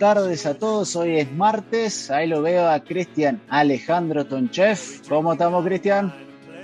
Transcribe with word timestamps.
Tardes 0.00 0.46
a 0.46 0.54
todos. 0.54 0.96
Hoy 0.96 1.18
es 1.18 1.30
martes. 1.30 2.10
Ahí 2.10 2.26
lo 2.26 2.40
veo 2.40 2.70
a 2.70 2.82
Cristian 2.82 3.42
Alejandro 3.50 4.24
Tonchev. 4.24 4.78
¿Cómo 5.06 5.34
estamos, 5.34 5.62
Cristian? 5.62 6.14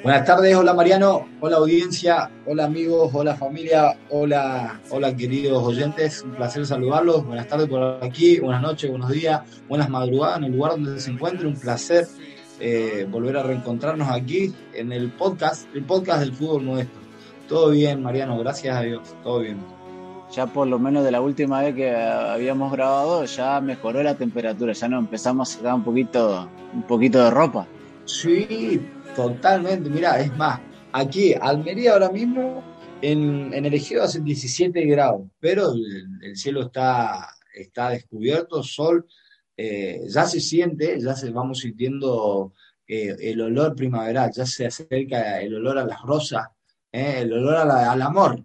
Buenas 0.02 0.24
tardes, 0.24 0.54
hola 0.54 0.72
Mariano, 0.72 1.28
hola 1.40 1.56
audiencia, 1.56 2.30
hola 2.46 2.64
amigos, 2.64 3.10
hola 3.12 3.34
familia, 3.34 3.98
hola, 4.08 4.80
hola 4.88 5.14
queridos 5.14 5.62
oyentes. 5.62 6.22
Un 6.22 6.36
placer 6.36 6.64
saludarlos. 6.64 7.26
Buenas 7.26 7.46
tardes 7.46 7.68
por 7.68 8.02
aquí, 8.02 8.40
buenas 8.40 8.62
noches, 8.62 8.88
buenos 8.88 9.10
días, 9.10 9.42
buenas 9.68 9.90
madrugadas 9.90 10.38
en 10.38 10.44
el 10.44 10.52
lugar 10.52 10.72
donde 10.72 10.98
se 10.98 11.10
encuentre. 11.10 11.46
Un 11.46 11.60
placer 11.60 12.06
eh, 12.58 13.06
volver 13.10 13.36
a 13.36 13.42
reencontrarnos 13.42 14.08
aquí 14.08 14.54
en 14.72 14.92
el 14.92 15.12
podcast, 15.12 15.66
el 15.74 15.84
podcast 15.84 16.20
del 16.20 16.32
fútbol 16.32 16.64
nuestro. 16.64 17.00
Todo 17.48 17.70
bien, 17.70 18.02
Mariano, 18.02 18.38
gracias 18.38 18.74
a 18.74 18.80
Dios, 18.80 19.02
todo 19.22 19.40
bien 19.40 19.58
ya 20.30 20.46
por 20.46 20.66
lo 20.66 20.78
menos 20.78 21.04
de 21.04 21.10
la 21.10 21.20
última 21.20 21.62
vez 21.62 21.74
que 21.74 21.94
habíamos 21.94 22.72
grabado, 22.72 23.24
ya 23.24 23.60
mejoró 23.60 24.02
la 24.02 24.16
temperatura, 24.16 24.72
ya 24.72 24.88
nos 24.88 25.00
empezamos 25.00 25.50
a 25.50 25.56
sacar 25.56 25.74
un 25.74 25.84
poquito, 25.84 26.48
un 26.74 26.82
poquito 26.82 27.22
de 27.22 27.30
ropa. 27.30 27.66
Sí, 28.04 28.80
totalmente. 29.14 29.88
Mira, 29.90 30.20
es 30.20 30.34
más, 30.36 30.60
aquí, 30.92 31.34
Almería 31.34 31.92
ahora 31.92 32.10
mismo, 32.10 32.62
en, 33.02 33.52
el 33.52 33.74
Egeo 33.74 34.02
hace 34.02 34.20
17 34.20 34.84
grados, 34.86 35.22
pero 35.40 35.72
el, 35.72 36.36
cielo 36.36 36.62
está, 36.62 37.28
está 37.54 37.90
descubierto, 37.90 38.62
sol, 38.62 39.06
eh, 39.56 40.02
ya 40.08 40.26
se 40.26 40.40
siente, 40.40 41.00
ya 41.00 41.14
se 41.14 41.30
vamos 41.30 41.60
sintiendo 41.60 42.52
eh, 42.86 43.16
el 43.20 43.40
olor 43.40 43.74
primaveral, 43.74 44.30
ya 44.34 44.46
se 44.46 44.66
acerca 44.66 45.40
el 45.40 45.54
olor 45.54 45.78
a 45.78 45.84
las 45.84 46.02
rosas, 46.02 46.48
eh, 46.92 47.20
el 47.20 47.32
olor 47.32 47.56
al 47.56 48.02
amor. 48.02 48.44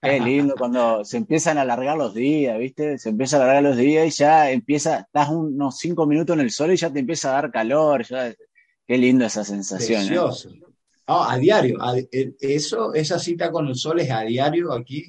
Qué 0.00 0.20
lindo 0.20 0.54
cuando 0.58 1.04
se 1.04 1.16
empiezan 1.16 1.58
a 1.58 1.62
alargar 1.62 1.96
los 1.96 2.14
días, 2.14 2.58
¿viste? 2.58 2.98
Se 2.98 3.08
empieza 3.08 3.36
a 3.36 3.42
alargar 3.42 3.62
los 3.62 3.76
días 3.76 4.06
y 4.06 4.10
ya 4.10 4.50
empieza, 4.50 5.00
estás 5.00 5.28
unos 5.30 5.78
cinco 5.78 6.06
minutos 6.06 6.34
en 6.34 6.40
el 6.40 6.50
sol 6.50 6.72
y 6.72 6.76
ya 6.76 6.92
te 6.92 7.00
empieza 7.00 7.30
a 7.30 7.42
dar 7.42 7.50
calor. 7.50 8.04
Ya, 8.04 8.34
qué 8.86 8.98
lindo 8.98 9.24
esa 9.24 9.44
sensación. 9.44 10.02
¿eh? 10.02 10.06
Precioso. 10.06 10.50
a 11.06 11.36
diario. 11.38 11.78
E, 12.12 12.34
eso, 12.40 12.94
esa 12.94 13.18
cita 13.18 13.50
con 13.50 13.68
el 13.68 13.74
sol 13.74 14.00
es 14.00 14.10
a 14.10 14.22
diario 14.22 14.72
aquí, 14.72 15.04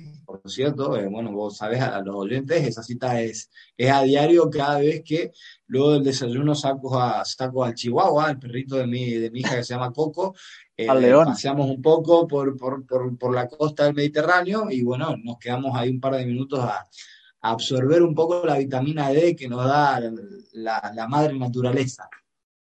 cierto. 0.53 0.98
Eh, 0.98 1.08
bueno, 1.08 1.31
vos 1.31 1.58
sabés 1.58 1.81
a 1.81 2.02
los 2.02 2.16
oyentes, 2.16 2.66
esa 2.66 2.84
cita 2.84 3.22
es, 3.22 3.50
es 3.75 3.91
a 3.91 4.02
diario 4.03 4.50
cada 4.50 4.80
vez 4.80 5.03
que 5.03 5.31
luego 5.68 5.94
del 5.94 6.03
desayuno 6.03 6.56
saco, 6.56 7.00
a, 7.00 7.24
saco 7.25 7.63
al 7.63 7.75
chihuahua, 7.75 8.31
el 8.31 8.40
perrito 8.40 8.75
de 8.75 8.88
mi, 8.88 9.12
de 9.12 9.31
mi 9.31 9.40
hija 9.40 9.56
que 9.56 9.63
se 9.63 9.74
llama 9.74 9.94
Coco, 9.94 10.36
eh, 10.75 10.88
paseamos 10.88 11.69
un 11.69 11.81
poco 11.81 12.28
por, 12.28 12.56
por, 12.56 12.86
por, 12.86 13.18
por, 13.18 13.34
la 13.34 13.47
costa 13.47 13.86
del 13.86 13.96
Mediterráneo 13.96 14.69
y 14.69 14.84
bueno, 14.84 15.16
nos 15.24 15.40
quedamos 15.40 15.75
ahí 15.75 15.90
un 15.90 16.00
par 16.00 16.16
de 16.16 16.25
minutos 16.25 16.59
a, 16.59 16.88
absorber 17.41 18.02
un 18.03 18.16
poco 18.16 18.46
la 18.46 18.57
vitamina 18.57 19.09
D 19.09 19.36
que 19.36 19.47
nos 19.47 19.66
da 19.66 20.00
la, 20.53 20.91
la, 20.94 21.07
madre 21.07 21.38
naturaleza. 21.38 22.09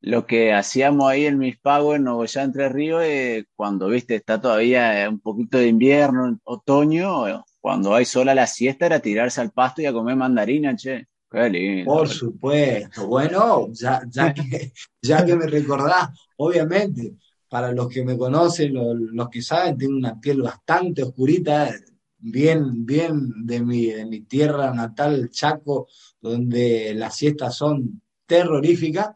Lo 0.02 0.26
que 0.26 0.54
hacíamos 0.54 1.10
ahí 1.10 1.26
en 1.26 1.38
Mispago, 1.38 1.96
en 1.96 2.04
Nogoyá, 2.04 2.44
Entre 2.44 2.70
Ríos, 2.70 3.04
eh, 3.04 3.46
cuando 3.56 3.88
viste, 3.88 4.16
está 4.16 4.40
todavía 4.40 5.08
un 5.10 5.20
poquito 5.20 5.58
de 5.58 5.68
invierno, 5.68 6.40
otoño, 6.44 7.46
cuando 7.62 7.94
hay 7.94 8.06
sol 8.06 8.30
a 8.30 8.36
la 8.36 8.48
siesta, 8.48 8.86
era 8.86 9.00
tirarse 9.00 9.42
al 9.42 9.52
pasto 9.52 9.82
y 9.82 9.86
a 9.86 9.94
comer 9.94 10.16
mandarina, 10.16 10.76
che. 10.76 11.08
Qué 11.32 11.50
lindo. 11.50 11.92
Por 11.92 12.08
supuesto. 12.08 13.08
Bueno, 13.08 13.68
ya, 13.74 14.02
que, 14.34 14.72
ya 15.02 15.24
que 15.24 15.36
me 15.36 15.46
recordás, 15.46 16.10
obviamente, 16.38 17.14
para 17.48 17.72
los 17.72 17.88
que 17.90 18.04
me 18.04 18.18
conocen, 18.18 18.74
los, 18.74 19.30
que 19.30 19.42
saben, 19.42 19.78
tengo 19.78 19.96
una 19.96 20.20
piel 20.20 20.42
bastante 20.42 21.04
oscurita, 21.04 21.72
bien, 22.18 22.86
bien 22.86 23.46
de 23.46 23.62
mi, 23.62 23.88
de 23.88 24.06
mi 24.06 24.22
tierra 24.22 24.74
natal, 24.74 25.30
Chaco, 25.30 25.88
donde 26.20 26.94
las 26.96 27.16
siestas 27.16 27.56
son 27.56 28.02
terroríficas. 28.26 29.10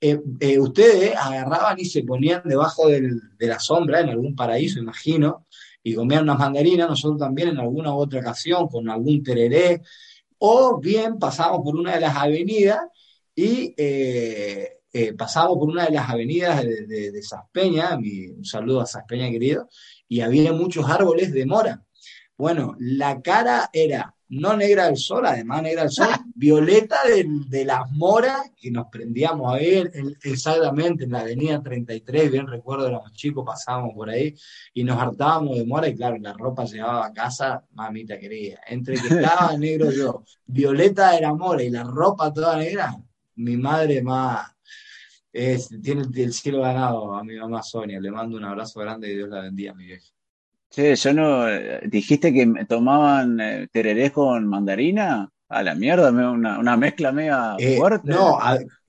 Eh, 0.00 0.20
eh, 0.40 0.58
ustedes 0.58 1.16
agarraban 1.16 1.78
y 1.78 1.86
se 1.86 2.02
ponían 2.02 2.42
debajo 2.44 2.88
de 2.88 3.20
la 3.38 3.58
sombra, 3.58 4.00
en 4.00 4.10
algún 4.10 4.34
paraíso, 4.34 4.78
imagino, 4.78 5.46
y 5.86 5.94
comían 5.94 6.22
unas 6.22 6.38
mandarinas, 6.38 6.88
nosotros 6.88 7.20
también 7.20 7.50
en 7.50 7.58
alguna 7.58 7.94
u 7.94 7.98
otra 7.98 8.20
ocasión, 8.20 8.66
con 8.68 8.88
algún 8.88 9.22
tereré, 9.22 9.82
o 10.38 10.80
bien 10.80 11.18
pasábamos 11.18 11.60
por 11.62 11.76
una 11.76 11.94
de 11.94 12.00
las 12.00 12.16
avenidas 12.16 12.80
y 13.36 13.74
eh, 13.76 14.78
eh, 14.92 15.12
pasamos 15.12 15.58
por 15.58 15.68
una 15.68 15.84
de 15.84 15.92
las 15.92 16.08
avenidas 16.08 16.64
de, 16.64 16.86
de, 16.86 17.12
de 17.12 17.22
Saspeña, 17.22 17.96
un 17.96 18.44
saludo 18.44 18.80
a 18.80 18.86
Saspeña 18.86 19.30
querido, 19.30 19.68
y 20.08 20.20
había 20.20 20.52
muchos 20.54 20.88
árboles 20.88 21.32
de 21.32 21.44
mora. 21.44 21.84
Bueno, 22.36 22.74
la 22.78 23.20
cara 23.20 23.68
era 23.72 24.13
no 24.28 24.56
negra 24.56 24.86
del 24.86 24.96
sol, 24.96 25.26
además 25.26 25.62
negra 25.62 25.82
del 25.82 25.90
sol, 25.90 26.08
violeta 26.34 26.96
de, 27.06 27.64
las 27.64 27.90
moras, 27.92 28.50
que 28.56 28.70
nos 28.70 28.86
prendíamos 28.88 29.52
a 29.52 29.58
ver 29.58 29.92
exactamente 30.22 31.04
en 31.04 31.12
la 31.12 31.20
avenida 31.20 31.62
33, 31.62 32.30
bien 32.30 32.46
recuerdo, 32.46 32.88
éramos 32.88 33.12
chicos, 33.12 33.44
pasábamos 33.44 33.94
por 33.94 34.10
ahí 34.10 34.34
y 34.72 34.84
nos 34.84 35.00
hartábamos 35.00 35.56
de 35.56 35.64
mora 35.64 35.88
y 35.88 35.94
claro, 35.94 36.16
la 36.18 36.32
ropa 36.32 36.64
llevaba 36.64 37.06
a 37.06 37.12
casa, 37.12 37.64
mamita 37.72 38.18
querida, 38.18 38.60
entre 38.66 38.96
que 38.96 39.08
estaba 39.08 39.56
negro 39.58 39.90
yo, 39.90 40.24
violeta 40.46 41.12
de 41.12 41.20
la 41.20 41.34
mora 41.34 41.62
y 41.62 41.70
la 41.70 41.84
ropa 41.84 42.32
toda 42.32 42.56
negra, 42.56 42.96
mi 43.36 43.56
madre 43.56 44.02
más, 44.02 44.54
tiene 45.82 46.02
el, 46.14 46.32
cielo 46.32 46.60
ganado 46.60 47.12
a 47.14 47.24
mi 47.24 47.36
mamá 47.36 47.62
Sonia. 47.62 48.00
Le 48.00 48.10
mando 48.10 48.36
un 48.36 48.44
abrazo 48.44 48.80
grande 48.80 49.10
y 49.10 49.16
Dios 49.16 49.28
la 49.28 49.40
bendiga, 49.40 49.74
mi 49.74 49.86
vieja. 49.86 50.06
Sí, 50.74 50.94
yo 50.94 51.12
no. 51.12 51.46
Dijiste 51.84 52.32
que 52.32 52.66
tomaban 52.68 53.40
eh, 53.40 53.68
tererés 53.72 54.12
con 54.12 54.46
mandarina. 54.46 55.30
A 55.46 55.62
la 55.62 55.74
mierda, 55.74 56.10
una, 56.10 56.58
una 56.58 56.76
mezcla 56.76 57.12
media 57.12 57.54
eh, 57.58 57.76
fuerte. 57.76 58.08
No, 58.08 58.38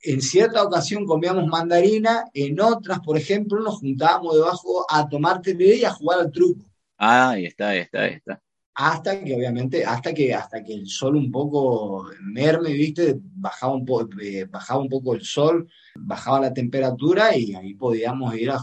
en 0.01 0.21
cierta 0.21 0.63
ocasión 0.63 1.05
comíamos 1.05 1.45
mandarina, 1.47 2.23
en 2.33 2.59
otras, 2.59 3.01
por 3.01 3.17
ejemplo, 3.17 3.59
nos 3.59 3.79
juntábamos 3.79 4.35
debajo 4.35 4.85
a 4.89 5.07
tomar 5.07 5.41
tereré 5.41 5.75
y 5.75 5.83
a 5.83 5.91
jugar 5.91 6.21
al 6.21 6.31
truco. 6.31 6.65
Ah, 6.97 7.31
ahí 7.31 7.45
está, 7.45 7.69
ahí 7.69 7.79
está, 7.79 8.01
ahí 8.03 8.13
está 8.13 8.41
hasta 8.75 9.23
que 9.23 9.33
obviamente, 9.33 9.85
hasta 9.85 10.13
que, 10.13 10.33
hasta 10.33 10.61
que 10.61 10.73
el 10.73 10.87
sol 10.87 11.15
un 11.15 11.31
poco 11.31 12.09
merme, 12.21 12.73
viste, 12.73 13.17
bajaba 13.21 13.73
un, 13.73 13.85
eh, 14.21 14.45
bajaba 14.49 14.81
un 14.81 14.89
poco 14.89 15.15
el 15.15 15.23
sol, 15.23 15.69
bajaba 15.95 16.41
la 16.41 16.53
temperatura 16.53 17.35
y 17.37 17.55
ahí 17.55 17.73
podíamos 17.73 18.35
ir 18.35 18.51
a, 18.51 18.59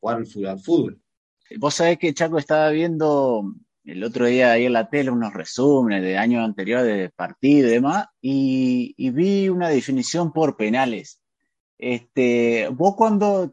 jugar 0.00 0.16
al 0.16 0.26
fútbol, 0.26 0.46
al 0.48 0.58
fútbol. 0.58 0.99
Vos 1.58 1.74
sabés 1.74 1.98
que 1.98 2.14
Chaco 2.14 2.38
estaba 2.38 2.70
viendo 2.70 3.54
el 3.84 4.04
otro 4.04 4.26
día 4.26 4.52
ahí 4.52 4.66
en 4.66 4.72
la 4.72 4.88
tele 4.88 5.10
unos 5.10 5.32
resúmenes 5.32 6.02
de 6.02 6.16
años 6.16 6.44
anteriores 6.44 6.96
de 6.96 7.10
partido 7.10 7.68
y 7.68 7.72
demás, 7.72 8.06
y, 8.20 9.10
vi 9.10 9.48
una 9.48 9.68
definición 9.68 10.32
por 10.32 10.56
penales. 10.56 11.20
Este, 11.78 12.68
vos 12.72 12.94
cuando 12.94 13.52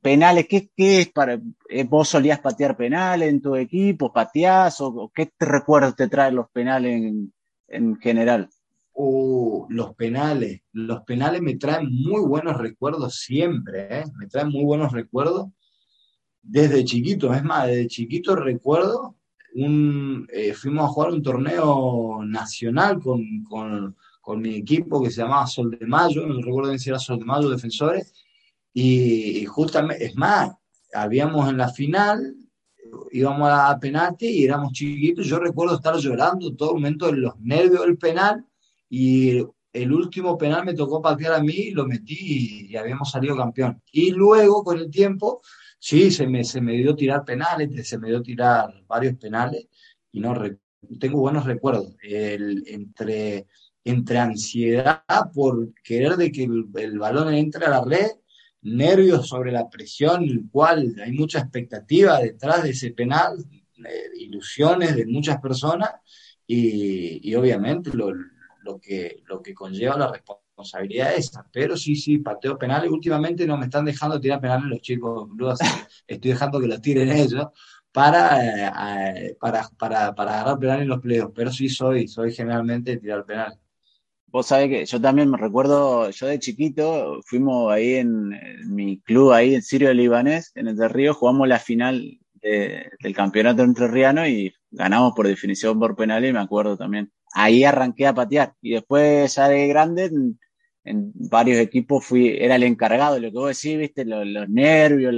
penales, 0.00 0.46
¿qué, 0.48 0.70
¿qué, 0.76 1.00
es 1.00 1.10
para 1.10 1.40
eh, 1.68 1.84
vos 1.84 2.08
solías 2.08 2.38
patear 2.40 2.76
penales 2.76 3.28
en 3.28 3.40
tu 3.40 3.56
equipo, 3.56 4.12
pateás 4.12 4.80
o, 4.80 5.10
qué 5.14 5.26
te 5.26 5.46
recuerdos 5.46 5.96
te 5.96 6.08
traen 6.08 6.36
los 6.36 6.50
penales 6.50 7.02
en, 7.02 7.32
en 7.68 7.96
general? 7.96 8.48
Uh, 8.92 9.66
los 9.70 9.94
penales, 9.94 10.60
los 10.72 11.02
penales 11.04 11.40
me 11.40 11.56
traen 11.56 11.88
muy 11.90 12.20
buenos 12.20 12.58
recuerdos 12.58 13.20
siempre, 13.20 14.00
¿eh? 14.00 14.04
me 14.16 14.26
traen 14.26 14.50
muy 14.50 14.64
buenos 14.64 14.92
recuerdos 14.92 15.48
desde 16.42 16.84
chiquito, 16.84 17.32
es 17.34 17.42
más, 17.42 17.66
desde 17.66 17.86
chiquito 17.86 18.36
recuerdo 18.36 19.16
un, 19.54 20.28
eh, 20.32 20.54
fuimos 20.54 20.84
a 20.84 20.88
jugar 20.88 21.12
un 21.12 21.22
torneo 21.22 22.20
nacional 22.24 23.00
con, 23.00 23.44
con, 23.44 23.96
con, 24.20 24.40
mi 24.40 24.54
equipo 24.54 25.02
que 25.02 25.10
se 25.10 25.22
llamaba 25.22 25.46
Sol 25.46 25.70
de 25.70 25.86
Mayo, 25.86 26.26
no 26.26 26.40
recuerdo 26.40 26.76
si 26.78 26.88
era 26.88 26.98
Sol 26.98 27.18
de 27.18 27.24
Mayo 27.24 27.50
Defensores, 27.50 28.12
y, 28.72 29.44
justamente, 29.46 30.04
es 30.04 30.16
más, 30.16 30.52
habíamos 30.94 31.48
en 31.48 31.58
la 31.58 31.68
final, 31.68 32.36
íbamos 33.10 33.48
a 33.50 33.78
penalti 33.80 34.26
y 34.26 34.44
éramos 34.44 34.72
chiquitos. 34.72 35.26
Yo 35.26 35.38
recuerdo 35.38 35.76
estar 35.76 35.96
llorando 35.96 36.54
todo 36.54 36.70
el 36.70 36.74
momento 36.76 37.08
en 37.08 37.22
los 37.22 37.38
nervios 37.40 37.82
del 37.82 37.98
penal 37.98 38.44
y 38.88 39.38
el 39.72 39.92
último 39.92 40.36
penal 40.36 40.64
me 40.64 40.74
tocó 40.74 41.00
patear 41.00 41.34
a 41.34 41.42
mí 41.42 41.54
y 41.54 41.70
lo 41.72 41.86
metí 41.86 42.68
y, 42.70 42.76
habíamos 42.76 43.10
salido 43.10 43.36
campeón. 43.36 43.82
Y 43.92 44.10
luego, 44.12 44.64
con 44.64 44.78
el 44.78 44.90
tiempo, 44.90 45.42
sí, 45.80 46.12
se 46.12 46.28
me, 46.28 46.44
se 46.44 46.60
me 46.60 46.74
dio 46.74 46.94
tirar 46.94 47.24
penales, 47.24 47.88
se 47.88 47.98
me 47.98 48.08
dio 48.08 48.22
tirar 48.22 48.72
varios 48.86 49.16
penales 49.16 49.66
y 50.12 50.20
no 50.20 50.34
tengo 51.00 51.18
buenos 51.18 51.44
recuerdos. 51.44 51.96
El, 52.02 52.62
entre, 52.68 53.48
entre 53.82 54.18
ansiedad 54.18 55.02
por 55.34 55.74
querer 55.82 56.16
de 56.16 56.30
que 56.30 56.44
el, 56.44 56.66
el 56.76 56.98
balón 57.00 57.34
entre 57.34 57.66
a 57.66 57.70
la 57.70 57.84
red 57.84 58.10
nervios 58.62 59.28
sobre 59.28 59.52
la 59.52 59.68
presión, 59.68 60.24
el 60.24 60.48
cual 60.50 60.94
hay 61.02 61.12
mucha 61.12 61.40
expectativa 61.40 62.20
detrás 62.20 62.62
de 62.62 62.70
ese 62.70 62.90
penal, 62.92 63.38
eh, 63.78 64.10
ilusiones 64.18 64.94
de 64.96 65.06
muchas 65.06 65.40
personas 65.40 65.90
y, 66.46 67.34
obviamente 67.34 67.90
lo, 67.94 68.12
que, 68.80 69.22
lo 69.26 69.40
que 69.40 69.54
conlleva 69.54 69.96
la 69.96 70.12
responsabilidad 70.12 70.49
esa. 71.16 71.46
Pero 71.52 71.76
sí, 71.76 71.96
sí, 71.96 72.18
pateo 72.18 72.58
penales. 72.58 72.90
Últimamente 72.90 73.46
no 73.46 73.56
me 73.56 73.66
están 73.66 73.84
dejando 73.84 74.20
tirar 74.20 74.40
penales 74.40 74.66
los 74.66 74.80
chicos, 74.80 75.28
estoy 76.06 76.30
dejando 76.30 76.60
que 76.60 76.66
los 76.68 76.80
tiren 76.82 77.10
ellos 77.10 77.46
para, 77.92 79.14
eh, 79.16 79.36
para, 79.40 79.68
para, 79.78 80.14
para 80.14 80.34
agarrar 80.34 80.58
penales 80.58 80.82
en 80.82 80.88
los 80.88 81.00
pleos. 81.00 81.30
Pero 81.34 81.52
sí 81.52 81.68
soy, 81.68 82.08
soy 82.08 82.32
generalmente 82.32 82.96
tirar 82.96 83.24
penales. 83.24 83.58
Vos 84.32 84.46
sabés 84.46 84.68
que 84.68 84.86
yo 84.86 85.00
también 85.00 85.28
me 85.28 85.36
recuerdo, 85.36 86.08
yo 86.10 86.26
de 86.28 86.38
chiquito, 86.38 87.20
fuimos 87.26 87.72
ahí 87.72 87.94
en, 87.94 88.30
mi 88.68 89.00
club, 89.00 89.32
ahí 89.32 89.56
en 89.56 89.62
Sirio 89.62 89.92
Libanés, 89.92 90.52
en 90.54 90.68
Entre 90.68 90.86
Ríos, 90.88 91.16
jugamos 91.16 91.48
la 91.48 91.58
final 91.58 92.20
del 92.40 93.14
campeonato 93.14 93.64
entrerriano 93.64 94.26
y 94.28 94.54
ganamos 94.70 95.14
por 95.14 95.26
definición 95.26 95.80
por 95.80 95.96
penal 95.96 96.24
y 96.24 96.32
me 96.32 96.38
acuerdo 96.38 96.76
también. 96.76 97.10
Ahí 97.34 97.64
arranqué 97.64 98.06
a 98.06 98.14
patear 98.14 98.54
y 98.62 98.72
después 98.74 99.34
ya 99.34 99.48
de 99.48 99.66
grande 99.66 100.10
en, 100.84 101.12
varios 101.14 101.58
equipos 101.58 102.04
fui, 102.04 102.36
era 102.38 102.56
el 102.56 102.64
encargado, 102.64 103.18
lo 103.18 103.30
que 103.30 103.38
vos 103.38 103.60
decís, 103.60 103.78
viste, 103.78 104.04
los, 104.04 104.48
nervios, 104.48 105.14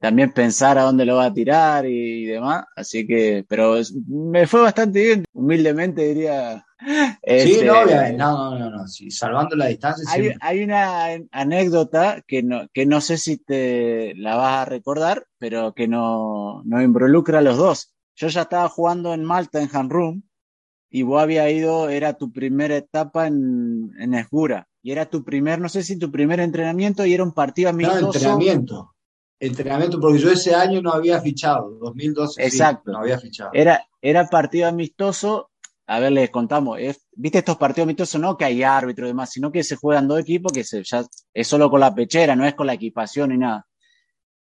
también 0.00 0.32
pensar 0.32 0.78
a 0.78 0.82
dónde 0.82 1.04
lo 1.04 1.16
va 1.16 1.26
a 1.26 1.34
tirar 1.34 1.86
y, 1.86 2.22
y 2.22 2.26
demás. 2.26 2.64
Así 2.76 3.06
que, 3.06 3.44
pero 3.48 3.76
me 4.08 4.46
fue 4.46 4.62
bastante 4.62 5.02
bien, 5.02 5.24
humildemente 5.32 6.02
diría, 6.06 6.64
sí, 6.82 7.16
este, 7.22 7.64
no, 7.64 7.84
no, 7.84 8.58
no, 8.58 8.70
no, 8.70 8.88
salvando 8.88 9.56
la 9.56 9.66
distancia. 9.66 10.36
Hay, 10.40 10.62
una 10.62 11.06
anécdota 11.30 12.22
que 12.26 12.42
no, 12.42 12.68
que 12.72 12.86
no 12.86 13.00
sé 13.00 13.18
si 13.18 13.36
te 13.36 14.14
la 14.16 14.36
vas 14.36 14.62
a 14.62 14.64
recordar, 14.64 15.26
pero 15.38 15.74
que 15.74 15.88
no, 15.88 16.62
no 16.64 16.82
involucra 16.82 17.38
a 17.38 17.42
los 17.42 17.56
dos. 17.56 17.94
Yo 18.16 18.28
ya 18.28 18.42
estaba 18.42 18.68
jugando 18.68 19.14
en 19.14 19.24
Malta, 19.24 19.60
en 19.60 19.70
Hanrum, 19.72 20.22
y 20.90 21.02
vos 21.02 21.22
había 21.22 21.48
ido, 21.50 21.88
era 21.88 22.14
tu 22.14 22.32
primera 22.32 22.76
etapa 22.76 23.26
en, 23.26 23.92
en 23.98 24.14
Esgura, 24.14 24.68
y 24.82 24.92
era 24.92 25.06
tu 25.06 25.24
primer, 25.24 25.60
no 25.60 25.68
sé 25.68 25.82
si 25.82 25.98
tu 25.98 26.10
primer 26.10 26.40
entrenamiento, 26.40 27.06
y 27.06 27.14
era 27.14 27.22
un 27.22 27.32
partido 27.32 27.70
amistoso. 27.70 28.00
No, 28.00 28.06
entrenamiento. 28.08 28.94
Entrenamiento, 29.38 30.00
porque 30.00 30.18
yo 30.18 30.30
ese 30.30 30.54
año 30.54 30.82
no 30.82 30.92
había 30.92 31.20
fichado, 31.20 31.70
2012 31.80 32.44
Exacto. 32.44 32.92
no 32.92 32.98
había 32.98 33.18
fichado. 33.18 33.50
Era, 33.52 33.84
era 34.00 34.28
partido 34.28 34.68
amistoso 34.68 35.50
a 35.86 36.00
ver, 36.00 36.12
les 36.12 36.30
contamos, 36.30 36.78
viste 37.12 37.38
estos 37.38 37.56
partidos 37.56 37.86
amistosos, 37.86 38.20
no 38.20 38.36
que 38.36 38.44
hay 38.44 38.62
árbitro 38.62 39.04
y 39.04 39.08
demás, 39.08 39.30
sino 39.30 39.50
que 39.50 39.64
se 39.64 39.76
juegan 39.76 40.08
dos 40.08 40.20
equipos 40.20 40.52
que 40.52 40.64
se, 40.64 40.82
ya 40.84 41.04
es 41.34 41.46
solo 41.46 41.70
con 41.70 41.80
la 41.80 41.94
pechera, 41.94 42.36
no 42.36 42.46
es 42.46 42.54
con 42.54 42.66
la 42.66 42.74
equipación 42.74 43.30
ni 43.30 43.38
nada. 43.38 43.66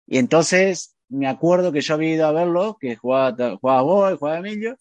Y 0.06 0.18
entonces 0.18 0.96
me 1.08 1.28
acuerdo 1.28 1.72
que 1.72 1.82
yo 1.82 1.94
había 1.96 2.14
ido 2.14 2.28
a 2.28 2.32
verlo, 2.32 2.78
que 2.80 2.96
jugaba, 2.98 3.58
jugaba 3.60 3.82
vos, 3.82 4.20
jugaba 4.20 4.40
Emilio, 4.40 4.76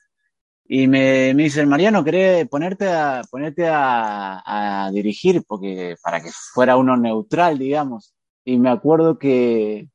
y 0.71 0.87
me, 0.87 1.33
me 1.33 1.45
dice, 1.45 1.65
Mariano, 1.65 2.05
¿querés 2.05 2.47
ponerte 2.47 2.87
a, 2.89 3.23
ponerte 3.31 3.67
a, 3.67 4.43
a, 4.85 4.91
dirigir? 4.91 5.43
Porque 5.47 5.97
para 6.03 6.21
que 6.21 6.29
fuera 6.53 6.77
uno 6.77 6.95
neutral, 6.95 7.59
digamos. 7.59 8.15
Y 8.45 8.59
me 8.59 8.69
acuerdo 8.69 9.19
que 9.19 9.89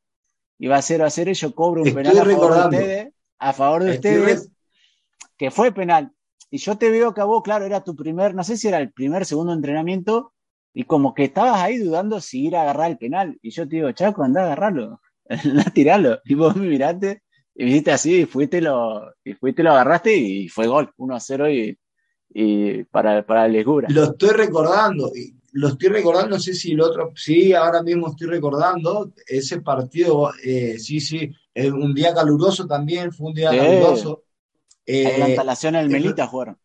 iba 0.58 0.76
a 0.76 0.82
0 0.82 1.06
a 1.06 1.12
0 1.12 1.30
y 1.30 1.36
yo 1.36 1.54
cobro 1.54 1.84
un 1.84 1.94
penal 1.94 2.18
a 2.18 2.24
favor 2.24 2.54
de 2.54 2.64
ustedes, 2.64 3.14
a 3.38 3.54
favor 3.54 3.84
de 3.84 3.92
ustedes, 3.92 4.52
que 5.38 5.52
fue 5.52 5.72
penal. 5.72 6.12
Y 6.50 6.58
yo 6.58 6.76
te 6.76 6.90
veo 6.90 7.14
que 7.14 7.22
a 7.22 7.26
vos, 7.26 7.44
claro, 7.44 7.66
era 7.66 7.84
tu 7.84 7.96
primer, 7.96 8.34
no 8.34 8.44
sé 8.44 8.58
si 8.58 8.68
era 8.68 8.80
el 8.80 8.92
primer, 8.92 9.28
segundo 9.28 9.54
entrenamiento, 9.54 10.34
y 10.74 10.86
como 10.86 11.14
que 11.14 11.26
estabas 11.26 11.62
ahí 11.62 11.78
dudando 11.78 12.20
si 12.20 12.48
ir 12.48 12.56
a 12.56 12.64
agarrar 12.64 12.90
el 12.90 12.98
penal. 12.98 13.38
Y 13.44 13.52
yo 13.52 13.68
te 13.68 13.76
digo, 13.76 13.92
Chaco, 13.92 14.24
anda 14.24 14.42
a 14.42 14.46
agarrarlo, 14.46 15.02
anda 15.30 15.66
a 15.68 15.72
tirarlo. 15.72 16.20
Y 16.26 16.34
vos 16.34 16.56
me 16.56 16.68
miraste 16.68 17.22
y 17.56 17.66
me 17.66 17.92
así, 17.92 18.22
y 18.22 18.26
fuiste, 18.26 18.62
lo, 18.62 19.14
y 19.24 19.34
fuiste, 19.34 19.64
lo 19.64 19.72
agarraste 19.72 20.16
y 20.16 20.48
fue 20.48 20.68
gol, 20.68 20.92
1 20.98 21.16
a 21.16 21.20
0 21.20 21.52
y, 21.52 21.78
y 22.30 22.84
para, 22.86 23.26
para 23.26 23.48
Legura. 23.48 23.88
Lo 23.92 24.06
estoy 24.06 24.32
recordando, 24.32 25.12
lo 25.52 25.68
estoy 25.68 25.90
recordando, 25.90 26.36
no 26.36 26.40
sé 26.40 26.54
si 26.54 26.72
el 26.72 26.82
otro, 26.82 27.12
sí, 27.16 27.54
ahora 27.54 27.84
mismo 27.84 28.10
estoy 28.10 28.28
recordando 28.28 29.14
ese 29.28 29.62
partido, 29.62 30.32
eh, 30.44 30.80
sí, 30.80 31.00
sí, 31.00 31.32
un 31.72 31.94
día 31.94 32.14
caluroso 32.14 32.66
también, 32.66 33.12
fue 33.12 33.28
un 33.28 33.34
día 33.36 33.52
caluroso. 33.52 34.24
Eh, 34.86 35.18
la 35.18 35.28
instalación 35.30 35.76
en 35.76 35.82
el 35.82 35.90
Melita 35.90 36.28
fueron. 36.28 36.58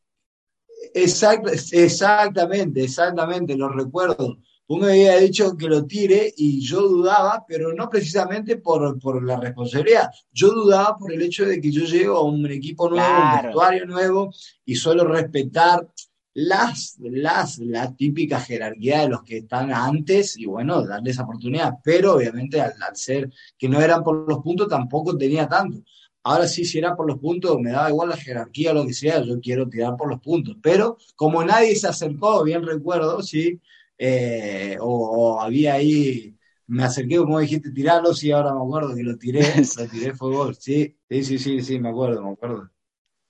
exactamente, 0.95 2.83
exactamente, 2.83 3.57
lo 3.57 3.69
recuerdo. 3.69 4.39
Uno 4.69 4.87
había 4.87 5.17
dicho 5.17 5.57
que 5.57 5.67
lo 5.67 5.87
tire 5.87 6.33
y 6.37 6.61
yo 6.61 6.83
dudaba, 6.83 7.45
pero 7.49 7.73
no 7.73 7.89
precisamente 7.89 8.59
por, 8.59 8.99
por, 9.01 9.25
la 9.25 9.41
responsabilidad. 9.41 10.11
Yo 10.31 10.51
dudaba 10.51 10.97
por 10.97 11.11
el 11.11 11.23
hecho 11.23 11.47
de 11.47 11.59
que 11.59 11.73
yo 11.73 11.85
llego 11.85 12.17
a 12.19 12.25
un 12.25 12.45
equipo 12.51 12.89
nuevo, 12.91 13.09
un 13.09 13.43
vestuario 13.43 13.87
nuevo 13.87 14.31
y 14.67 14.75
suelo 14.75 15.05
respetar 15.05 15.89
las, 16.35 16.97
las, 17.01 17.59
la 17.59 17.97
típica 17.97 18.41
jerarquía 18.41 19.01
de 19.01 19.09
los 19.09 19.23
que 19.23 19.39
están 19.39 19.73
antes 19.73 20.37
y 20.39 20.45
bueno, 20.45 20.87
darles 20.87 21.19
oportunidad. 21.19 21.73
Pero 21.83 22.17
obviamente 22.17 22.61
al, 22.61 22.75
al 22.81 22.95
ser 22.95 23.33
que 23.57 23.71
no 23.71 23.81
eran 23.81 24.05
por 24.05 24.29
los 24.29 24.41
puntos 24.41 24.69
tampoco 24.69 25.17
tenía 25.17 25.49
tanto. 25.49 25.83
Ahora 26.25 26.47
sí, 26.47 26.67
si 26.67 26.77
era 26.77 26.95
por 26.95 27.07
los 27.07 27.19
puntos, 27.19 27.59
me 27.59 27.71
daba 27.71 27.89
igual 27.89 28.11
la 28.11 28.17
jerarquía 28.19 28.73
o 28.73 28.75
lo 28.75 28.87
que 28.87 28.93
sea, 28.93 29.23
yo 29.23 29.41
quiero 29.41 29.67
tirar 29.67 29.97
por 29.97 30.11
los 30.11 30.21
puntos. 30.21 30.57
Pero 30.61 30.99
como 31.17 31.43
nadie 31.43 31.75
se 31.75 31.89
acercó, 31.89 32.45
bien 32.45 32.63
recuerdo, 32.67 33.23
sí, 33.23 33.59
eh, 33.99 34.77
o, 34.81 35.41
había 35.41 35.75
ahí, 35.75 36.37
me 36.67 36.85
acerqué, 36.85 37.19
como 37.19 37.41
dijiste, 37.41 37.71
tirarlo, 37.71 38.15
sí, 38.15 38.31
ahora 38.31 38.55
me 38.55 38.61
acuerdo 38.61 38.95
que 38.95 39.03
lo 39.03 39.19
tiré, 39.19 39.41
lo 39.79 39.87
tiré, 39.87 40.15
fue 40.15 40.33
gol, 40.33 40.55
sí, 40.55 40.97
sí, 41.09 41.25
sí, 41.25 41.39
sí, 41.39 41.61
sí, 41.61 41.79
me 41.79 41.91
acuerdo, 41.91 42.23
me 42.23 42.33
acuerdo. 42.33 42.71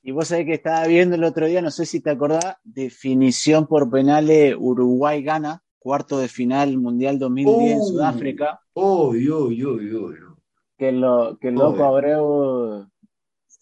Y 0.02 0.12
vos 0.12 0.28
sabés 0.28 0.46
que 0.46 0.54
estaba 0.54 0.86
viendo 0.86 1.16
el 1.16 1.24
otro 1.24 1.46
día, 1.46 1.60
no 1.60 1.70
sé 1.70 1.84
si 1.84 2.00
te 2.00 2.10
acordás, 2.10 2.56
definición 2.62 3.66
por 3.66 3.90
penales 3.90 4.54
Uruguay 4.58 5.22
gana, 5.22 5.62
cuarto 5.78 6.18
de 6.18 6.28
final 6.28 6.78
Mundial 6.78 7.18
2010 7.18 7.72
en 7.72 7.82
Sudáfrica. 7.82 8.60
Uy, 8.74 9.28
uy, 9.28 9.64
uy, 9.64 9.94
uy 9.94 10.16
que, 10.78 10.92
lo, 10.92 11.36
que 11.38 11.48
el 11.48 11.56
loco 11.56 11.84
Abreu 11.84 12.88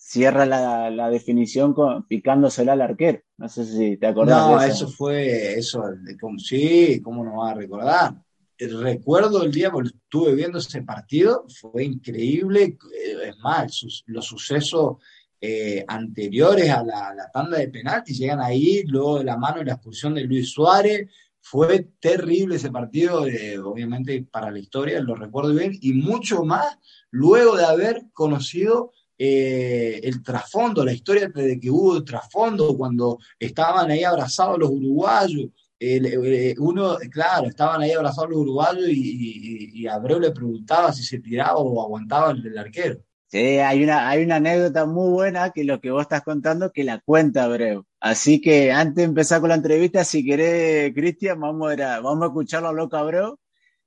cierra 0.07 0.47
la, 0.47 0.89
la, 0.89 1.11
definición 1.11 1.75
con, 1.75 2.07
picándosela 2.07 2.75
al 2.75 2.83
arquero. 2.83 3.23
No 3.39 3.49
sé 3.49 3.65
si 3.65 3.97
te 3.97 4.07
acordás. 4.07 4.49
No, 4.49 4.63
eso. 4.63 4.89
fue, 4.89 5.59
eso, 5.59 5.83
como, 6.21 6.39
sí, 6.39 7.01
¿cómo 7.03 7.25
no 7.25 7.39
va 7.39 7.51
a 7.51 7.55
recordar? 7.55 8.15
Recuerdo 8.57 9.43
el 9.43 9.51
día, 9.51 9.73
porque 9.73 9.91
estuve 9.91 10.37
viendo 10.37 10.59
ese 10.59 10.83
partido, 10.83 11.45
fue 11.61 11.85
increíble. 11.85 12.79
Eh, 12.95 13.31
es 13.31 13.39
más, 13.39 14.05
los 14.07 14.25
sucesos 14.25 14.99
eh, 15.41 15.85
anteriores 15.89 16.71
a 16.71 16.85
la, 16.85 17.13
la, 17.13 17.29
tanda 17.33 17.59
de 17.59 17.69
penaltis 17.69 18.17
llegan 18.17 18.41
ahí, 18.41 18.85
luego 18.87 19.19
de 19.19 19.25
la 19.25 19.37
mano 19.37 19.61
y 19.61 19.65
la 19.65 19.73
expulsión 19.73 20.15
de 20.15 20.23
Luis 20.23 20.53
Suárez. 20.53 21.11
Fue 21.41 21.91
terrible 21.99 22.57
ese 22.57 22.71
partido, 22.71 23.27
eh, 23.27 23.59
obviamente 23.59 24.25
para 24.31 24.53
la 24.53 24.59
historia, 24.61 25.01
lo 25.01 25.17
recuerdo 25.17 25.53
bien, 25.53 25.77
y 25.81 25.93
mucho 25.93 26.45
más 26.45 26.79
luego 27.11 27.57
de 27.57 27.65
haber 27.65 28.03
conocido 28.13 28.93
eh, 29.19 30.01
el 30.03 30.23
trasfondo, 30.23 30.85
la 30.85 30.93
historia 30.93 31.29
de 31.29 31.59
que 31.59 31.71
hubo 31.71 31.97
el 31.97 32.05
trasfondo 32.05 32.77
cuando 32.77 33.19
estaban 33.39 33.91
ahí 33.91 34.05
abrazados 34.05 34.59
los 34.59 34.71
uruguayos. 34.71 35.51
Eh, 35.79 36.55
uno, 36.59 36.97
claro, 37.11 37.49
estaban 37.49 37.83
ahí 37.83 37.93
abrazados 37.93 38.31
los 38.31 38.41
uruguayos 38.41 38.89
y, 38.89 39.87
Abreu 39.87 40.19
le 40.19 40.33
preguntaba 40.33 40.93
si 40.93 41.05
se 41.05 41.21
tiraba 41.21 41.57
o 41.57 41.83
aguantaba 41.83 42.33
el 42.33 42.59
arquero. 42.59 42.99
Sí, 43.29 43.59
hay 43.59 43.83
una, 43.83 44.09
hay 44.09 44.23
una 44.23 44.37
anécdota 44.37 44.87
muy 44.87 45.11
buena 45.11 45.51
que 45.51 45.65
lo 45.65 45.81
que 45.81 45.91
vos 45.91 46.03
estás 46.03 46.23
contando 46.23 46.71
que 46.71 46.85
la 46.85 47.01
cuenta 47.01 47.45
Abreu. 47.45 47.85
Así 48.01 48.41
que 48.41 48.71
antes 48.71 48.97
de 48.97 49.03
empezar 49.03 49.41
con 49.41 49.49
la 49.49 49.57
entrevista, 49.57 50.05
si 50.05 50.25
querés, 50.25 50.95
Cristian, 50.95 51.41
vamos, 51.41 51.73
a, 51.81 52.01
vamos 52.01 52.23
a 52.23 52.27
escucharlo 52.27 52.69
a 52.69 52.73
Loco 52.73 52.97
Abreu 52.97 53.39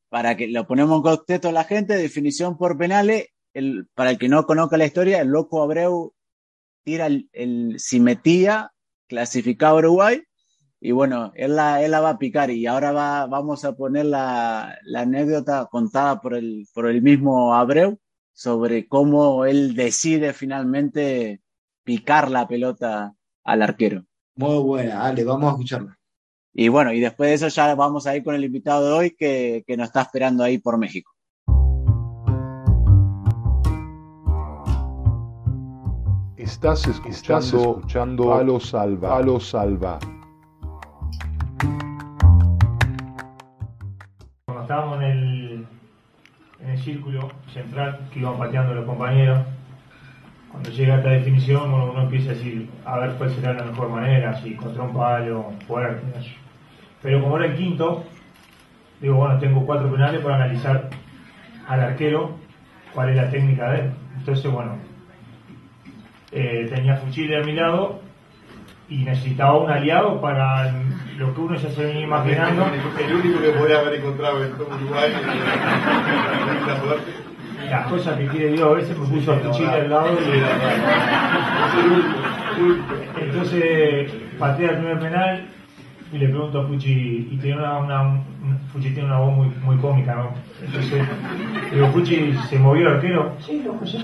para 0.10 0.36
que 0.36 0.48
lo 0.48 0.68
ponemos 0.68 0.98
en 0.98 1.04
contexto 1.04 1.50
a 1.50 1.52
la 1.54 1.64
gente, 1.64 1.96
definición 1.96 2.58
por 2.58 2.78
penales, 2.78 3.28
el, 3.60 3.88
para 3.94 4.12
el 4.12 4.18
que 4.18 4.30
no 4.30 4.46
conozca 4.46 4.78
la 4.78 4.86
historia, 4.86 5.22
el 5.22 5.30
loco 5.30 5.62
Abreu 5.62 6.14
tira 6.84 7.06
el, 7.06 7.30
el 7.34 7.76
si 7.80 8.00
metía, 8.00 8.72
a 9.12 9.74
Uruguay, 9.76 10.24
y 10.82 10.92
bueno, 10.92 11.32
él 11.36 11.56
la, 11.56 11.84
él 11.84 11.92
la 11.92 12.00
va 12.00 12.12
a 12.12 12.18
picar 12.18 12.52
y 12.52 12.66
ahora 12.66 12.92
va, 12.92 13.26
vamos 13.26 13.66
a 13.66 13.76
poner 13.76 14.06
la, 14.06 14.78
la 14.84 15.02
anécdota 15.02 15.68
contada 15.70 16.22
por 16.22 16.34
el, 16.36 16.68
por 16.74 16.88
el 16.88 17.02
mismo 17.02 17.54
Abreu 17.54 18.00
sobre 18.34 18.88
cómo 18.88 19.46
él 19.46 19.76
decide 19.76 20.32
finalmente 20.32 21.42
picar 21.84 22.32
la 22.32 22.48
pelota 22.48 23.14
al 23.44 23.62
arquero. 23.62 24.06
Muy 24.36 24.60
buena, 24.60 24.96
dale, 24.96 25.26
vamos 25.26 25.50
a 25.50 25.52
escucharla. 25.52 26.00
Y 26.54 26.70
bueno, 26.70 26.94
y 26.94 27.02
después 27.02 27.30
de 27.30 27.34
eso 27.34 27.48
ya 27.50 27.76
vamos 27.76 28.08
a 28.08 28.16
ir 28.16 28.24
con 28.24 28.36
el 28.36 28.46
invitado 28.46 28.88
de 28.88 28.94
hoy 28.94 29.16
que, 29.18 29.64
que 29.68 29.76
nos 29.76 29.88
está 29.88 30.04
esperando 30.04 30.44
ahí 30.44 30.58
por 30.60 30.78
México. 30.78 31.12
Estás 36.40 36.88
escuchando, 36.88 38.34
a 38.34 38.44
los 38.44 38.70
Salva. 38.70 39.18
A 39.18 39.22
los 39.22 39.50
Salva. 39.50 40.00
Cuando 44.46 44.62
estábamos 44.62 45.02
en 45.02 45.04
el, 45.04 45.68
en 46.62 46.70
el 46.70 46.80
círculo 46.80 47.30
central 47.52 48.08
que 48.14 48.20
iban 48.20 48.38
pateando 48.38 48.74
los 48.74 48.86
compañeros, 48.86 49.40
cuando 50.50 50.70
llega 50.70 50.94
a 50.94 50.98
esta 51.00 51.10
definición 51.10 51.74
uno, 51.74 52.02
empieza 52.04 52.32
a 52.32 52.36
decir 52.36 52.70
a 52.86 53.00
ver 53.00 53.16
cuál 53.16 53.36
será 53.36 53.52
la 53.52 53.66
mejor 53.66 53.90
manera, 53.90 54.42
si 54.42 54.56
contra 54.56 54.84
un 54.84 54.94
palo, 54.94 55.52
fuerte. 55.68 56.08
Pero 57.02 57.22
como 57.22 57.36
era 57.36 57.48
el 57.48 57.58
quinto, 57.58 58.06
digo, 59.02 59.16
bueno, 59.16 59.38
tengo 59.40 59.66
cuatro 59.66 59.92
penales 59.92 60.22
para 60.22 60.36
analizar 60.36 60.90
al 61.68 61.82
arquero 61.82 62.32
cuál 62.94 63.10
es 63.10 63.18
la 63.18 63.30
técnica 63.30 63.72
de 63.72 63.80
él. 63.82 63.92
Entonces, 64.20 64.50
bueno, 64.50 64.89
eh, 66.32 66.68
tenía 66.74 66.98
Fuchile 66.98 67.38
a 67.42 67.44
mi 67.44 67.54
lado 67.54 68.02
y 68.90 69.04
necesitaba 69.04 69.58
un 69.58 69.70
aliado 69.70 70.20
para 70.20 70.74
lo 71.18 71.34
que 71.34 71.42
uno 71.42 71.56
ya 71.56 71.70
se 71.70 71.86
venía 71.86 72.02
imaginando. 72.02 72.66
El 73.00 73.16
único 73.16 73.42
que 73.42 73.50
podía 73.50 73.80
haber 73.80 73.96
encontrado 73.96 74.44
en 74.44 74.52
todo 74.54 74.68
Uruguay. 74.76 75.12
Las 77.70 77.88
cosas 77.88 78.18
que 78.18 78.28
quiere 78.28 78.54
Dios, 78.54 78.72
a 78.72 78.74
veces 78.74 78.98
me 78.98 79.08
puso 79.08 79.34
a 79.34 79.38
Fuchile 79.38 79.70
al 79.70 79.90
lado 79.90 80.10
y... 80.14 80.20
Entonces 83.22 84.12
patea 84.40 84.72
el 84.72 84.78
primer 84.78 85.00
penal 85.00 85.48
y 86.12 86.18
le 86.18 86.28
pregunto 86.30 86.62
a 86.62 86.68
Fuchi, 86.68 87.28
y 87.32 87.38
tiene 87.38 87.60
una, 87.60 87.78
una, 87.78 88.22
Fuchi 88.74 88.90
tiene 88.90 89.10
una 89.10 89.20
voz 89.20 89.36
muy, 89.36 89.48
muy 89.62 89.78
cómica, 89.78 90.16
¿no? 90.16 90.32
Entonces, 90.66 91.08
digo, 91.72 91.88
Fuchi, 91.90 92.34
¿se 92.50 92.58
movió 92.58 92.88
el 92.88 92.96
arquero? 92.96 93.36
Sí, 93.40 93.62
lo 93.64 93.86
se 93.86 94.00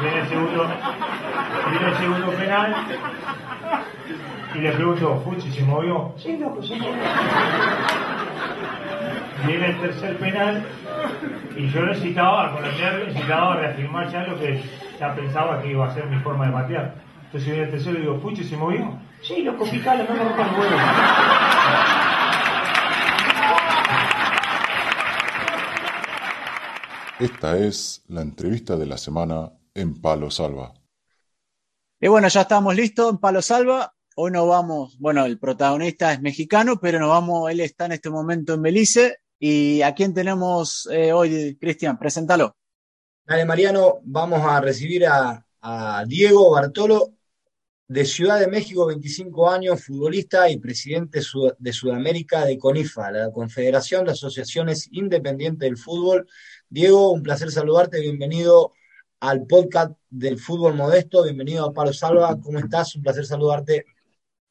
Viene 0.00 0.20
el 0.20 0.28
segundo, 0.28 0.66
viene 1.70 1.88
el 1.88 1.96
segundo 1.96 2.30
penal 2.32 2.76
y 4.54 4.58
le 4.58 4.72
pregunto, 4.72 5.22
Fuchi, 5.24 5.50
¿se 5.50 5.62
movió? 5.62 6.14
Sí, 6.16 6.36
lo 6.36 6.62
se 6.62 6.74
Viene 9.46 9.66
el 9.66 9.80
tercer 9.80 10.16
penal 10.18 10.64
y 11.56 11.68
yo 11.68 11.82
necesitaba, 11.86 12.52
con 12.52 12.64
el 12.64 12.78
nervio, 12.78 13.06
necesitaba 13.06 13.56
reafirmar 13.56 14.10
ya 14.10 14.22
lo 14.22 14.38
que 14.38 14.62
ya 15.00 15.14
pensaba 15.14 15.60
que 15.60 15.70
iba 15.72 15.86
a 15.88 15.94
ser 15.94 16.06
mi 16.06 16.18
forma 16.20 16.46
de 16.46 16.52
patear. 16.52 16.94
Entonces 17.24 17.48
viene 17.48 17.64
el 17.64 17.70
tercero 17.70 17.98
y 17.98 18.02
digo, 18.02 18.18
Fuchi, 18.20 18.44
¿se 18.44 18.56
movió? 18.56 18.98
Sí, 19.22 19.42
loco, 19.42 19.64
picalo, 19.64 20.04
no 20.04 20.14
me 20.14 20.24
rompan 20.24 20.58
huevo. 20.58 20.76
Esta 27.18 27.58
es 27.58 28.04
la 28.08 28.22
entrevista 28.22 28.76
de 28.76 28.86
la 28.86 28.96
semana 28.96 29.50
en 29.78 30.00
Palo 30.00 30.30
Salva. 30.30 30.74
Y 32.00 32.08
bueno, 32.08 32.28
ya 32.28 32.42
estamos 32.42 32.74
listos 32.74 33.10
en 33.10 33.18
Palo 33.18 33.42
Salva. 33.42 33.92
Hoy 34.16 34.32
nos 34.32 34.48
vamos, 34.48 34.98
bueno, 34.98 35.24
el 35.24 35.38
protagonista 35.38 36.12
es 36.12 36.20
mexicano, 36.20 36.78
pero 36.80 36.98
nos 36.98 37.08
vamos, 37.10 37.50
él 37.50 37.60
está 37.60 37.86
en 37.86 37.92
este 37.92 38.10
momento 38.10 38.54
en 38.54 38.62
Belice. 38.62 39.18
¿Y 39.38 39.82
a 39.82 39.94
quién 39.94 40.12
tenemos 40.12 40.88
eh, 40.90 41.12
hoy, 41.12 41.56
Cristian? 41.60 41.98
Preséntalo. 41.98 42.56
Dale, 43.24 43.44
Mariano, 43.44 44.00
vamos 44.02 44.40
a 44.42 44.60
recibir 44.60 45.06
a, 45.06 45.46
a 45.60 46.04
Diego 46.06 46.50
Bartolo, 46.50 47.14
de 47.86 48.04
Ciudad 48.04 48.40
de 48.40 48.48
México, 48.48 48.86
25 48.86 49.48
años, 49.48 49.84
futbolista 49.84 50.50
y 50.50 50.58
presidente 50.58 51.20
de 51.58 51.72
Sudamérica 51.72 52.44
de 52.44 52.58
CONIFA, 52.58 53.10
la 53.12 53.32
Confederación 53.32 54.04
de 54.04 54.12
Asociaciones 54.12 54.88
Independientes 54.92 55.60
del 55.60 55.78
Fútbol. 55.78 56.28
Diego, 56.68 57.12
un 57.12 57.22
placer 57.22 57.50
saludarte, 57.50 58.00
bienvenido 58.00 58.72
al 59.20 59.46
podcast 59.46 59.98
del 60.08 60.38
fútbol 60.38 60.74
modesto, 60.74 61.24
bienvenido 61.24 61.66
a 61.66 61.72
Palo 61.72 61.92
Salva, 61.92 62.38
¿cómo 62.40 62.58
estás? 62.58 62.94
Un 62.94 63.02
placer 63.02 63.24
saludarte. 63.26 63.84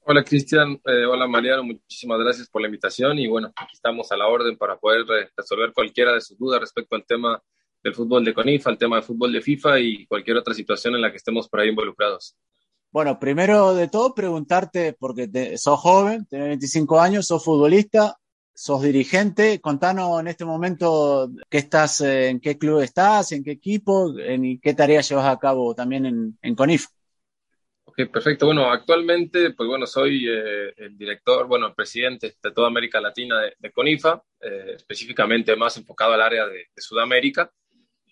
Hola 0.01 0.23
Cristian, 0.23 0.79
eh, 0.85 1.05
hola 1.05 1.27
Mariano, 1.27 1.63
muchísimas 1.63 2.19
gracias 2.19 2.49
por 2.49 2.61
la 2.61 2.67
invitación 2.67 3.19
y 3.19 3.27
bueno, 3.27 3.51
aquí 3.55 3.75
estamos 3.75 4.11
a 4.11 4.17
la 4.17 4.27
orden 4.27 4.57
para 4.57 4.77
poder 4.77 5.05
resolver 5.35 5.73
cualquiera 5.73 6.13
de 6.13 6.21
sus 6.21 6.37
dudas 6.37 6.61
respecto 6.61 6.95
al 6.95 7.05
tema 7.05 7.41
del 7.83 7.93
fútbol 7.93 8.25
de 8.25 8.33
CONIFA, 8.33 8.69
al 8.69 8.77
tema 8.77 8.97
del 8.97 9.05
fútbol 9.05 9.31
de 9.31 9.41
FIFA 9.41 9.79
y 9.79 10.05
cualquier 10.05 10.37
otra 10.37 10.53
situación 10.53 10.95
en 10.95 11.01
la 11.01 11.11
que 11.11 11.17
estemos 11.17 11.47
por 11.47 11.59
ahí 11.59 11.69
involucrados. 11.69 12.37
Bueno, 12.91 13.19
primero 13.19 13.73
de 13.73 13.89
todo, 13.89 14.15
preguntarte, 14.15 14.93
porque 14.93 15.57
sos 15.57 15.79
joven, 15.79 16.25
tenés 16.25 16.47
25 16.47 16.99
años, 16.99 17.27
sos 17.27 17.43
futbolista, 17.43 18.17
sos 18.57 18.81
dirigente. 18.81 19.61
Contanos 19.61 20.19
en 20.19 20.27
este 20.27 20.43
momento 20.43 21.29
qué 21.47 21.59
estás, 21.59 22.01
eh, 22.01 22.29
en 22.29 22.39
qué 22.39 22.57
club 22.57 22.81
estás, 22.81 23.31
en 23.31 23.43
qué 23.43 23.51
equipo, 23.51 24.17
en 24.17 24.59
qué 24.59 24.73
tareas 24.73 25.07
llevas 25.07 25.27
a 25.27 25.37
cabo 25.37 25.75
también 25.75 26.07
en, 26.07 26.39
en 26.41 26.55
CONIF. 26.55 26.87
Ok, 27.85 28.09
perfecto. 28.11 28.47
Bueno, 28.47 28.71
actualmente, 28.71 29.51
pues 29.51 29.69
bueno, 29.69 29.85
soy 29.85 30.27
eh, 30.27 30.73
el 30.75 30.97
director, 30.97 31.45
bueno, 31.47 31.67
el 31.67 31.75
presidente 31.75 32.35
de 32.41 32.51
toda 32.51 32.67
América 32.67 32.99
Latina 32.99 33.41
de, 33.59 33.71
CONIFA, 33.71 34.23
eh, 34.41 34.73
específicamente 34.75 35.55
más 35.55 35.77
enfocado 35.77 36.13
al 36.13 36.21
área 36.21 36.47
de 36.47 36.65
Sudamérica. 36.77 37.51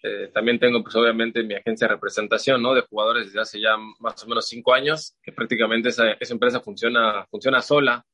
Eh, 0.03 0.29
también 0.31 0.59
tengo, 0.59 0.83
pues 0.83 0.95
obviamente, 0.95 1.41
mi 1.41 1.55
agencia 1.55 1.87
de 1.87 1.95
representación, 1.95 2.61
¿no? 2.61 2.75
De 2.75 2.81
jugadores 2.81 3.25
desde 3.25 3.41
hace 3.41 3.59
ya 3.59 3.75
más 3.99 4.23
o 4.23 4.27
menos 4.27 4.47
cinco 4.47 4.71
años, 4.75 5.15
que 5.23 5.31
prácticamente 5.31 5.89
esa, 5.89 6.11
esa 6.11 6.33
empresa 6.33 6.61
funciona, 6.61 7.25
funciona 7.31 7.63
sola. 7.63 8.05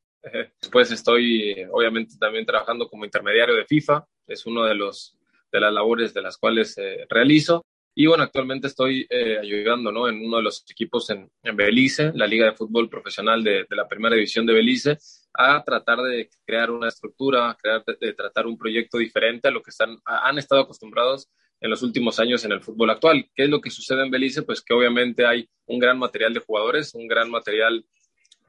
Después 0.61 0.91
estoy, 0.91 1.65
obviamente, 1.71 2.15
también 2.19 2.45
trabajando 2.45 2.87
como 2.87 3.05
intermediario 3.05 3.55
de 3.55 3.65
FIFA. 3.65 4.05
Es 4.27 4.45
uno 4.45 4.65
de 4.65 4.75
los 4.75 5.17
de 5.51 5.59
las 5.59 5.73
labores 5.73 6.13
de 6.13 6.21
las 6.21 6.37
cuales 6.37 6.77
eh, 6.77 7.05
realizo. 7.09 7.65
Y 7.93 8.05
bueno, 8.05 8.23
actualmente 8.23 8.67
estoy 8.67 9.05
eh, 9.09 9.37
ayudando 9.39 9.91
¿no? 9.91 10.07
en 10.07 10.25
uno 10.25 10.37
de 10.37 10.43
los 10.43 10.63
equipos 10.69 11.09
en, 11.09 11.29
en 11.43 11.57
Belice, 11.57 12.13
la 12.15 12.25
Liga 12.25 12.45
de 12.45 12.53
Fútbol 12.53 12.89
Profesional 12.89 13.43
de, 13.43 13.65
de, 13.69 13.75
la 13.75 13.87
Primera 13.87 14.15
División 14.15 14.45
de 14.45 14.53
Belice, 14.53 14.97
a 15.33 15.61
tratar 15.61 16.01
de 16.01 16.29
crear 16.45 16.71
una 16.71 16.87
estructura, 16.87 17.55
crear, 17.61 17.83
de, 17.83 17.97
de, 17.99 18.13
tratar 18.13 18.47
un 18.47 18.57
proyecto 18.57 18.97
diferente 18.97 19.49
a 19.49 19.51
lo 19.51 19.61
que 19.61 19.71
están, 19.71 19.97
han 20.05 20.37
estado 20.37 20.61
acostumbrados 20.61 21.29
en 21.59 21.69
los 21.69 21.83
últimos 21.83 22.17
años 22.19 22.45
en 22.45 22.53
el 22.53 22.61
fútbol 22.61 22.91
actual. 22.91 23.29
¿Qué 23.35 23.43
es 23.43 23.49
lo 23.49 23.59
que 23.59 23.69
sucede 23.69 24.03
en 24.03 24.11
Belice? 24.11 24.43
Pues 24.43 24.61
que 24.61 24.73
obviamente 24.73 25.25
hay 25.25 25.49
un 25.65 25.77
gran 25.77 25.99
material 25.99 26.33
de 26.33 26.39
jugadores, 26.39 26.95
un 26.95 27.07
gran 27.07 27.29
material 27.29 27.85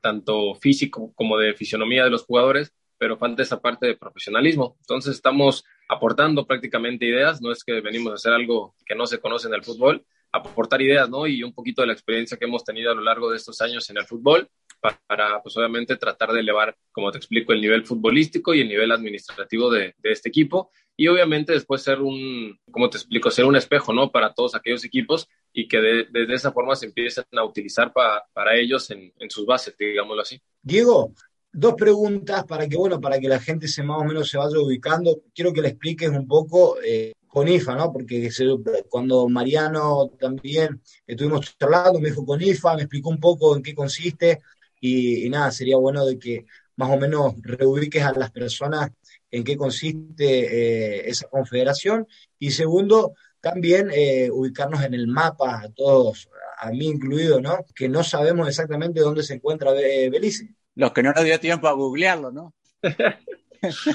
tanto 0.02 0.54
físico 0.56 1.12
como 1.14 1.38
de 1.38 1.54
fisionomía 1.54 2.04
de 2.04 2.10
los 2.10 2.24
jugadores, 2.24 2.74
pero 2.98 3.16
falta 3.16 3.42
esa 3.42 3.60
parte 3.60 3.86
de 3.86 3.96
profesionalismo. 3.96 4.76
Entonces 4.80 5.14
estamos 5.14 5.64
aportando 5.88 6.46
prácticamente 6.46 7.06
ideas, 7.06 7.40
no 7.40 7.50
es 7.50 7.64
que 7.64 7.80
venimos 7.80 8.12
a 8.12 8.14
hacer 8.16 8.32
algo 8.32 8.74
que 8.84 8.94
no 8.94 9.06
se 9.06 9.18
conoce 9.18 9.48
en 9.48 9.54
el 9.54 9.64
fútbol, 9.64 10.04
aportar 10.32 10.80
ideas, 10.80 11.08
¿no? 11.08 11.26
Y 11.26 11.42
un 11.42 11.52
poquito 11.52 11.82
de 11.82 11.88
la 11.88 11.92
experiencia 11.92 12.36
que 12.36 12.46
hemos 12.46 12.64
tenido 12.64 12.90
a 12.90 12.94
lo 12.94 13.02
largo 13.02 13.30
de 13.30 13.36
estos 13.36 13.60
años 13.60 13.88
en 13.90 13.98
el 13.98 14.06
fútbol 14.06 14.48
para, 14.80 15.40
pues 15.42 15.56
obviamente, 15.56 15.96
tratar 15.96 16.32
de 16.32 16.40
elevar, 16.40 16.76
como 16.90 17.12
te 17.12 17.18
explico, 17.18 17.52
el 17.52 17.60
nivel 17.60 17.84
futbolístico 17.84 18.52
y 18.52 18.62
el 18.62 18.68
nivel 18.68 18.90
administrativo 18.90 19.70
de, 19.70 19.94
este 20.02 20.30
equipo 20.30 20.70
y 20.96 21.08
obviamente 21.08 21.52
después 21.52 21.82
ser 21.82 22.00
un, 22.00 22.58
como 22.70 22.90
te 22.90 22.98
explico, 22.98 23.30
ser 23.30 23.44
un 23.44 23.56
espejo, 23.56 23.92
¿no? 23.92 24.10
Para 24.10 24.34
todos 24.34 24.54
aquellos 24.54 24.84
equipos 24.84 25.28
y 25.52 25.68
que 25.68 25.78
de, 25.78 26.06
de, 26.10 26.34
esa 26.34 26.52
forma 26.52 26.76
se 26.76 26.86
empiecen 26.86 27.24
a 27.32 27.44
utilizar 27.44 27.92
para, 27.92 28.24
para 28.32 28.56
ellos 28.56 28.90
en, 28.90 29.12
en, 29.18 29.30
sus 29.30 29.46
bases, 29.46 29.74
digámoslo 29.78 30.22
así. 30.22 30.40
Diego, 30.62 31.12
dos 31.52 31.74
preguntas 31.74 32.44
para 32.44 32.68
que, 32.68 32.76
bueno, 32.76 33.00
para 33.00 33.18
que 33.18 33.28
la 33.28 33.40
gente 33.40 33.68
se 33.68 33.82
más 33.82 34.00
o 34.00 34.04
menos 34.04 34.28
se 34.28 34.38
vaya 34.38 34.58
ubicando. 34.58 35.22
Quiero 35.34 35.52
que 35.52 35.62
le 35.62 35.68
expliques 35.68 36.10
un 36.10 36.26
poco 36.26 36.76
eh, 36.82 37.12
con 37.26 37.48
IFA, 37.48 37.74
¿no? 37.74 37.92
Porque 37.92 38.30
se, 38.30 38.46
cuando 38.88 39.28
Mariano 39.28 40.10
también 40.18 40.80
estuvimos 41.06 41.56
charlando, 41.58 42.00
me 42.00 42.10
dijo 42.10 42.24
con 42.24 42.40
IFA, 42.40 42.76
me 42.76 42.82
explicó 42.82 43.08
un 43.08 43.20
poco 43.20 43.56
en 43.56 43.62
qué 43.62 43.74
consiste 43.74 44.40
y, 44.80 45.26
y 45.26 45.30
nada, 45.30 45.50
sería 45.50 45.76
bueno 45.76 46.04
de 46.04 46.18
que 46.18 46.44
más 46.76 46.90
o 46.90 46.96
menos 46.96 47.34
reubiques 47.42 48.02
a 48.02 48.12
las 48.12 48.30
personas 48.30 48.90
en 49.32 49.42
qué 49.42 49.56
consiste 49.56 50.26
eh, 50.26 51.08
esa 51.08 51.26
confederación 51.28 52.06
y 52.38 52.52
segundo, 52.52 53.14
también 53.40 53.90
eh, 53.92 54.30
ubicarnos 54.30 54.84
en 54.84 54.94
el 54.94 55.08
mapa, 55.08 55.62
a 55.64 55.68
todos, 55.70 56.28
a 56.58 56.70
mí 56.70 56.86
incluido, 56.86 57.40
¿no? 57.40 57.64
Que 57.74 57.88
no 57.88 58.04
sabemos 58.04 58.46
exactamente 58.46 59.00
dónde 59.00 59.24
se 59.24 59.34
encuentra 59.34 59.72
Belice. 59.72 60.54
Los 60.76 60.92
que 60.92 61.02
no 61.02 61.12
nos 61.12 61.24
dio 61.24 61.40
tiempo 61.40 61.66
a 61.66 61.72
googlearlo, 61.72 62.30
¿no? 62.30 62.54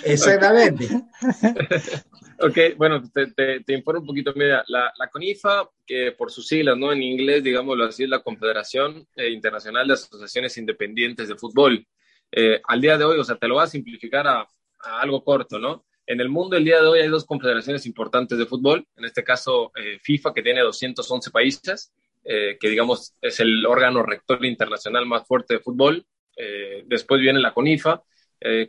Exactamente. 0.03 0.87
ok, 2.39 2.57
bueno, 2.77 3.03
te, 3.13 3.27
te, 3.27 3.61
te, 3.61 3.73
informo 3.73 4.01
un 4.01 4.07
poquito. 4.07 4.33
Mira, 4.35 4.63
la, 4.67 4.91
la, 4.97 5.09
CONIFA, 5.09 5.69
que 5.85 6.13
por 6.13 6.31
sus 6.31 6.47
siglas, 6.47 6.77
¿no? 6.77 6.91
En 6.91 7.03
inglés, 7.03 7.43
digámoslo 7.43 7.85
así, 7.85 8.03
es 8.03 8.09
la 8.09 8.23
Confederación 8.23 9.07
eh, 9.15 9.29
Internacional 9.29 9.87
de 9.87 9.93
Asociaciones 9.93 10.57
Independientes 10.57 11.27
de 11.27 11.35
Fútbol. 11.35 11.85
Eh, 12.31 12.61
al 12.65 12.81
día 12.81 12.97
de 12.97 13.05
hoy, 13.05 13.19
o 13.19 13.23
sea, 13.23 13.35
te 13.35 13.47
lo 13.47 13.55
voy 13.55 13.63
a 13.63 13.67
simplificar 13.67 14.27
a, 14.27 14.47
a 14.79 15.01
algo 15.01 15.23
corto, 15.23 15.59
¿no? 15.59 15.85
en 16.07 16.21
el 16.21 16.29
mundo 16.29 16.55
el 16.55 16.63
día 16.63 16.81
de 16.81 16.87
hoy 16.87 16.99
hay 17.01 17.09
dos 17.09 17.25
confederaciones 17.25 17.85
importantes 17.85 18.37
de 18.37 18.45
fútbol, 18.45 18.87
en 18.95 19.05
este 19.05 19.23
caso 19.25 19.73
eh, 19.75 19.99
FIFA, 20.01 20.33
que 20.33 20.41
tiene 20.41 20.61
211 20.61 21.31
países, 21.31 21.93
eh, 22.23 22.57
que 22.59 22.69
digamos 22.69 23.13
es 23.21 23.39
el 23.41 23.65
órgano 23.65 24.01
rector 24.03 24.43
internacional 24.45 25.05
más 25.05 25.27
fuerte 25.27 25.55
de 25.55 25.59
fútbol. 25.59 26.05
Eh, 26.37 26.83
después 26.87 27.21
viene 27.21 27.39
la 27.39 27.53
CONIFA. 27.53 28.01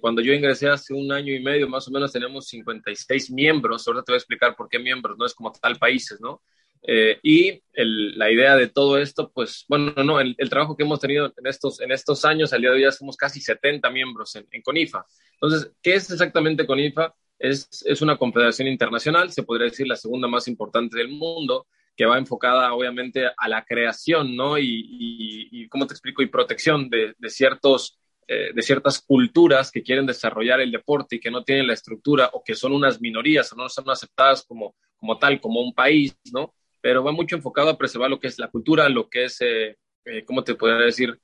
cuando 0.00 0.23
yo 0.23 0.33
ingresé 0.33 0.69
hace 0.69 0.95
un 0.95 1.12
año 1.12 1.33
y 1.33 1.41
medio, 1.41 1.69
más 1.69 1.87
o 1.87 1.91
menos 1.91 2.11
tenemos 2.11 2.47
56 2.49 3.31
miembros. 3.31 3.87
Ahora 3.87 4.03
te 4.03 4.12
voy 4.12 4.17
a 4.17 4.19
explicar 4.19 4.57
por 4.57 4.69
qué 4.69 4.79
miembros, 4.79 5.17
no 5.19 5.27
es 5.27 5.35
como 5.35 5.53
tal 5.53 5.77
países, 5.77 6.21
¿no? 6.21 6.43
Y 6.82 7.62
la 7.75 8.30
idea 8.30 8.56
de 8.56 8.68
todo 8.68 8.99
esto, 8.99 9.30
pues, 9.32 9.64
bueno, 9.68 9.92
no, 10.04 10.20
el, 10.20 10.37
trabajo 10.49 10.76
que 10.76 10.85
hemos 10.85 11.00
tenido 11.00 11.32
en 11.37 11.47
estos, 11.47 11.80
en 11.80 11.92
estos 11.92 12.25
años, 12.25 12.52
al 12.52 12.61
día 12.61 12.70
de 12.70 12.76
hoy 12.76 12.82
ya 12.82 12.92
somos 12.92 13.16
casi 13.16 13.40
70 13.40 13.90
miembros 13.90 14.35
en, 14.37 14.47
en 14.50 14.62
CONIFA. 14.62 15.04
Entonces, 15.35 15.73
¿qué 15.82 15.94
es 15.94 16.11
exactamente 16.11 16.66
CONIFA? 16.66 17.14
Es, 17.38 17.85
es, 17.87 18.02
una 18.02 18.16
confederación 18.16 18.68
internacional, 18.68 19.30
se 19.30 19.44
podría 19.44 19.68
decir 19.68 19.87
la 19.87 19.97
segunda 19.97 20.26
más 20.26 20.49
importante 20.49 20.99
del 20.99 21.08
mundo, 21.08 21.66
que 21.97 22.06
va 22.06 22.18
enfocada 22.18 22.73
obviamente 22.73 23.26
a 23.37 23.49
la 23.49 23.64
creación, 23.64 24.35
¿no? 24.37 24.58
Y, 24.58 25.49
y, 25.50 25.68
¿cómo 25.68 25.87
te 25.87 25.94
explico? 25.94 26.23
Y 26.23 26.26
protección 26.26 26.88
de, 26.88 27.14
de 27.18 27.30
ciertos, 27.30 27.99
eh, 28.26 28.50
de 28.54 28.62
ciertas 28.62 29.00
culturas 29.00 29.70
que 29.70 29.82
quieren 29.82 30.06
desarrollar 30.06 30.61
el 30.61 30.73
deporte 30.73 31.16
y 31.16 31.20
que 31.20 31.30
no 31.30 31.44
tienen 31.44 31.66
la 31.66 31.75
estructura 31.75 32.30
o 32.32 32.42
que 32.42 32.54
son 32.54 32.73
unas 32.73 33.00
minorías 33.00 33.52
o 33.52 33.56
no 33.56 33.68
son 33.68 33.90
aceptadas 33.90 34.44
como, 34.44 34.75
como 34.97 35.18
tal, 35.18 35.40
como 35.40 35.61
un 35.61 35.75
país, 35.75 36.16
¿no? 36.32 36.54
Pero 36.88 37.04
va 37.04 37.12
mucho 37.12 37.37
enfocado 37.37 37.68
a 37.68 37.76
preservar 37.76 38.09
lo 38.09 38.18
que 38.18 38.28
es 38.28 38.38
la 38.38 38.49
cultura, 38.49 38.88
lo 38.88 39.11
que 39.11 39.25
es, 39.25 39.42
eh, 39.42 39.76
eh, 40.07 40.25
¿cómo 40.25 40.42
te 40.42 40.54
podría 40.54 40.78
decir? 40.78 41.21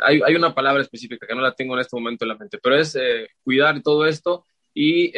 hay, 0.00 0.20
hay, 0.24 0.36
una 0.36 0.54
palabra 0.54 0.80
específica 0.80 1.26
que 1.26 1.34
no 1.34 1.40
la 1.40 1.56
tengo 1.56 1.74
en 1.74 1.80
este 1.80 1.96
momento 1.96 2.24
en 2.24 2.28
la 2.28 2.36
mente, 2.36 2.58
pero 2.62 2.76
es 2.76 2.96
cuidar 3.42 3.82
todo 3.82 4.06
esto 4.06 4.44
y 4.72 5.12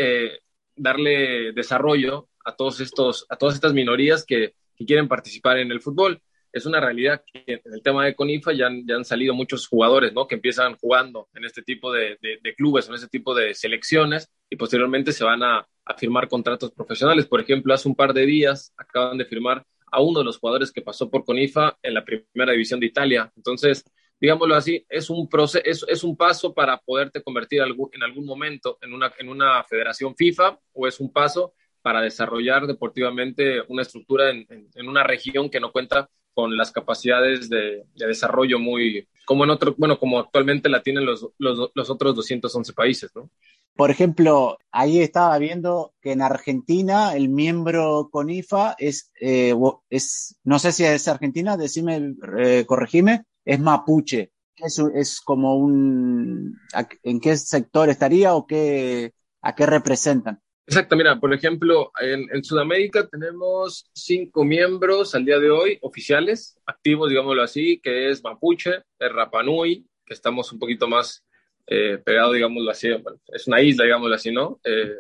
darle 0.74 1.52
desarrollo 1.52 2.30
a, 2.46 2.56
todos 2.56 2.80
estos, 2.80 3.26
a 3.28 3.36
todas 3.36 3.56
estas 3.56 3.74
minorías 3.74 4.24
que 4.24 4.54
quieren 4.86 5.06
participar 5.06 5.58
en 5.58 5.70
el 5.70 5.82
fútbol. 5.82 6.22
Es 6.52 6.66
una 6.66 6.80
realidad 6.80 7.22
que 7.30 7.44
en 7.46 7.74
el 7.74 7.82
tema 7.82 8.04
de 8.04 8.14
CONIFA 8.14 8.52
ya 8.52 8.66
han, 8.66 8.86
ya 8.86 8.96
han 8.96 9.04
salido 9.04 9.34
muchos 9.34 9.66
jugadores, 9.66 10.12
¿no? 10.12 10.26
Que 10.26 10.36
empiezan 10.36 10.76
jugando 10.76 11.28
en 11.34 11.44
este 11.44 11.62
tipo 11.62 11.92
de, 11.92 12.18
de, 12.20 12.54
clubes, 12.54 12.88
en 12.88 12.94
este 12.94 13.08
tipo 13.08 13.34
de 13.34 13.54
selecciones 13.54 14.30
y 14.48 14.56
posteriormente 14.56 15.12
se 15.12 15.24
van 15.24 15.42
a, 15.42 15.66
a 15.84 15.94
firmar 15.94 16.28
contratos 16.28 16.72
profesionales. 16.72 17.26
Por 17.26 17.40
ejemplo, 17.40 17.74
hace 17.74 17.88
un 17.88 17.94
par 17.94 18.12
de 18.12 18.26
días 18.26 18.72
acaban 18.76 19.18
de 19.18 19.24
firmar 19.24 19.64
a 19.90 20.00
uno 20.00 20.20
de 20.20 20.24
los 20.24 20.38
jugadores 20.38 20.72
que 20.72 20.82
pasó 20.82 21.10
por 21.10 21.24
CONIFA 21.24 21.78
en 21.82 21.94
la 21.94 22.04
primera 22.04 22.52
división 22.52 22.80
de 22.80 22.86
Italia. 22.86 23.32
Entonces, 23.36 23.84
digámoslo 24.20 24.54
así, 24.54 24.84
es 24.88 25.10
un, 25.10 25.28
proceso, 25.28 25.64
es, 25.64 25.84
es, 25.88 26.04
un 26.04 26.16
paso 26.16 26.54
para 26.54 26.78
poderte 26.78 27.22
convertir 27.22 27.62
en 27.62 28.02
algún 28.02 28.26
momento 28.26 28.78
en 28.82 28.92
una, 28.92 29.12
en 29.18 29.28
una 29.28 29.62
federación 29.64 30.14
FIFA 30.16 30.58
o 30.72 30.86
es 30.86 31.00
un 31.00 31.12
paso 31.12 31.54
para 31.82 32.00
desarrollar 32.00 32.66
deportivamente 32.66 33.62
una 33.68 33.82
estructura 33.82 34.30
en, 34.30 34.46
en, 34.74 34.88
una 34.88 35.04
región 35.04 35.48
que 35.48 35.60
no 35.60 35.72
cuenta 35.72 36.10
con 36.38 36.56
las 36.56 36.70
capacidades 36.70 37.50
de, 37.50 37.84
de, 37.96 38.06
desarrollo 38.06 38.60
muy, 38.60 39.08
como 39.26 39.42
en 39.42 39.50
otro, 39.50 39.74
bueno, 39.76 39.98
como 39.98 40.20
actualmente 40.20 40.68
la 40.68 40.84
tienen 40.84 41.04
los, 41.04 41.26
los, 41.36 41.72
los 41.74 41.90
otros 41.90 42.14
211 42.14 42.72
países, 42.74 43.10
¿no? 43.12 43.28
Por 43.74 43.90
ejemplo, 43.90 44.56
ahí 44.70 45.00
estaba 45.00 45.36
viendo 45.38 45.94
que 46.00 46.12
en 46.12 46.22
Argentina 46.22 47.16
el 47.16 47.28
miembro 47.28 48.08
CONIFA 48.12 48.76
es, 48.78 49.10
eh, 49.20 49.52
es 49.90 50.38
no 50.44 50.60
sé 50.60 50.70
si 50.70 50.84
es 50.84 51.08
Argentina, 51.08 51.56
decime, 51.56 52.14
eh, 52.38 52.64
corregime, 52.68 53.24
es 53.44 53.58
mapuche. 53.58 54.30
Es, 54.58 54.78
es 54.94 55.20
como 55.20 55.56
un, 55.56 56.56
¿en 57.02 57.18
qué 57.18 57.36
sector 57.36 57.88
estaría 57.88 58.36
o 58.36 58.46
qué, 58.46 59.12
a 59.42 59.56
qué 59.56 59.66
representan? 59.66 60.40
Exacto, 60.68 60.96
mira, 60.96 61.18
por 61.18 61.32
ejemplo, 61.32 61.90
en, 61.98 62.28
en, 62.30 62.44
Sudamérica 62.44 63.08
tenemos 63.08 63.88
cinco 63.94 64.44
miembros 64.44 65.14
al 65.14 65.24
día 65.24 65.38
de 65.38 65.48
hoy 65.48 65.78
oficiales, 65.80 66.60
activos, 66.66 67.08
digámoslo 67.08 67.42
así, 67.42 67.80
que 67.82 68.10
es 68.10 68.22
Mapuche, 68.22 68.82
Rapanui, 69.00 69.86
que 70.04 70.12
estamos 70.12 70.52
un 70.52 70.58
poquito 70.58 70.86
más 70.86 71.24
eh, 71.66 71.96
pegados, 72.04 72.34
digámoslo 72.34 72.70
así, 72.70 72.92
bueno, 72.92 73.18
es 73.28 73.46
una 73.48 73.62
isla, 73.62 73.84
digámoslo 73.84 74.14
así, 74.14 74.30
¿no? 74.30 74.60
Eh, 74.62 74.92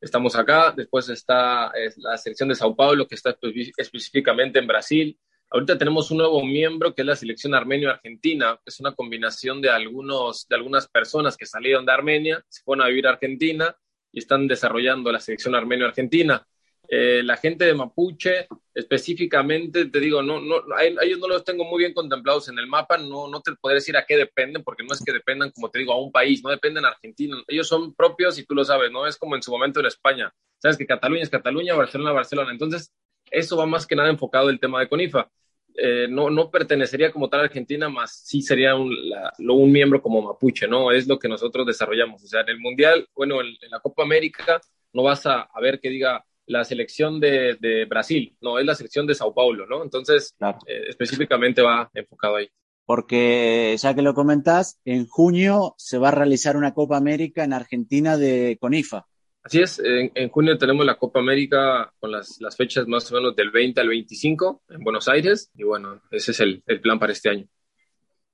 estamos 0.00 0.36
acá, 0.36 0.72
después 0.76 1.08
está 1.08 1.72
la 1.96 2.16
selección 2.18 2.48
de 2.48 2.54
Sao 2.54 2.76
Paulo, 2.76 3.08
que 3.08 3.16
está 3.16 3.36
específicamente 3.76 4.60
en 4.60 4.68
Brasil, 4.68 5.18
Ahorita 5.48 5.78
tenemos 5.78 6.10
un 6.10 6.18
nuevo 6.18 6.44
miembro 6.44 6.92
que 6.92 7.02
es 7.02 7.06
la 7.06 7.14
selección 7.14 7.54
armenio-argentina. 7.54 8.58
Es 8.66 8.80
una 8.80 8.96
combinación 8.96 9.62
de, 9.62 9.70
algunos, 9.70 10.48
de 10.48 10.56
algunas 10.56 10.88
personas 10.88 11.36
que 11.36 11.46
salieron 11.46 11.86
de 11.86 11.92
Armenia, 11.92 12.44
se 12.48 12.64
fueron 12.64 12.84
a 12.84 12.88
vivir 12.88 13.06
a 13.06 13.10
Argentina 13.10 13.76
y 14.16 14.20
están 14.20 14.48
desarrollando 14.48 15.12
la 15.12 15.20
selección 15.20 15.54
armenio-argentina. 15.54 16.42
Eh, 16.88 17.20
la 17.22 17.36
gente 17.36 17.66
de 17.66 17.74
Mapuche, 17.74 18.46
específicamente, 18.72 19.90
te 19.90 20.00
digo, 20.00 20.22
no, 20.22 20.40
no, 20.40 20.62
a 20.74 20.84
ellos 20.84 21.18
no 21.18 21.28
los 21.28 21.44
tengo 21.44 21.64
muy 21.64 21.80
bien 21.80 21.92
contemplados 21.92 22.48
en 22.48 22.58
el 22.58 22.66
mapa, 22.66 22.96
no, 22.96 23.28
no 23.28 23.42
te 23.42 23.52
podré 23.60 23.74
decir 23.74 23.94
a 23.94 24.06
qué 24.06 24.16
dependen, 24.16 24.64
porque 24.64 24.84
no 24.84 24.94
es 24.94 25.02
que 25.04 25.12
dependan, 25.12 25.50
como 25.50 25.68
te 25.68 25.80
digo, 25.80 25.92
a 25.92 26.00
un 26.00 26.10
país, 26.10 26.42
no 26.42 26.48
dependen 26.48 26.84
de 26.84 26.88
Argentina, 26.88 27.36
ellos 27.46 27.68
son 27.68 27.94
propios 27.94 28.38
y 28.38 28.46
tú 28.46 28.54
lo 28.54 28.64
sabes, 28.64 28.90
no 28.90 29.06
es 29.06 29.18
como 29.18 29.36
en 29.36 29.42
su 29.42 29.50
momento 29.50 29.80
en 29.80 29.86
España, 29.86 30.32
sabes 30.62 30.78
que 30.78 30.86
Cataluña 30.86 31.22
es 31.22 31.28
Cataluña, 31.28 31.74
Barcelona, 31.74 32.12
Barcelona, 32.12 32.52
entonces 32.52 32.94
eso 33.30 33.58
va 33.58 33.66
más 33.66 33.86
que 33.86 33.96
nada 33.96 34.08
enfocado 34.08 34.48
el 34.48 34.60
tema 34.60 34.80
de 34.80 34.88
CONIFA. 34.88 35.28
Eh, 35.78 36.06
no, 36.08 36.30
no 36.30 36.50
pertenecería 36.50 37.12
como 37.12 37.28
tal 37.28 37.40
a 37.40 37.44
Argentina, 37.44 37.88
más 37.88 38.22
sí 38.24 38.40
sería 38.40 38.74
un, 38.74 38.94
un, 39.38 39.72
miembro 39.72 40.00
como 40.00 40.22
mapuche, 40.22 40.66
¿no? 40.66 40.90
Es 40.90 41.06
lo 41.06 41.18
que 41.18 41.28
nosotros 41.28 41.66
desarrollamos. 41.66 42.24
O 42.24 42.26
sea, 42.26 42.40
en 42.40 42.48
el 42.48 42.58
Mundial, 42.58 43.06
bueno, 43.14 43.40
en, 43.40 43.54
la 43.70 43.80
Copa 43.80 44.02
América 44.02 44.60
no 44.92 45.02
vas 45.02 45.26
a, 45.26 45.48
ver 45.60 45.78
que 45.80 45.90
diga 45.90 46.24
la 46.46 46.64
selección 46.64 47.20
de, 47.20 47.56
de, 47.60 47.84
Brasil, 47.84 48.36
no, 48.40 48.58
es 48.58 48.64
la 48.64 48.74
selección 48.74 49.06
de 49.06 49.14
Sao 49.14 49.34
Paulo, 49.34 49.66
¿no? 49.66 49.82
Entonces, 49.82 50.34
eh, 50.66 50.84
específicamente 50.88 51.60
va 51.60 51.90
enfocado 51.92 52.36
ahí. 52.36 52.48
Porque 52.86 53.76
ya 53.78 53.94
que 53.94 54.02
lo 54.02 54.14
comentás, 54.14 54.78
en 54.84 55.06
junio 55.06 55.74
se 55.76 55.98
va 55.98 56.08
a 56.08 56.12
realizar 56.12 56.56
una 56.56 56.72
Copa 56.72 56.96
América 56.96 57.42
en 57.44 57.52
Argentina 57.52 58.16
de 58.16 58.56
CONIFA. 58.60 59.06
Así 59.46 59.60
es, 59.60 59.78
en, 59.78 60.28
junio 60.30 60.58
tenemos 60.58 60.84
la 60.84 60.96
Copa 60.96 61.20
América 61.20 61.92
con 62.00 62.10
las, 62.10 62.40
las, 62.40 62.56
fechas 62.56 62.88
más 62.88 63.12
o 63.12 63.14
menos 63.14 63.36
del 63.36 63.52
20 63.52 63.80
al 63.80 63.86
25 63.86 64.64
en 64.70 64.82
Buenos 64.82 65.06
Aires 65.06 65.52
y 65.54 65.62
bueno, 65.62 66.02
ese 66.10 66.32
es 66.32 66.40
el, 66.40 66.64
el 66.66 66.80
plan 66.80 66.98
para 66.98 67.12
este 67.12 67.30
año. 67.30 67.46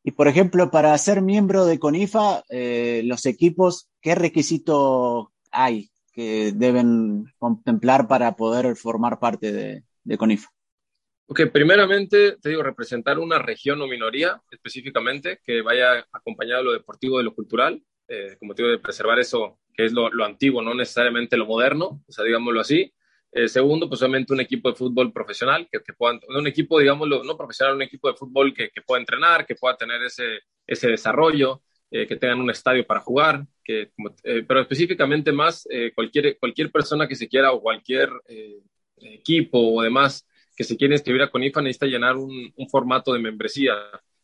Y 0.03 0.12
por 0.12 0.27
ejemplo, 0.27 0.70
para 0.70 0.96
ser 0.96 1.20
miembro 1.20 1.66
de 1.66 1.79
CONIFA, 1.79 2.44
eh, 2.48 3.03
los 3.05 3.27
equipos, 3.27 3.90
¿qué 4.01 4.14
requisito 4.14 5.35
hay 5.51 5.90
que 6.14 6.53
deben 6.55 7.27
contemplar 7.37 8.09
para 8.09 8.35
poder 8.35 8.75
formar 8.75 9.20
parte 9.20 9.53
de, 9.53 9.85
de 10.05 10.16
CONIFA? 10.16 10.48
Ok, 11.27 11.42
primeramente 11.53 12.38
te 12.40 12.48
digo, 12.48 12.62
representar 12.62 13.18
una 13.18 13.38
región 13.38 13.83
o 13.83 13.87
minoría 13.87 14.40
específicamente 14.51 15.40
que 15.44 15.61
vaya 15.61 16.07
acompañado 16.11 16.61
de 16.61 16.64
lo 16.64 16.72
deportivo, 16.72 17.18
de 17.18 17.25
lo 17.25 17.35
cultural, 17.35 17.83
eh, 18.09 18.37
como 18.38 18.55
te 18.55 18.62
digo, 18.62 18.72
de 18.72 18.79
preservar 18.79 19.18
eso 19.18 19.59
que 19.74 19.85
es 19.85 19.92
lo, 19.92 20.11
lo, 20.11 20.24
antiguo, 20.24 20.62
no 20.62 20.74
necesariamente 20.74 21.37
lo 21.37 21.46
moderno, 21.46 22.02
o 22.06 22.12
sea, 22.12 22.24
digámoslo 22.24 22.61
así. 22.61 22.92
Eh, 23.32 23.48
segundo, 23.48 23.88
pues 23.88 24.02
obviamente 24.02 24.32
un 24.32 24.40
equipo 24.40 24.68
de 24.70 24.76
fútbol 24.76 25.12
profesional, 25.12 25.66
que, 25.70 25.80
que 25.80 25.94
puedan, 25.94 26.20
un 26.28 26.46
equipo, 26.46 26.78
digámoslo, 26.78 27.24
no 27.24 27.37
profesional, 27.37 27.76
un 27.76 27.82
equipo 27.82 28.08
de 28.08 28.14
fútbol 28.14 28.52
que, 28.52 28.70
que 28.70 28.82
pueda 28.82 29.00
entrenar, 29.00 29.46
que 29.46 29.54
pueda 29.54 29.76
tener 29.76 30.02
ese, 30.02 30.40
ese 30.66 30.88
desarrollo, 30.88 31.62
eh, 31.94 32.06
que 32.06 32.16
tengan 32.16 32.40
un 32.40 32.48
estadio 32.48 32.87
para 32.87 33.00
jugar, 33.00 33.46
que, 33.62 33.90
eh, 34.24 34.44
pero 34.48 34.62
específicamente 34.62 35.30
más 35.30 35.68
eh, 35.70 35.92
cualquier, 35.94 36.38
cualquier 36.38 36.72
persona 36.72 37.06
que 37.06 37.14
se 37.14 37.28
quiera 37.28 37.52
o 37.52 37.61
cualquier 37.61 38.08
equipo 38.96 39.58
o 39.58 39.82
demás 39.82 40.26
que 40.56 40.64
se 40.64 40.78
quiera 40.78 40.94
inscribir 40.94 41.20
a 41.20 41.30
CONIFA 41.30 41.61
necesita 41.61 41.85
llenar 41.85 42.16
un 42.16 42.68
formato 42.70 43.12
de 43.12 43.18
membresía 43.18 43.74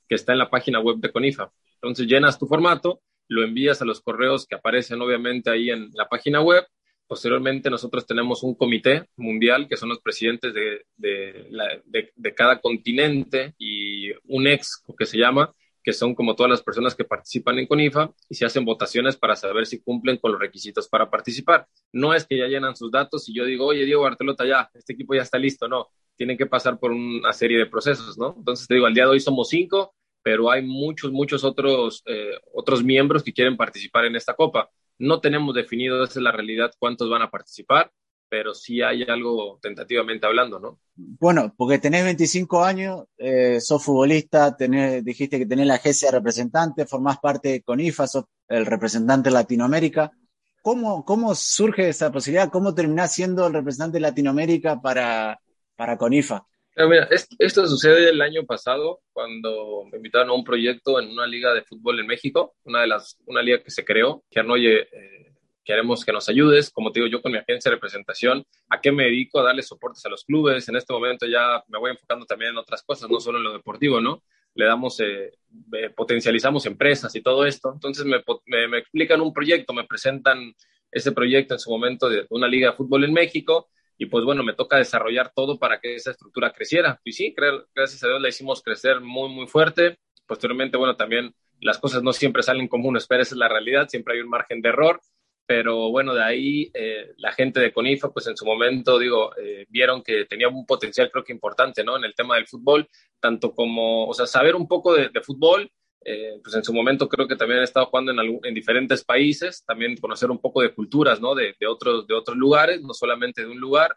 que 0.09 0.15
está 0.15 0.33
en 0.33 0.39
la 0.39 0.49
página 0.49 0.81
web 0.81 0.97
de 0.97 1.13
CONIFA. 1.13 1.53
Entonces 1.75 2.07
llenas 2.07 2.39
tu 2.39 2.47
formato, 2.47 3.03
lo 3.29 3.45
envías 3.45 3.81
a 3.81 3.85
los 3.85 4.01
correos 4.01 4.47
que 4.47 4.57
aparecen 4.57 5.01
obviamente 5.01 5.51
ahí 5.51 5.71
en 5.71 5.91
la 5.95 6.09
página 6.09 6.41
web. 6.41 6.65
Posteriormente 7.07 7.71
nosotros 7.71 8.07
tenemos 8.07 8.43
un 8.43 8.55
comité 8.55 9.09
mundial 9.17 9.67
que 9.69 9.77
son 9.77 9.89
los 9.89 10.01
presidentes 10.01 10.53
de, 10.53 10.85
de, 10.97 12.35
cada 12.35 12.61
continente 12.61 13.55
y 13.59 14.11
un 14.25 14.47
ex 14.47 14.85
que 14.99 15.07
se 15.07 15.17
llama, 15.17 15.51
que 15.83 15.95
son 15.95 16.15
como 16.15 16.37
todas 16.37 16.51
las 16.51 16.63
personas 16.63 16.95
que 16.95 17.05
participan 17.05 17.59
en 17.59 17.67
CONIFA 17.67 18.13
y 18.29 18.35
se 18.35 18.45
hacen 18.45 18.67
votaciones 18.67 19.17
para 19.17 19.37
saber 19.37 19.65
si 19.65 19.81
cumplen 19.81 20.19
con 20.19 20.33
los 20.33 20.41
requisitos 20.41 20.87
para 20.87 21.09
participar. 21.09 21.67
No 21.93 22.13
es 22.13 22.27
que 22.27 22.37
ya 22.37 22.47
llenan 22.47 22.77
sus 22.77 22.91
datos 22.91 23.27
y 23.29 23.35
yo 23.35 23.47
digo, 23.47 23.65
oye, 23.65 23.87
Diego 23.87 24.03
Bartelota, 24.03 24.45
ya, 24.45 24.69
este 24.75 24.93
equipo 24.93 25.15
ya 25.15 25.23
está 25.23 25.39
listo, 25.39 25.67
no, 25.67 25.89
tienen 26.15 26.37
que 26.37 26.45
pasar 26.45 26.79
por 26.79 26.91
una 26.91 27.33
serie 27.33 27.57
de 27.57 27.67
procesos, 27.67 28.19
¿no? 28.19 28.35
Entonces 28.37 28.67
te 28.67 28.75
digo, 28.75 28.87
al 28.87 28.93
día 28.93 29.05
de 29.05 29.11
hoy 29.11 29.21
somos 29.21 29.49
cinco, 29.49 29.95
pero 30.29 30.51
hay 30.51 30.63
muchos, 30.63 31.11
muchos 31.11 31.43
otros, 31.43 32.03
eh, 32.05 32.33
otros 32.53 32.85
miembros 32.85 33.23
que 33.23 33.33
quieren 33.33 33.57
participar 33.57 34.05
en 34.05 34.15
esta 34.15 34.35
copa. 34.35 34.69
No 34.99 35.23
tenemos 35.23 35.55
definido, 35.55 36.05
esa 36.05 36.19
es 36.19 36.23
la 36.23 36.33
realidad, 36.33 36.71
cuántos 36.79 37.09
van 37.09 37.23
a 37.23 37.31
participar, 37.31 37.91
pero 38.29 38.53
sí 38.53 38.83
hay 38.83 39.05
algo 39.05 39.59
tentativamente 39.63 40.27
hablando, 40.27 40.61
¿no? 40.61 40.81
Bueno, 40.95 41.55
porque 41.57 41.79
tenés 41.79 42.05
25 42.05 42.63
años, 42.63 43.05
eh, 43.17 43.59
sos 43.59 43.83
futbolista, 43.83 44.55
tenés, 44.55 45.03
dijiste 45.03 45.39
que 45.39 45.47
tenés 45.47 45.67
la 45.67 45.77
agencia 45.77 46.11
representante, 46.11 46.85
formás 46.85 47.17
parte 47.21 47.49
de 47.49 47.63
CONIFA, 47.63 48.07
sos 48.07 48.25
el 48.49 48.67
representante 48.67 49.31
de 49.31 49.35
Latinoamérica. 49.35 50.13
¿cómo, 50.61 51.07
¿cómo 51.07 51.35
surge 51.35 51.89
esa 51.89 52.13
posibilidad? 52.13 52.51
¿Cómo 52.51 52.75
terminás 52.75 53.15
siendo 53.15 53.47
el 53.47 53.55
representante 53.55 53.97
de 53.97 54.03
Latinoamérica 54.03 54.79
para, 54.79 55.41
para 55.75 55.97
CONIFA? 55.97 56.47
Mira, 56.87 57.09
esto 57.11 57.67
sucede 57.67 58.11
el 58.11 58.21
año 58.21 58.45
pasado 58.45 59.01
cuando 59.13 59.85
me 59.91 59.97
invitaron 59.97 60.31
a 60.31 60.35
un 60.35 60.45
proyecto 60.45 61.01
en 61.01 61.11
una 61.11 61.27
liga 61.27 61.53
de 61.55 61.63
fútbol 61.63 61.99
en 61.99 62.07
México, 62.07 62.55
una 62.65 62.83
de 62.83 62.87
las, 62.87 63.19
una 63.27 63.43
liga 63.43 63.63
que 63.63 63.71
se 63.71 63.85
creó, 63.85 64.23
que 64.31 64.41
oye, 64.41 64.83
eh, 64.83 65.35
queremos 65.65 66.05
que 66.05 66.13
nos 66.13 66.29
ayudes, 66.29 66.71
como 66.71 66.93
te 66.93 67.01
digo 67.01 67.11
yo 67.11 67.21
con 67.21 67.33
mi 67.33 67.39
agencia 67.39 67.71
de 67.71 67.77
representación, 67.77 68.45
¿a 68.69 68.81
qué 68.81 68.93
me 68.93 69.05
dedico? 69.05 69.41
A 69.41 69.45
darle 69.45 69.63
soportes 69.63 70.05
a 70.07 70.09
los 70.09 70.25
clubes, 70.25 70.69
en 70.69 70.77
este 70.77 70.93
momento 70.93 71.27
ya 71.27 71.63
me 71.69 71.79
voy 71.79 71.91
enfocando 71.91 72.27
también 72.27 72.53
en 72.53 72.59
otras 72.59 72.83
cosas, 72.83 73.11
no 73.11 73.21
solo 73.21 73.39
en 73.39 73.45
lo 73.45 73.53
deportivo, 73.53 74.01
¿no? 74.01 74.23
Le 74.55 74.65
damos, 74.65 75.01
eh, 75.01 75.33
eh, 75.73 75.91
potencializamos 75.91 76.65
empresas 76.67 77.15
y 77.15 77.23
todo 77.23 77.45
esto, 77.45 77.73
entonces 77.73 78.05
me, 78.05 78.23
me, 78.47 78.69
me 78.69 78.79
explican 78.79 79.21
un 79.21 79.33
proyecto, 79.33 79.73
me 79.73 79.85
presentan 79.85 80.55
ese 80.91 81.13
proyecto 81.13 81.55
en 81.55 81.61
su 81.61 81.71
momento 81.71 82.09
de 82.09 82.27
una 82.31 82.49
liga 82.49 82.71
de 82.71 82.77
fútbol 82.77 83.05
en 83.05 83.13
México, 83.13 83.69
y 83.99 84.07
pues 84.07 84.25
bueno, 84.25 84.45
me 84.45 84.55
toca 84.55 84.77
desarrollar 84.77 85.33
todo 85.35 85.59
para 85.59 85.81
que 85.81 85.97
esa 85.97 86.13
estructura 86.13 86.53
creciera. 86.53 87.01
Y 87.05 87.13
sí, 87.13 87.35
gracias 87.75 88.03
a 88.05 88.07
Dios 88.07 88.23
la 88.23 88.29
hicimos 88.29 88.63
crecer 88.63 89.01
muy, 89.01 89.29
muy 89.29 89.49
fuerte. 89.49 89.99
Posteriormente, 90.25 90.79
bueno, 90.79 90.97
también 90.97 91.35
las 91.61 91.79
cosas 91.79 92.03
no 92.03 92.13
siempre 92.13 92.45
salen 92.45 92.69
como 92.69 92.89
uno 92.89 92.99
espera, 92.99 93.23
esa 93.23 93.35
es 93.35 93.39
la 93.39 93.49
realidad, 93.49 93.89
siempre 93.89 94.15
hay 94.15 94.21
un 94.21 94.29
margen 94.29 94.63
de 94.63 94.69
error, 94.69 95.01
pero 95.45 95.91
bueno, 95.91 96.15
de 96.15 96.23
ahí 96.23 96.71
eh, 96.75 97.13
la 97.17 97.33
gente 97.33 97.59
de 97.59 97.73
Conifa, 97.73 98.13
pues 98.13 98.29
en 98.29 98.37
su 98.37 98.45
momento, 98.45 98.99
digo, 99.01 99.35
eh, 99.37 99.67
vieron 99.69 100.03
que 100.03 100.27
tenía 100.27 100.49
un 100.49 100.65
potencial 100.65 101.11
creo 101.11 101.25
que 101.25 101.33
importante, 101.33 101.83
¿no? 101.83 101.97
En 101.97 102.05
el 102.05 102.15
tema 102.15 102.37
del 102.37 102.47
fútbol, 102.47 102.89
tanto 103.19 103.53
como, 103.53 104.07
o 104.07 104.15
sea, 104.15 104.27
saber 104.27 104.55
un 104.55 104.69
poco 104.69 104.95
de, 104.95 105.09
de 105.09 105.21
fútbol, 105.23 105.69
eh, 106.05 106.39
pues 106.43 106.55
en 106.55 106.65
su 106.65 106.73
momento 106.73 107.09
creo 107.09 107.27
que 107.27 107.37
también 107.37 107.61
he 107.61 107.65
estado 107.65 107.87
jugando 107.87 108.13
en, 108.13 108.41
en 108.43 108.55
diferentes 108.55 109.05
países, 109.05 109.65
también 109.65 109.97
conocer 109.97 110.31
un 110.31 110.39
poco 110.39 110.63
de 110.63 110.73
culturas, 110.73 111.21
¿no? 111.21 111.35
De, 111.35 111.55
de, 111.59 111.67
otros, 111.67 112.07
de 112.07 112.15
otros 112.15 112.37
lugares, 112.37 112.81
no 112.83 112.95
solamente 112.95 113.43
de 113.43 113.49
un 113.49 113.59
lugar, 113.59 113.97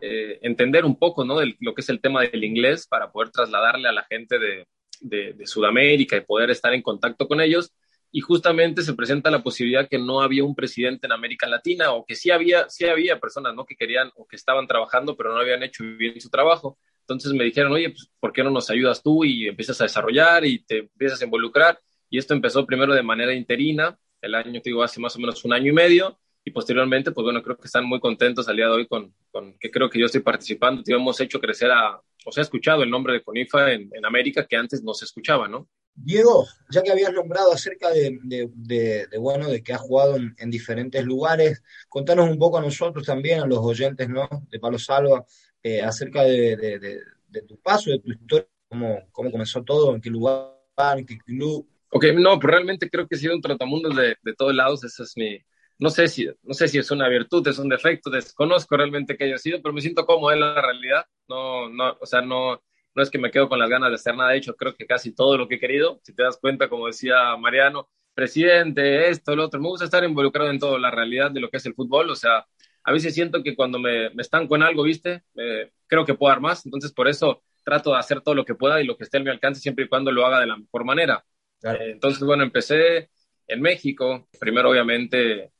eh, 0.00 0.38
entender 0.42 0.84
un 0.84 0.98
poco, 0.98 1.24
¿no? 1.24 1.38
De 1.38 1.56
lo 1.60 1.74
que 1.74 1.82
es 1.82 1.88
el 1.88 2.00
tema 2.00 2.22
del 2.22 2.44
inglés 2.44 2.86
para 2.86 3.10
poder 3.10 3.30
trasladarle 3.30 3.88
a 3.88 3.92
la 3.92 4.04
gente 4.04 4.38
de, 4.38 4.66
de, 5.00 5.32
de, 5.34 5.46
Sudamérica 5.46 6.16
y 6.16 6.22
poder 6.22 6.50
estar 6.50 6.72
en 6.72 6.82
contacto 6.82 7.28
con 7.28 7.40
ellos. 7.40 7.72
Y 8.12 8.20
justamente 8.20 8.82
se 8.82 8.94
presenta 8.94 9.30
la 9.30 9.42
posibilidad 9.42 9.88
que 9.88 9.98
no 9.98 10.20
había 10.20 10.44
un 10.44 10.54
presidente 10.54 11.06
en 11.06 11.12
América 11.12 11.46
Latina 11.46 11.92
o 11.92 12.04
que 12.04 12.16
sí 12.16 12.30
había, 12.30 12.68
sí 12.68 12.86
había 12.86 13.20
personas, 13.20 13.54
¿no? 13.54 13.64
Que 13.66 13.76
querían 13.76 14.10
o 14.16 14.26
que 14.26 14.36
estaban 14.36 14.66
trabajando, 14.66 15.16
pero 15.16 15.32
no 15.32 15.40
habían 15.40 15.62
hecho 15.62 15.84
bien 15.84 16.20
su 16.20 16.30
trabajo. 16.30 16.78
Entonces 17.14 17.36
me 17.36 17.44
dijeron, 17.44 17.72
oye, 17.72 17.90
pues, 17.90 18.10
¿por 18.18 18.32
qué 18.32 18.42
no 18.42 18.50
nos 18.50 18.70
ayudas 18.70 19.02
tú 19.02 19.24
y 19.24 19.48
empiezas 19.48 19.80
a 19.80 19.84
desarrollar 19.84 20.44
y 20.44 20.64
te 20.64 20.78
empiezas 20.78 21.20
a 21.20 21.24
involucrar? 21.24 21.78
Y 22.08 22.18
esto 22.18 22.34
empezó 22.34 22.66
primero 22.66 22.94
de 22.94 23.02
manera 23.02 23.32
interina, 23.34 23.98
el 24.20 24.34
año, 24.34 24.60
te 24.60 24.70
digo, 24.70 24.82
hace 24.82 25.00
más 25.00 25.16
o 25.16 25.18
menos 25.18 25.44
un 25.44 25.52
año 25.52 25.70
y 25.70 25.74
medio, 25.74 26.18
y 26.44 26.50
posteriormente, 26.50 27.12
pues 27.12 27.24
bueno, 27.24 27.42
creo 27.42 27.56
que 27.56 27.66
están 27.66 27.84
muy 27.84 28.00
contentos 28.00 28.48
al 28.48 28.56
día 28.56 28.66
de 28.66 28.72
hoy 28.72 28.86
con, 28.86 29.14
con 29.30 29.56
que 29.58 29.70
creo 29.70 29.90
que 29.90 29.98
yo 29.98 30.06
estoy 30.06 30.22
participando, 30.22 30.82
te 30.82 30.92
hemos 30.92 31.20
hecho 31.20 31.40
crecer 31.40 31.70
a, 31.70 32.00
o 32.24 32.32
sea, 32.32 32.42
escuchado 32.42 32.82
el 32.82 32.90
nombre 32.90 33.12
de 33.12 33.22
CONIFA 33.22 33.72
en, 33.72 33.90
en, 33.92 34.06
América 34.06 34.46
que 34.46 34.56
antes 34.56 34.82
no 34.82 34.94
se 34.94 35.04
escuchaba, 35.04 35.48
¿no? 35.48 35.68
Diego, 35.94 36.46
ya 36.70 36.82
que 36.82 36.92
habías 36.92 37.12
nombrado 37.12 37.52
acerca 37.52 37.90
de, 37.90 38.18
de, 38.22 38.48
de, 38.54 39.06
de 39.06 39.18
bueno, 39.18 39.48
de 39.48 39.62
que 39.62 39.74
has 39.74 39.80
jugado 39.80 40.16
en, 40.16 40.34
en, 40.38 40.50
diferentes 40.50 41.04
lugares, 41.04 41.62
contanos 41.88 42.30
un 42.30 42.38
poco 42.38 42.58
a 42.58 42.62
nosotros 42.62 43.04
también, 43.04 43.40
a 43.40 43.46
los 43.46 43.58
oyentes, 43.58 44.08
¿no? 44.08 44.28
De 44.48 44.58
Palo 44.58 44.78
Salva, 44.78 45.24
eh, 45.62 45.82
acerca 45.82 46.22
de, 46.22 46.56
de, 46.56 47.00
de, 47.28 47.42
tu 47.42 47.58
paso, 47.60 47.90
de 47.90 47.98
tu 47.98 48.10
historia, 48.12 48.48
cómo, 48.68 49.00
cómo 49.12 49.30
comenzó 49.30 49.62
todo, 49.62 49.94
en 49.94 50.00
qué 50.00 50.10
lugar, 50.10 50.54
en 50.96 51.06
qué 51.06 51.18
club. 51.18 51.68
Ok, 51.90 52.06
no, 52.14 52.38
pues 52.38 52.50
realmente 52.50 52.88
creo 52.88 53.06
que 53.06 53.16
he 53.16 53.18
sido 53.18 53.34
un 53.34 53.42
trotamundos 53.42 53.94
de, 53.96 54.16
de 54.22 54.34
todos 54.34 54.54
lados, 54.54 54.84
esa 54.84 55.02
es 55.02 55.16
mi, 55.16 55.38
no 55.80 55.88
sé, 55.88 56.08
si, 56.08 56.28
no 56.42 56.54
sé 56.54 56.68
si 56.68 56.78
es 56.78 56.90
una 56.90 57.08
virtud, 57.08 57.46
es 57.48 57.58
un 57.58 57.68
defecto, 57.68 58.10
desconozco 58.10 58.76
realmente 58.76 59.16
que 59.16 59.24
haya 59.24 59.38
sido, 59.38 59.60
pero 59.62 59.72
me 59.72 59.80
siento 59.80 60.04
cómodo 60.06 60.32
en 60.32 60.40
la 60.40 60.60
realidad, 60.60 61.04
no, 61.26 61.70
no, 61.70 61.96
o 61.98 62.06
sea, 62.06 62.20
no, 62.20 62.62
no 62.94 63.02
es 63.02 63.10
que 63.10 63.18
me 63.18 63.30
quedo 63.30 63.48
con 63.48 63.58
las 63.58 63.70
ganas 63.70 63.88
de 63.88 63.94
hacer 63.94 64.14
nada, 64.14 64.30
de 64.30 64.38
hecho 64.38 64.54
creo 64.54 64.74
que 64.74 64.86
casi 64.86 65.14
todo 65.14 65.38
lo 65.38 65.48
que 65.48 65.54
he 65.54 65.58
querido, 65.58 65.98
si 66.04 66.14
te 66.14 66.22
das 66.22 66.38
cuenta, 66.38 66.68
como 66.68 66.86
decía 66.86 67.34
Mariano, 67.38 67.88
presidente, 68.14 69.08
esto, 69.08 69.34
lo 69.34 69.46
otro, 69.46 69.58
me 69.58 69.68
gusta 69.68 69.86
estar 69.86 70.04
involucrado 70.04 70.50
en 70.50 70.58
todo, 70.58 70.78
la 70.78 70.90
realidad 70.90 71.30
de 71.30 71.40
lo 71.40 71.48
que 71.48 71.56
es 71.56 71.64
el 71.64 71.74
fútbol, 71.74 72.10
o 72.10 72.14
sea, 72.14 72.46
a 72.82 72.92
veces 72.92 73.14
siento 73.14 73.42
que 73.42 73.54
cuando 73.54 73.78
me, 73.78 74.10
me 74.10 74.22
estanco 74.22 74.56
en 74.56 74.62
algo, 74.62 74.82
¿viste? 74.82 75.22
Eh, 75.36 75.70
creo 75.86 76.04
que 76.04 76.14
puedo 76.14 76.32
dar 76.32 76.40
más, 76.40 76.64
entonces 76.64 76.92
por 76.92 77.08
eso 77.08 77.42
trato 77.64 77.92
de 77.92 77.98
hacer 77.98 78.20
todo 78.20 78.34
lo 78.34 78.44
que 78.44 78.54
pueda 78.54 78.80
y 78.80 78.86
lo 78.86 78.96
que 78.96 79.04
esté 79.04 79.18
a 79.18 79.20
mi 79.20 79.30
alcance 79.30 79.60
siempre 79.60 79.84
y 79.84 79.88
cuando 79.88 80.10
lo 80.12 80.24
haga 80.24 80.40
de 80.40 80.46
la 80.46 80.56
mejor 80.56 80.84
manera. 80.84 81.24
Claro. 81.60 81.80
Eh, 81.80 81.90
entonces, 81.92 82.22
bueno, 82.22 82.42
empecé 82.42 83.10
en 83.46 83.60
México, 83.60 84.28
primero 84.38 84.70
obviamente 84.70 85.52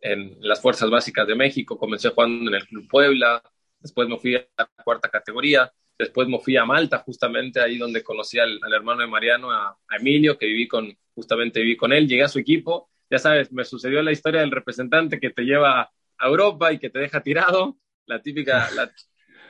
en 0.00 0.36
las 0.40 0.60
Fuerzas 0.60 0.90
Básicas 0.90 1.26
de 1.26 1.34
México, 1.34 1.78
comencé 1.78 2.10
jugando 2.10 2.50
en 2.50 2.56
el 2.56 2.66
Club 2.66 2.88
Puebla, 2.88 3.42
después 3.78 4.08
me 4.08 4.18
fui 4.18 4.36
a 4.36 4.46
la 4.58 4.68
cuarta 4.84 5.08
categoría, 5.08 5.72
después 5.98 6.28
me 6.28 6.38
fui 6.40 6.56
a 6.56 6.64
Malta, 6.64 6.98
justamente 6.98 7.60
ahí 7.60 7.78
donde 7.78 8.02
conocí 8.02 8.38
al, 8.38 8.58
al 8.62 8.72
hermano 8.72 9.00
de 9.00 9.06
Mariano, 9.06 9.50
a, 9.50 9.78
a, 9.88 9.96
Emilio, 9.96 10.36
que 10.36 10.46
viví 10.46 10.68
con, 10.68 10.94
justamente 11.14 11.60
viví 11.60 11.76
con 11.76 11.92
él, 11.92 12.06
llegué 12.06 12.24
a 12.24 12.28
su 12.28 12.38
equipo, 12.38 12.90
ya 13.10 13.18
sabes, 13.18 13.52
me 13.52 13.64
sucedió 13.64 14.02
la 14.02 14.12
historia 14.12 14.40
del 14.40 14.50
representante 14.50 15.20
que 15.20 15.30
te 15.30 15.42
lleva 15.42 15.90
a 16.24 16.28
Europa 16.28 16.72
y 16.72 16.78
que 16.78 16.90
te 16.90 16.98
deja 16.98 17.22
tirado, 17.22 17.76
la 18.06 18.20
típica... 18.20 18.70
La... 18.72 18.90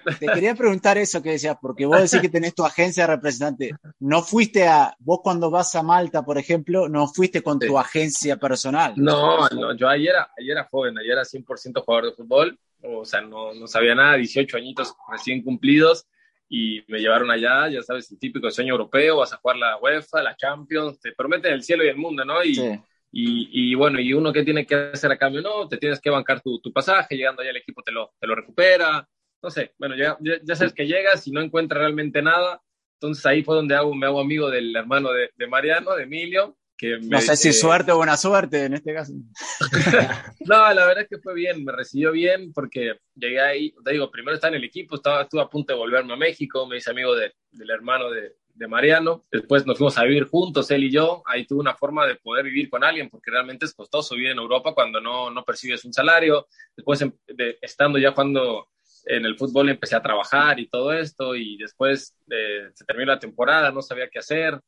Te 0.20 0.26
quería 0.26 0.54
preguntar 0.54 0.98
eso 0.98 1.22
que 1.22 1.30
decías, 1.30 1.56
porque 1.62 1.86
vos 1.86 1.98
decís 1.98 2.20
que 2.20 2.28
tenés 2.28 2.54
tu 2.54 2.62
agencia 2.62 3.04
de 3.06 3.14
representante. 3.14 3.70
¿No 4.00 4.20
fuiste 4.20 4.68
a, 4.68 4.94
vos 4.98 5.20
cuando 5.22 5.50
vas 5.50 5.74
a 5.76 5.82
Malta, 5.82 6.22
por 6.22 6.36
ejemplo, 6.36 6.90
no 6.90 7.08
fuiste 7.08 7.42
con 7.42 7.58
sí. 7.58 7.66
tu 7.66 7.78
agencia 7.78 8.36
personal? 8.36 8.92
No, 8.96 9.48
no, 9.48 9.74
yo 9.74 9.88
ayer 9.88 10.10
era, 10.10 10.30
ayer 10.38 10.50
era 10.50 10.68
joven, 10.70 10.98
ayer 10.98 11.12
era 11.12 11.22
100% 11.22 11.82
jugador 11.82 12.10
de 12.10 12.16
fútbol, 12.16 12.58
o 12.82 13.06
sea, 13.06 13.22
no, 13.22 13.54
no 13.54 13.66
sabía 13.66 13.94
nada, 13.94 14.16
18 14.16 14.58
añitos 14.58 14.94
recién 15.10 15.42
cumplidos, 15.42 16.06
y 16.50 16.84
me 16.88 16.98
llevaron 16.98 17.30
allá, 17.30 17.70
ya 17.70 17.80
sabes, 17.80 18.10
el 18.12 18.18
típico 18.18 18.50
sueño 18.50 18.72
europeo, 18.72 19.16
vas 19.16 19.32
a 19.32 19.38
jugar 19.38 19.56
la 19.56 19.78
UEFA, 19.78 20.22
la 20.22 20.36
Champions, 20.36 21.00
te 21.00 21.12
prometen 21.12 21.54
el 21.54 21.62
cielo 21.62 21.82
y 21.82 21.88
el 21.88 21.96
mundo, 21.96 22.26
¿no? 22.26 22.44
Y, 22.44 22.56
sí. 22.56 22.78
Y, 23.16 23.70
y, 23.70 23.74
bueno, 23.76 24.00
y 24.00 24.12
uno 24.12 24.32
que 24.32 24.42
tiene 24.42 24.66
que 24.66 24.74
hacer 24.74 25.12
a 25.12 25.16
cambio, 25.16 25.40
no, 25.40 25.68
te 25.68 25.76
tienes 25.76 26.00
que 26.00 26.10
bancar 26.10 26.40
tu, 26.40 26.58
tu 26.58 26.72
pasaje, 26.72 27.14
llegando 27.14 27.42
allá 27.42 27.52
el 27.52 27.58
equipo 27.58 27.80
te 27.80 27.92
lo, 27.92 28.12
te 28.18 28.26
lo 28.26 28.34
recupera, 28.34 29.08
no 29.40 29.50
sé, 29.50 29.72
bueno, 29.78 29.94
ya, 29.94 30.18
ya, 30.20 30.56
sabes 30.56 30.72
que 30.72 30.88
llegas 30.88 31.24
y 31.28 31.30
no 31.30 31.40
encuentras 31.40 31.78
realmente 31.78 32.22
nada, 32.22 32.60
entonces 32.94 33.24
ahí 33.24 33.44
fue 33.44 33.54
donde 33.54 33.76
hago, 33.76 33.94
me 33.94 34.06
hago 34.06 34.20
amigo 34.20 34.50
del 34.50 34.74
hermano 34.74 35.12
de, 35.12 35.30
de 35.36 35.46
Mariano, 35.46 35.94
de 35.94 36.02
Emilio, 36.02 36.56
que 36.76 36.98
me, 36.98 37.06
no 37.06 37.20
sé 37.20 37.36
si 37.36 37.50
eh, 37.50 37.52
suerte 37.52 37.92
o 37.92 37.98
buena 37.98 38.16
suerte 38.16 38.64
en 38.64 38.74
este 38.74 38.92
caso. 38.92 39.12
no, 40.40 40.74
la 40.74 40.84
verdad 40.84 41.02
es 41.02 41.08
que 41.08 41.18
fue 41.18 41.34
bien, 41.34 41.64
me 41.64 41.70
recibió 41.70 42.10
bien 42.10 42.52
porque 42.52 42.96
llegué 43.14 43.40
ahí, 43.40 43.74
te 43.84 43.92
digo, 43.92 44.10
primero 44.10 44.34
estaba 44.34 44.56
en 44.56 44.60
el 44.60 44.66
equipo, 44.66 44.96
estaba, 44.96 45.22
estuve 45.22 45.42
a 45.42 45.48
punto 45.48 45.72
de 45.72 45.78
volverme 45.78 46.14
a 46.14 46.16
México, 46.16 46.66
me 46.66 46.78
hice 46.78 46.90
amigo 46.90 47.14
de, 47.14 47.32
del 47.52 47.70
hermano 47.70 48.10
de, 48.10 48.34
de 48.54 48.68
Mariano. 48.68 49.24
Después 49.30 49.66
nos 49.66 49.78
fuimos 49.78 49.98
a 49.98 50.04
vivir 50.04 50.24
juntos, 50.24 50.70
él 50.70 50.84
y 50.84 50.90
yo. 50.90 51.22
Ahí 51.26 51.46
tuve 51.46 51.60
una 51.60 51.74
forma 51.74 52.06
de 52.06 52.16
poder 52.16 52.44
vivir 52.44 52.70
con 52.70 52.84
alguien, 52.84 53.10
porque 53.10 53.30
realmente 53.30 53.66
es 53.66 53.74
costoso 53.74 54.14
vivir 54.14 54.30
en 54.30 54.38
Europa 54.38 54.74
cuando 54.74 55.00
no, 55.00 55.30
no 55.30 55.44
percibes 55.44 55.84
un 55.84 55.92
salario. 55.92 56.46
Después, 56.76 57.04
de, 57.26 57.58
estando 57.60 57.98
ya 57.98 58.12
cuando 58.12 58.68
en 59.06 59.26
el 59.26 59.36
fútbol, 59.36 59.68
empecé 59.68 59.96
a 59.96 60.02
trabajar 60.02 60.58
y 60.60 60.68
todo 60.68 60.92
esto. 60.92 61.34
Y 61.34 61.56
después 61.58 62.16
eh, 62.30 62.70
se 62.72 62.84
terminó 62.84 63.12
la 63.12 63.18
temporada, 63.18 63.70
no 63.70 63.82
sabía 63.82 64.08
qué 64.08 64.20
hacer. 64.20 64.60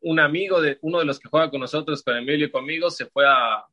Un 0.00 0.20
amigo 0.20 0.60
de 0.60 0.78
uno 0.82 1.00
de 1.00 1.04
los 1.04 1.20
que 1.20 1.28
juega 1.28 1.50
con 1.50 1.60
nosotros, 1.60 2.02
con 2.02 2.16
Emilio 2.16 2.46
y 2.46 2.50
conmigo, 2.50 2.90
se 2.90 3.06
fue 3.06 3.26
a, 3.26 3.64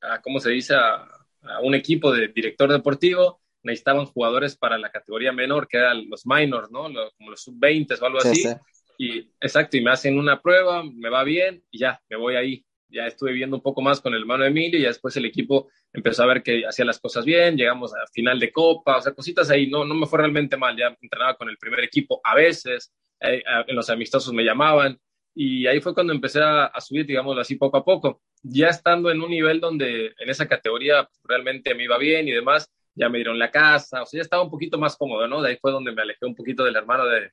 a 0.00 0.22
¿cómo 0.22 0.40
se 0.40 0.50
dice?, 0.50 0.74
a, 0.74 1.08
a 1.42 1.60
un 1.62 1.74
equipo 1.74 2.12
de 2.12 2.28
director 2.28 2.70
deportivo 2.70 3.40
necesitaban 3.62 4.06
jugadores 4.06 4.56
para 4.56 4.78
la 4.78 4.90
categoría 4.90 5.32
menor, 5.32 5.68
que 5.68 5.78
eran 5.78 6.08
los 6.08 6.26
minors, 6.26 6.70
¿no? 6.70 6.88
Los, 6.88 7.12
como 7.14 7.30
los 7.30 7.42
sub-20 7.42 8.00
o 8.00 8.06
algo 8.06 8.20
sí, 8.20 8.28
así. 8.28 8.42
Sí. 8.42 8.54
Y 9.00 9.30
exacto, 9.40 9.76
y 9.76 9.80
me 9.80 9.92
hacen 9.92 10.18
una 10.18 10.42
prueba, 10.42 10.82
me 10.82 11.08
va 11.08 11.22
bien 11.22 11.62
y 11.70 11.78
ya, 11.78 12.02
me 12.10 12.16
voy 12.16 12.34
ahí. 12.34 12.64
Ya 12.88 13.06
estuve 13.06 13.32
viendo 13.32 13.56
un 13.56 13.62
poco 13.62 13.80
más 13.80 14.00
con 14.00 14.12
el 14.12 14.20
hermano 14.20 14.44
Emilio 14.44 14.80
y 14.80 14.82
después 14.82 15.16
el 15.16 15.24
equipo 15.24 15.68
empezó 15.92 16.24
a 16.24 16.26
ver 16.26 16.42
que 16.42 16.66
hacía 16.66 16.84
las 16.84 16.98
cosas 16.98 17.24
bien, 17.24 17.56
llegamos 17.56 17.94
a 17.94 18.06
final 18.12 18.40
de 18.40 18.50
copa, 18.50 18.96
o 18.96 19.02
sea, 19.02 19.14
cositas 19.14 19.50
ahí, 19.50 19.68
no, 19.68 19.84
no 19.84 19.94
me 19.94 20.06
fue 20.06 20.18
realmente 20.18 20.56
mal, 20.56 20.76
ya 20.76 20.96
entrenaba 21.00 21.36
con 21.36 21.48
el 21.48 21.58
primer 21.58 21.80
equipo 21.84 22.20
a 22.24 22.34
veces, 22.34 22.92
eh, 23.20 23.42
en 23.66 23.76
los 23.76 23.90
amistosos 23.90 24.32
me 24.32 24.42
llamaban 24.42 24.98
y 25.34 25.66
ahí 25.66 25.80
fue 25.80 25.94
cuando 25.94 26.12
empecé 26.12 26.40
a, 26.40 26.64
a, 26.64 26.80
subir, 26.80 27.06
digámoslo 27.06 27.42
así, 27.42 27.56
poco 27.56 27.76
a 27.76 27.84
poco, 27.84 28.22
ya 28.42 28.68
estando 28.68 29.10
en 29.10 29.20
un 29.20 29.30
nivel 29.30 29.60
donde 29.60 30.14
en 30.18 30.30
esa 30.30 30.48
categoría 30.48 31.08
realmente 31.24 31.74
me 31.74 31.84
iba 31.84 31.98
bien 31.98 32.26
y 32.26 32.32
demás, 32.32 32.70
ya 32.94 33.08
me 33.08 33.18
dieron 33.18 33.38
la 33.38 33.50
casa, 33.50 34.02
o 34.02 34.06
sea, 34.06 34.18
ya 34.18 34.22
estaba 34.22 34.42
un 34.42 34.50
poquito 34.50 34.78
más 34.78 34.96
cómodo, 34.96 35.28
¿no? 35.28 35.42
De 35.42 35.50
ahí 35.50 35.58
fue 35.60 35.72
donde 35.72 35.92
me 35.92 36.02
alejé 36.02 36.26
un 36.26 36.34
poquito 36.34 36.64
del 36.64 36.76
hermano 36.76 37.06
de, 37.06 37.30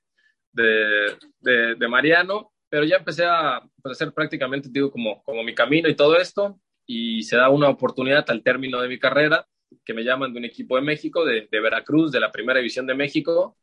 de, 0.56 1.76
de, 1.76 1.88
Mariano, 1.88 2.54
pero 2.70 2.86
ya 2.86 2.98
empecé 2.98 3.26
a 3.26 3.62
pues, 3.82 3.94
hacer 3.94 4.14
prácticamente, 4.14 4.70
digo, 4.72 4.92
como, 4.92 5.24
como 5.24 5.44
mi 5.44 5.54
camino 5.54 5.90
y 5.90 5.96
todo 5.96 6.18
esto, 6.18 6.60
y 6.86 7.24
se 7.24 7.38
da 7.38 7.50
una 7.50 7.70
oportunidad 7.70 8.30
al 8.30 8.44
término 8.44 8.82
de 8.82 8.90
mi 8.90 9.00
carrera, 9.00 9.48
que 9.84 9.94
me 9.94 10.04
llaman 10.04 10.34
de 10.34 10.40
un 10.40 10.46
equipo 10.46 10.76
de 10.76 10.82
México, 10.82 11.26
de, 11.26 11.48
Veracruz, 11.52 12.12
de 12.12 12.20
la 12.20 12.32
primera 12.32 12.60
división 12.60 12.88
de 12.88 12.96
México, 12.96 13.58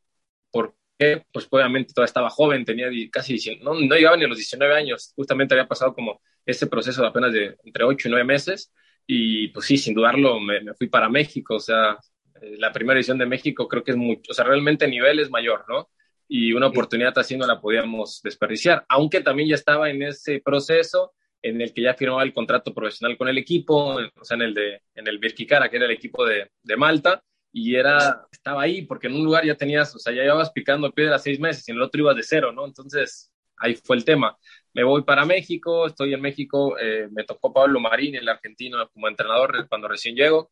porque, 0.51 1.25
pues 1.31 1.47
obviamente 1.49 1.93
todavía 1.93 2.05
estaba 2.07 2.29
joven, 2.29 2.65
tenía 2.65 2.87
casi, 3.11 3.37
no, 3.61 3.73
no 3.73 3.95
llegaba 3.95 4.17
ni 4.17 4.25
a 4.25 4.27
los 4.27 4.37
19 4.37 4.75
años, 4.75 5.13
justamente 5.15 5.53
había 5.55 5.67
pasado 5.67 5.93
como 5.93 6.21
ese 6.45 6.67
proceso 6.67 7.01
de 7.01 7.07
apenas 7.07 7.33
de 7.33 7.57
entre 7.63 7.83
8 7.83 8.07
y 8.07 8.11
9 8.11 8.25
meses, 8.25 8.71
Y 9.05 9.49
pues 9.49 9.65
sí, 9.65 9.77
sin 9.77 9.93
dudarlo, 9.95 10.39
me, 10.39 10.61
me 10.61 10.73
fui 10.75 10.87
para 10.87 11.09
México. 11.09 11.55
O 11.55 11.59
sea, 11.59 11.97
eh, 12.41 12.55
la 12.57 12.71
primera 12.71 12.99
edición 12.99 13.17
de 13.17 13.25
México 13.25 13.67
creo 13.67 13.83
que 13.83 13.91
es 13.91 13.97
mucho, 13.97 14.31
o 14.31 14.33
sea, 14.33 14.45
realmente 14.45 14.85
el 14.85 14.91
nivel 14.91 15.19
es 15.19 15.29
mayor, 15.29 15.65
¿no? 15.69 15.89
Y 16.35 16.51
una 16.51 16.65
oportunidad 16.65 17.15
así 17.19 17.37
no 17.37 17.45
la 17.45 17.61
podíamos 17.61 18.19
desperdiciar, 18.23 18.83
aunque 18.89 19.21
también 19.21 19.49
ya 19.49 19.53
estaba 19.53 19.91
en 19.91 20.01
ese 20.01 20.41
proceso 20.43 21.13
en 21.43 21.61
el 21.61 21.71
que 21.71 21.83
ya 21.83 21.93
firmaba 21.93 22.23
el 22.23 22.33
contrato 22.33 22.73
profesional 22.73 23.15
con 23.19 23.27
el 23.27 23.37
equipo, 23.37 23.97
o 23.97 24.25
sea, 24.25 24.33
en 24.33 24.41
el 24.41 24.53
de 24.55 24.81
en 24.95 25.07
el 25.07 25.19
Birkikara, 25.19 25.69
que 25.69 25.75
era 25.75 25.85
el 25.85 25.91
equipo 25.91 26.25
de, 26.25 26.49
de 26.63 26.75
Malta, 26.75 27.23
y 27.51 27.75
era, 27.75 28.25
estaba 28.31 28.63
ahí, 28.63 28.81
porque 28.81 29.05
en 29.05 29.13
un 29.13 29.25
lugar 29.25 29.45
ya 29.45 29.53
tenías, 29.53 29.95
o 29.95 29.99
sea, 29.99 30.11
ya 30.11 30.23
llevabas 30.23 30.49
picando 30.49 30.91
piedra 30.91 31.19
seis 31.19 31.39
meses 31.39 31.67
y 31.67 31.71
en 31.71 31.77
el 31.77 31.83
otro 31.83 32.01
ibas 32.01 32.15
de 32.15 32.23
cero, 32.23 32.51
¿no? 32.51 32.65
Entonces, 32.65 33.31
ahí 33.57 33.75
fue 33.75 33.95
el 33.95 34.03
tema. 34.03 34.35
Me 34.73 34.83
voy 34.83 35.03
para 35.03 35.25
México, 35.25 35.85
estoy 35.85 36.15
en 36.15 36.21
México, 36.21 36.79
eh, 36.79 37.09
me 37.11 37.25
tocó 37.25 37.53
Pablo 37.53 37.79
Marín, 37.79 38.15
el 38.15 38.27
argentino, 38.27 38.89
como 38.89 39.07
entrenador 39.07 39.67
cuando 39.69 39.87
recién 39.87 40.15
llego. 40.15 40.49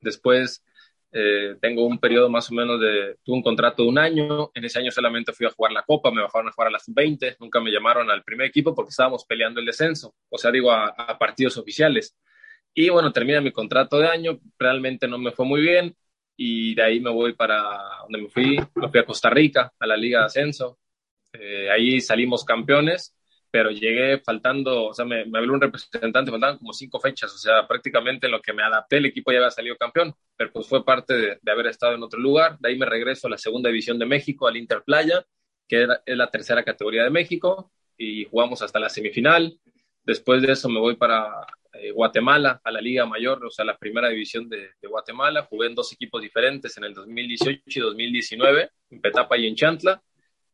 Después 0.00 0.64
eh, 1.12 1.56
tengo 1.60 1.86
un 1.86 1.98
periodo 1.98 2.28
más 2.28 2.50
o 2.50 2.54
menos 2.54 2.80
de, 2.80 3.16
tuve 3.22 3.36
un 3.36 3.42
contrato 3.42 3.82
de 3.82 3.88
un 3.88 3.98
año, 3.98 4.50
en 4.54 4.64
ese 4.64 4.78
año 4.78 4.90
solamente 4.90 5.32
fui 5.32 5.46
a 5.46 5.50
jugar 5.50 5.72
la 5.72 5.82
Copa, 5.82 6.10
me 6.10 6.22
bajaron 6.22 6.48
a 6.48 6.52
jugar 6.52 6.68
a 6.68 6.72
las 6.72 6.84
20, 6.86 7.36
nunca 7.40 7.60
me 7.60 7.70
llamaron 7.70 8.10
al 8.10 8.22
primer 8.22 8.46
equipo 8.46 8.74
porque 8.74 8.90
estábamos 8.90 9.24
peleando 9.24 9.60
el 9.60 9.66
descenso, 9.66 10.14
o 10.28 10.38
sea, 10.38 10.50
digo, 10.50 10.70
a, 10.70 10.86
a 10.88 11.18
partidos 11.18 11.56
oficiales. 11.56 12.16
Y 12.72 12.88
bueno, 12.88 13.12
termina 13.12 13.40
mi 13.40 13.52
contrato 13.52 13.98
de 13.98 14.08
año, 14.08 14.38
realmente 14.58 15.08
no 15.08 15.18
me 15.18 15.32
fue 15.32 15.44
muy 15.44 15.60
bien, 15.60 15.96
y 16.42 16.74
de 16.74 16.82
ahí 16.82 17.00
me 17.00 17.10
voy 17.10 17.34
para 17.34 17.78
donde 18.04 18.22
me 18.22 18.28
fui, 18.30 18.58
me 18.74 18.88
fui 18.88 18.98
a 18.98 19.04
Costa 19.04 19.28
Rica, 19.28 19.74
a 19.78 19.86
la 19.86 19.94
Liga 19.94 20.20
de 20.20 20.24
Ascenso. 20.24 20.78
Eh, 21.34 21.68
ahí 21.70 22.00
salimos 22.00 22.46
campeones, 22.46 23.14
pero 23.50 23.70
llegué 23.70 24.18
faltando, 24.20 24.86
o 24.86 24.94
sea, 24.94 25.04
me, 25.04 25.24
me 25.26 25.38
habló 25.38 25.54
un 25.54 25.60
representante, 25.60 26.30
faltaban 26.30 26.58
como 26.58 26.72
cinco 26.72 27.00
fechas, 27.00 27.34
o 27.34 27.38
sea, 27.38 27.66
prácticamente 27.66 28.26
en 28.26 28.32
lo 28.32 28.40
que 28.40 28.52
me 28.52 28.62
adapté, 28.62 28.98
el 28.98 29.06
equipo 29.06 29.32
ya 29.32 29.38
había 29.38 29.50
salido 29.50 29.76
campeón, 29.76 30.14
pero 30.36 30.52
pues 30.52 30.68
fue 30.68 30.84
parte 30.84 31.14
de, 31.14 31.38
de 31.40 31.52
haber 31.52 31.66
estado 31.66 31.94
en 31.94 32.02
otro 32.02 32.20
lugar. 32.20 32.58
De 32.60 32.68
ahí 32.68 32.78
me 32.78 32.86
regreso 32.86 33.26
a 33.26 33.30
la 33.30 33.38
segunda 33.38 33.68
división 33.68 33.98
de 33.98 34.06
México, 34.06 34.46
al 34.46 34.56
Inter 34.56 34.82
Playa, 34.84 35.24
que 35.68 35.82
era, 35.82 36.02
es 36.06 36.16
la 36.16 36.30
tercera 36.30 36.64
categoría 36.64 37.04
de 37.04 37.10
México, 37.10 37.72
y 37.96 38.24
jugamos 38.24 38.62
hasta 38.62 38.78
la 38.78 38.88
semifinal. 38.88 39.58
Después 40.02 40.42
de 40.42 40.52
eso 40.52 40.68
me 40.68 40.80
voy 40.80 40.96
para 40.96 41.46
eh, 41.72 41.92
Guatemala, 41.92 42.60
a 42.64 42.70
la 42.70 42.80
Liga 42.80 43.06
Mayor, 43.06 43.44
o 43.44 43.50
sea, 43.50 43.64
la 43.64 43.76
primera 43.76 44.08
división 44.08 44.48
de, 44.48 44.70
de, 44.80 44.88
Guatemala. 44.88 45.46
Jugué 45.48 45.68
en 45.68 45.74
dos 45.74 45.92
equipos 45.92 46.20
diferentes 46.20 46.76
en 46.76 46.84
el 46.84 46.94
2018 46.94 47.62
y 47.66 47.80
2019, 47.80 48.70
en 48.90 49.00
Petapa 49.00 49.36
y 49.38 49.46
en 49.46 49.54
Chantla. 49.54 50.02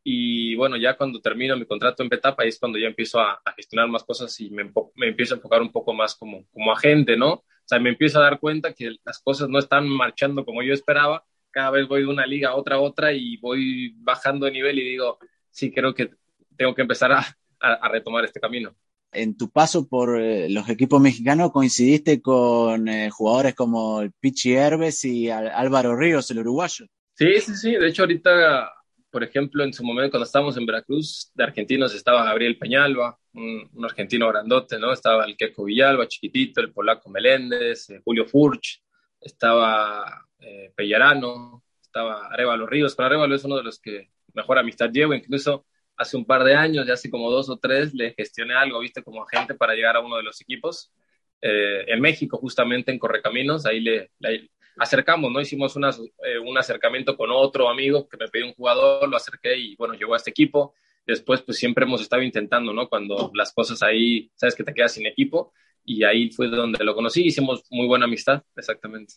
Y 0.09 0.55
bueno, 0.55 0.77
ya 0.77 0.97
cuando 0.97 1.21
termino 1.21 1.57
mi 1.57 1.67
contrato 1.67 2.01
en 2.01 2.09
Petapa, 2.09 2.45
ahí 2.45 2.51
es 2.51 2.61
cuando 2.61 2.79
ya 2.79 2.87
empiezo 2.87 3.19
a, 3.19 3.41
a 3.45 3.53
gestionar 3.55 3.89
más 3.89 4.05
cosas 4.05 4.39
y 4.41 4.51
me, 4.51 4.63
me, 4.95 5.09
empiezo 5.09 5.35
a 5.35 5.39
enfocar 5.39 5.61
un 5.61 5.73
poco 5.73 5.93
más 5.93 6.15
como, 6.15 6.47
como 6.53 6.71
agente, 6.71 7.17
¿no? 7.17 7.33
O 7.33 7.45
sea, 7.65 7.81
me 7.81 7.91
empiezo 7.91 8.21
a 8.21 8.23
dar 8.23 8.39
cuenta 8.39 8.73
que 8.73 8.95
las 9.05 9.19
cosas 9.21 9.49
no 9.49 9.59
están 9.59 9.89
marchando 9.89 10.45
como 10.45 10.63
yo 10.63 10.73
esperaba. 10.73 11.25
Cada 11.51 11.71
vez 11.71 11.89
voy 11.89 12.03
de 12.03 12.07
una 12.07 12.25
liga 12.25 12.51
a 12.51 12.55
otra, 12.55 12.77
a 12.77 12.81
otra 12.81 13.13
y 13.13 13.37
voy 13.39 13.95
bajando 13.97 14.47
de 14.47 14.53
nivel 14.53 14.79
y 14.79 14.91
digo, 14.91 15.19
sí, 15.51 15.73
creo 15.73 15.93
que 15.93 16.11
tengo 16.57 16.73
que 16.73 16.83
empezar 16.83 17.11
a, 17.11 17.27
a, 17.59 17.73
a 17.73 17.89
retomar 17.89 18.25
este 18.25 18.39
camino 18.39 18.77
en 19.13 19.37
tu 19.37 19.51
paso 19.51 19.89
por 19.89 20.21
eh, 20.21 20.49
los 20.51 20.69
equipos 20.69 21.01
mexicanos 21.01 21.51
coincidiste 21.51 22.21
con 22.21 22.87
eh, 22.89 23.11
jugadores 23.11 23.55
como 23.55 24.03
el 24.03 24.13
Pichi 24.13 24.53
Herbes 24.53 25.05
y 25.05 25.31
Álvaro 25.31 25.97
Ríos, 25.97 26.31
el 26.31 26.41
uruguayo. 26.41 26.87
Sí, 27.15 27.41
sí, 27.41 27.55
sí. 27.57 27.73
De 27.73 27.89
hecho, 27.89 28.03
ahorita, 28.03 28.71
por 29.17 29.25
ejemplo, 29.25 29.65
en 29.65 29.73
su 29.73 29.83
momento, 29.83 30.11
cuando 30.11 30.27
estábamos 30.27 30.59
en 30.59 30.67
Veracruz, 30.67 31.33
de 31.35 31.43
argentinos 31.43 31.95
estaba 31.95 32.23
Gabriel 32.23 32.59
Peñalba, 32.59 33.19
un, 33.33 33.67
argentino 33.83 34.29
grandote, 34.29 34.79
¿no? 34.79 34.93
Estaba 34.93 35.25
el 35.25 35.39
Queco 35.39 35.65
Villalba, 35.65 36.07
chiquitito, 36.07 36.61
el 36.61 36.71
polaco 36.71 37.09
Meléndez, 37.09 37.89
eh, 37.89 38.03
Julio 38.05 38.27
Furch, 38.27 38.83
estaba 39.19 40.27
eh, 40.39 40.71
Pellarano, 40.77 41.65
estaba 41.81 42.27
Arevalo 42.27 42.67
Ríos. 42.67 42.95
Con 42.95 43.07
Arevalo 43.07 43.35
es 43.35 43.43
uno 43.45 43.57
de 43.57 43.63
los 43.63 43.81
que 43.81 44.11
mejor 44.35 44.59
amistad 44.59 44.91
llevo, 44.91 45.15
incluso 45.15 45.65
hace 45.97 46.19
un 46.19 46.27
par 46.27 46.45
de 46.45 46.55
años, 46.55 46.87
ya 46.87 46.93
hace 46.93 47.11
como 47.11 47.31
dos 47.31 47.49
o 47.49 47.57
tres, 47.57 47.95
le 47.95 48.13
gestioné 48.13 48.53
algo, 48.53 48.81
viste, 48.81 49.03
como 49.03 49.23
agente 49.23 49.55
para 49.55 49.73
llegar 49.73 49.97
a 49.97 50.01
uno 50.01 50.19
de 50.19 50.25
los 50.25 50.43
equipos. 50.43 50.93
Eh, 51.41 51.87
en 51.87 52.03
México, 52.03 52.37
justamente 52.37 52.93
en 52.93 52.99
Correcaminos, 52.99 53.65
ahí 53.65 53.81
le 53.81 54.11
acercamos, 54.79 55.31
¿no? 55.33 55.41
Hicimos 55.41 55.77
una, 55.77 55.91
eh, 55.91 56.39
un 56.39 56.57
acercamiento 56.59 57.17
con 57.17 57.31
otro 57.31 57.69
amigo 57.69 58.09
que 58.09 58.17
me 58.17 58.29
pidió 58.29 58.47
un 58.47 58.55
jugador, 58.55 59.09
lo 59.09 59.17
acerqué 59.17 59.57
y 59.57 59.77
bueno, 59.77 59.95
llegó 59.95 60.15
a 60.15 60.19
este 60.19 60.31
equipo. 60.31 60.75
Después, 61.07 61.43
pues 61.43 61.59
siempre 61.59 61.85
hemos 61.85 62.01
estado 62.01 62.23
intentando, 62.23 62.73
¿no? 62.73 62.89
Cuando 62.89 63.31
las 63.35 63.53
cosas 63.53 63.83
ahí, 63.83 64.31
sabes 64.35 64.55
que 64.55 64.65
te 64.65 64.75
quedas 64.75 64.93
sin 64.93 65.07
equipo 65.07 65.53
y 65.85 66.03
ahí 66.03 66.31
fue 66.31 66.49
donde 66.49 66.85
lo 66.85 66.95
conocí, 66.95 67.25
hicimos 67.25 67.65
muy 67.71 67.87
buena 67.87 68.07
amistad, 68.07 68.43
exactamente. 68.57 69.15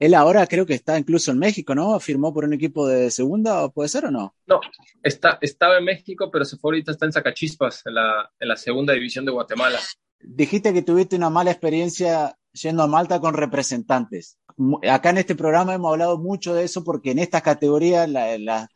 Él 0.00 0.14
ahora 0.14 0.46
creo 0.46 0.64
que 0.64 0.74
está 0.74 0.98
incluso 0.98 1.30
en 1.30 1.38
México, 1.38 1.74
¿no? 1.74 2.00
¿Firmó 2.00 2.32
por 2.32 2.44
un 2.44 2.54
equipo 2.54 2.88
de 2.88 3.10
segunda, 3.10 3.68
puede 3.68 3.90
ser 3.90 4.06
o 4.06 4.10
no? 4.10 4.34
No, 4.46 4.60
está, 5.02 5.38
estaba 5.42 5.76
en 5.78 5.84
México, 5.84 6.30
pero 6.30 6.44
se 6.44 6.56
fue 6.56 6.70
ahorita, 6.70 6.92
está 6.92 7.04
en 7.04 7.12
Zacachispas, 7.12 7.84
en 7.86 7.94
la, 7.94 8.32
en 8.40 8.48
la 8.48 8.56
segunda 8.56 8.94
división 8.94 9.26
de 9.26 9.30
Guatemala. 9.30 9.78
Dijiste 10.18 10.72
que 10.72 10.82
tuviste 10.82 11.16
una 11.16 11.28
mala 11.28 11.50
experiencia 11.50 12.34
yendo 12.52 12.82
a 12.82 12.86
Malta 12.86 13.20
con 13.20 13.34
representantes. 13.34 14.38
Acá 14.90 15.10
en 15.10 15.18
este 15.18 15.34
programa 15.34 15.74
hemos 15.74 15.92
hablado 15.92 16.18
mucho 16.18 16.54
de 16.54 16.64
eso 16.64 16.84
porque 16.84 17.12
en 17.12 17.18
estas 17.18 17.42
categorías, 17.42 18.08
las 18.08 18.38
la 18.40 18.68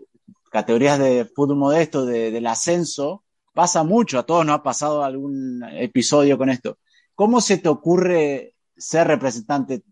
categorías 0.50 0.98
de 0.98 1.24
fútbol 1.24 1.56
modesto, 1.56 2.06
de, 2.06 2.30
del 2.30 2.46
ascenso, 2.46 3.24
pasa 3.52 3.82
mucho, 3.82 4.18
a 4.18 4.22
todos 4.22 4.46
nos 4.46 4.56
ha 4.56 4.62
pasado 4.62 5.02
algún 5.02 5.64
episodio 5.72 6.38
con 6.38 6.48
esto. 6.48 6.78
¿Cómo 7.14 7.40
se 7.40 7.58
te 7.58 7.68
ocurre 7.68 8.54
ser 8.76 9.08
representante? 9.08 9.82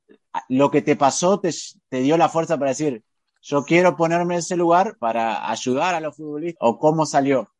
lo 0.49 0.71
que 0.71 0.83
te 0.83 0.97
pasó 0.97 1.41
te, 1.41 1.53
dio 1.91 2.17
la 2.17 2.29
fuerza 2.29 2.59
para 2.59 2.71
decir, 2.71 3.03
yo 3.43 3.65
quiero 3.65 3.97
ponerme 3.97 4.35
en 4.35 4.39
ese 4.39 4.57
lugar 4.57 4.97
para 4.99 5.51
ayudar 5.51 5.95
a 5.95 6.01
los 6.01 6.17
futbolistas, 6.17 6.59
o 6.61 6.79
cómo 6.79 7.07
salió? 7.07 7.51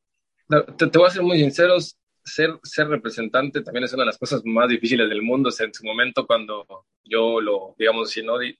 Te, 0.49 0.89
te 0.89 0.99
voy 0.99 1.09
a 1.09 1.11
ser 1.11 1.23
muy 1.23 1.39
sincero, 1.39 1.77
ser, 2.25 2.59
ser 2.63 2.89
representante 2.89 3.63
también 3.63 3.85
es 3.85 3.93
una 3.93 4.03
de 4.03 4.07
las 4.07 4.19
cosas 4.19 4.43
más 4.45 4.69
difíciles 4.69 5.09
del 5.09 5.23
mundo. 5.23 5.51
O 5.51 5.63
en 5.63 5.75
su 5.75 5.85
momento, 5.85 6.27
cuando 6.27 6.67
yo 7.05 7.41
lo, 7.41 7.75
digamos, 7.79 8.11
si 8.11 8.23
no 8.23 8.41
eh, 8.41 8.55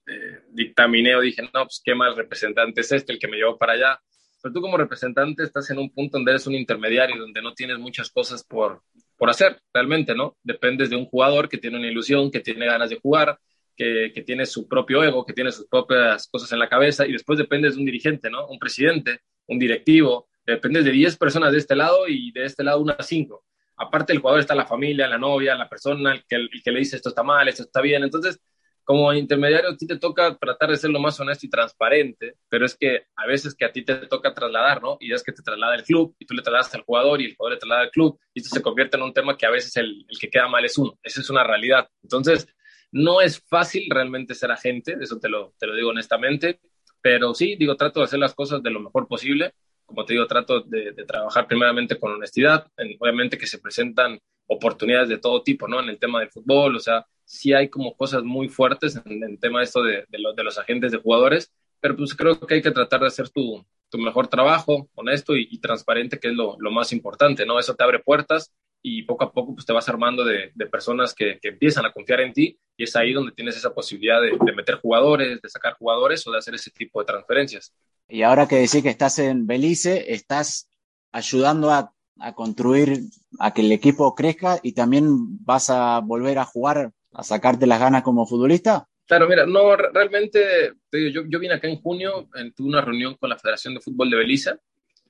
dictaminé 0.49 1.19
dije, 1.21 1.43
no, 1.43 1.63
pues 1.63 1.81
qué 1.83 1.95
mal 1.95 2.15
representante 2.15 2.81
es 2.81 2.91
este, 2.91 3.13
el 3.13 3.19
que 3.19 3.27
me 3.27 3.37
llevó 3.37 3.57
para 3.57 3.73
allá. 3.73 3.99
Pero 4.41 4.53
tú 4.53 4.61
como 4.61 4.77
representante 4.77 5.43
estás 5.43 5.69
en 5.69 5.79
un 5.79 5.89
punto 5.93 6.17
donde 6.17 6.31
eres 6.31 6.45
un 6.47 6.53
intermediario, 6.53 7.17
donde 7.17 7.41
no 7.41 7.53
tienes 7.53 7.79
muchas 7.79 8.09
cosas 8.09 8.43
por, 8.43 8.81
por 9.17 9.29
hacer, 9.29 9.61
realmente, 9.73 10.13
¿no? 10.13 10.35
Dependes 10.43 10.89
de 10.89 10.97
un 10.97 11.05
jugador 11.05 11.47
que 11.47 11.57
tiene 11.57 11.77
una 11.77 11.87
ilusión, 11.87 12.29
que 12.29 12.41
tiene 12.41 12.65
ganas 12.65 12.89
de 12.89 12.99
jugar, 12.99 13.39
que, 13.75 14.11
que, 14.13 14.21
tiene 14.21 14.45
su 14.45 14.67
propio 14.67 15.01
ego, 15.01 15.25
que 15.25 15.33
tiene 15.33 15.51
sus 15.51 15.65
propias 15.67 16.27
cosas 16.27 16.51
en 16.51 16.59
la 16.59 16.67
cabeza, 16.67 17.07
y 17.07 17.13
después 17.13 17.39
dependes 17.39 17.75
de 17.75 17.79
un 17.79 17.85
dirigente, 17.85 18.29
¿no? 18.29 18.45
Un 18.47 18.59
presidente, 18.59 19.21
un 19.47 19.59
directivo, 19.59 20.27
dependes 20.45 20.85
de 20.85 20.91
10 20.91 21.17
personas 21.17 21.51
de 21.51 21.59
este 21.59 21.75
lado 21.75 22.07
y 22.07 22.31
de 22.31 22.45
este 22.45 22.63
lado 22.63 22.81
unas 22.81 23.07
5. 23.07 23.43
Aparte 23.83 24.13
el 24.13 24.19
jugador 24.19 24.41
está 24.41 24.55
la 24.55 24.65
familia, 24.65 25.07
la 25.07 25.17
novia, 25.17 25.55
la 25.55 25.69
persona, 25.69 26.13
el 26.13 26.23
que, 26.25 26.71
le 26.71 26.79
dice 26.79 26.95
esto 26.95 27.09
está 27.09 27.23
mal, 27.23 27.47
esto 27.47 27.63
está 27.63 27.81
bien. 27.81 28.03
Entonces, 28.03 28.39
como 28.83 29.13
intermediario, 29.13 29.71
a 29.71 29.77
ti 29.77 29.87
te 29.87 29.97
toca 29.97 30.35
tratar 30.37 30.69
de 30.69 30.77
ser 30.77 30.89
lo 30.89 30.99
más 30.99 31.19
honesto 31.19 31.45
y 31.45 31.49
transparente, 31.49 32.35
pero 32.49 32.65
es 32.65 32.75
que 32.75 33.05
a 33.15 33.25
veces 33.25 33.55
que 33.55 33.65
a 33.65 33.71
ti 33.71 33.83
te 33.85 33.95
toca 34.07 34.33
trasladar, 34.33 34.81
¿no? 34.81 34.97
Y 34.99 35.13
es 35.13 35.23
que 35.23 35.31
te 35.31 35.41
traslada 35.41 35.75
el 35.75 35.83
club 35.83 36.15
y 36.19 36.25
tú 36.25 36.33
le 36.33 36.41
trasladas 36.41 36.73
al 36.75 36.81
jugador 36.81 37.21
y 37.21 37.25
el 37.25 37.35
jugador 37.35 37.53
le 37.53 37.59
traslada 37.59 37.81
al 37.81 37.91
club 37.91 38.19
y 38.33 38.41
esto 38.41 38.55
se 38.55 38.61
convierte 38.61 38.97
en 38.97 39.03
un 39.03 39.13
tema 39.13 39.37
que 39.37 39.45
a 39.45 39.51
veces 39.51 39.75
el, 39.77 40.05
el 40.07 40.19
que 40.19 40.29
queda 40.29 40.47
mal 40.47 40.65
es 40.65 40.77
uno. 40.77 40.99
Esa 41.01 41.21
es 41.21 41.29
una 41.29 41.43
realidad. 41.43 41.87
Entonces, 42.01 42.47
no 42.93 43.21
es 43.21 43.41
fácil 43.49 43.87
realmente 43.89 44.35
ser 44.35 44.51
agente, 44.51 44.95
eso 45.01 45.19
te 45.19 45.27
lo, 45.27 45.53
te 45.57 45.65
lo 45.65 45.75
digo 45.75 45.89
honestamente, 45.89 46.59
pero 47.01 47.33
sí, 47.33 47.55
digo, 47.57 47.75
trato 47.75 47.99
de 47.99 48.05
hacer 48.05 48.19
las 48.19 48.33
cosas 48.33 48.63
de 48.63 48.69
lo 48.69 48.79
mejor 48.79 49.07
posible. 49.07 49.53
Como 49.93 50.05
te 50.05 50.13
digo, 50.13 50.25
trato 50.25 50.61
de, 50.61 50.91
de 50.91 51.05
trabajar 51.05 51.47
primeramente 51.47 51.99
con 51.99 52.13
honestidad. 52.13 52.67
En, 52.77 52.95
obviamente 52.99 53.37
que 53.37 53.47
se 53.47 53.59
presentan 53.59 54.19
oportunidades 54.47 55.09
de 55.09 55.17
todo 55.17 55.43
tipo, 55.43 55.67
¿no? 55.67 55.79
En 55.79 55.89
el 55.89 55.99
tema 55.99 56.19
del 56.19 56.29
fútbol, 56.29 56.75
o 56.75 56.79
sea, 56.79 57.05
sí 57.25 57.53
hay 57.53 57.69
como 57.69 57.95
cosas 57.95 58.23
muy 58.23 58.49
fuertes 58.49 58.99
en 59.05 59.23
el 59.23 59.39
tema 59.39 59.63
esto 59.63 59.83
de, 59.83 60.05
de, 60.09 60.19
lo, 60.19 60.33
de, 60.33 60.43
los 60.43 60.57
agentes 60.57 60.91
de 60.91 60.97
jugadores, 60.97 61.53
pero 61.79 61.95
pues 61.95 62.15
creo 62.15 62.39
que 62.39 62.55
hay 62.55 62.61
que 62.61 62.71
tratar 62.71 63.01
de 63.01 63.07
hacer 63.07 63.29
tu, 63.29 63.65
tu 63.89 63.97
mejor 63.97 64.27
trabajo, 64.27 64.89
honesto 64.95 65.35
y, 65.35 65.47
y 65.49 65.59
transparente, 65.59 66.19
que 66.19 66.29
es 66.29 66.33
lo, 66.33 66.55
lo, 66.59 66.71
más 66.71 66.91
importante, 66.91 67.45
¿no? 67.45 67.59
Eso 67.59 67.75
te 67.75 67.83
abre 67.83 67.99
puertas 67.99 68.53
y 68.85 69.03
poco 69.03 69.23
a 69.23 69.31
poco 69.31 69.55
pues 69.55 69.65
te 69.65 69.71
vas 69.71 69.87
armando 69.87 70.25
de, 70.25 70.51
de 70.53 70.65
personas 70.67 71.15
que, 71.15 71.39
que, 71.41 71.49
empiezan 71.49 71.85
a 71.85 71.93
confiar 71.93 72.19
en 72.19 72.33
ti 72.33 72.59
y 72.75 72.83
es 72.83 72.95
ahí 72.97 73.13
donde 73.13 73.31
tienes 73.31 73.55
esa 73.55 73.73
posibilidad 73.73 74.21
de, 74.21 74.37
de, 74.39 74.51
meter 74.51 74.75
jugadores, 74.75 75.41
de 75.41 75.49
sacar 75.49 75.75
jugadores 75.75 76.27
o 76.27 76.31
de 76.31 76.37
hacer 76.37 76.53
ese 76.53 76.69
tipo 76.69 76.99
de 76.99 77.05
transferencias. 77.05 77.73
Y 78.09 78.23
ahora 78.23 78.45
que 78.45 78.57
decís 78.57 78.83
que 78.83 78.89
estás 78.89 79.17
en 79.19 79.47
Belice, 79.47 80.13
estás 80.13 80.69
ayudando 81.13 81.71
a, 81.71 81.93
a 82.19 82.33
construir, 82.33 82.99
a 83.39 83.53
que 83.53 83.61
el 83.61 83.71
equipo 83.71 84.13
crezca 84.15 84.59
y 84.61 84.73
también 84.73 85.05
vas 85.45 85.69
a 85.69 85.99
volver 85.99 86.37
a 86.37 86.45
jugar, 86.45 86.91
a 87.13 87.23
sacarte 87.23 87.65
las 87.65 87.79
ganas 87.79 88.03
como 88.03 88.27
futbolista. 88.27 88.85
Claro, 89.05 89.27
mira, 89.29 89.45
no, 89.45 89.75
realmente, 89.77 90.73
te 90.89 90.97
digo, 90.97 91.21
yo, 91.21 91.29
yo 91.29 91.39
vine 91.39 91.53
acá 91.53 91.69
en 91.69 91.81
junio, 91.81 92.27
tuve 92.55 92.67
una 92.67 92.81
reunión 92.81 93.15
con 93.15 93.29
la 93.29 93.37
Federación 93.37 93.73
de 93.73 93.81
Fútbol 93.81 94.09
de 94.09 94.17
Belice, 94.17 94.55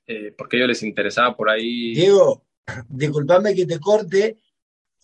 eh, 0.06 0.32
porque 0.36 0.56
a 0.56 0.58
ellos 0.58 0.68
les 0.68 0.82
interesaba 0.84 1.36
por 1.36 1.48
ahí. 1.48 1.94
Diego, 1.94 2.44
disculpame 2.88 3.54
que 3.54 3.66
te 3.66 3.78
corte, 3.78 4.38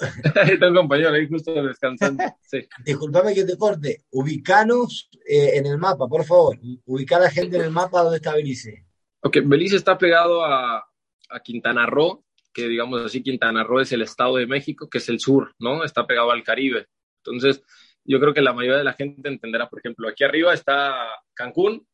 está 0.52 0.68
un 0.68 0.74
compañero 0.74 1.10
ahí 1.10 1.28
justo 1.28 1.52
descansando. 1.62 2.24
Sí. 2.42 2.66
Disculpame 2.84 3.34
que 3.34 3.44
te 3.44 3.56
corte. 3.56 4.04
Ubicanos 4.10 5.10
eh, 5.28 5.58
en 5.58 5.66
el 5.66 5.78
mapa, 5.78 6.08
por 6.08 6.24
favor. 6.24 6.58
Ubicar 6.86 7.20
a 7.20 7.24
la 7.24 7.30
gente 7.30 7.56
en 7.56 7.64
el 7.64 7.70
mapa 7.70 8.02
donde 8.02 8.16
está 8.16 8.34
Belice. 8.34 8.86
Ok, 9.20 9.38
Belice 9.44 9.76
está 9.76 9.98
pegado 9.98 10.44
a, 10.44 10.78
a 10.78 11.40
Quintana 11.40 11.86
Roo, 11.86 12.24
que 12.52 12.66
digamos 12.66 13.02
así, 13.02 13.22
Quintana 13.22 13.62
Roo 13.62 13.80
es 13.80 13.92
el 13.92 14.02
estado 14.02 14.36
de 14.36 14.46
México, 14.46 14.88
que 14.88 14.98
es 14.98 15.08
el 15.08 15.20
sur, 15.20 15.54
¿no? 15.58 15.84
Está 15.84 16.06
pegado 16.06 16.30
al 16.30 16.42
Caribe. 16.42 16.86
Entonces, 17.22 17.62
yo 18.04 18.18
creo 18.18 18.32
que 18.32 18.40
la 18.40 18.54
mayoría 18.54 18.78
de 18.78 18.84
la 18.84 18.94
gente 18.94 19.28
entenderá, 19.28 19.68
por 19.68 19.80
ejemplo, 19.80 20.08
aquí 20.08 20.24
arriba 20.24 20.54
está 20.54 20.94
Cancún, 21.34 21.86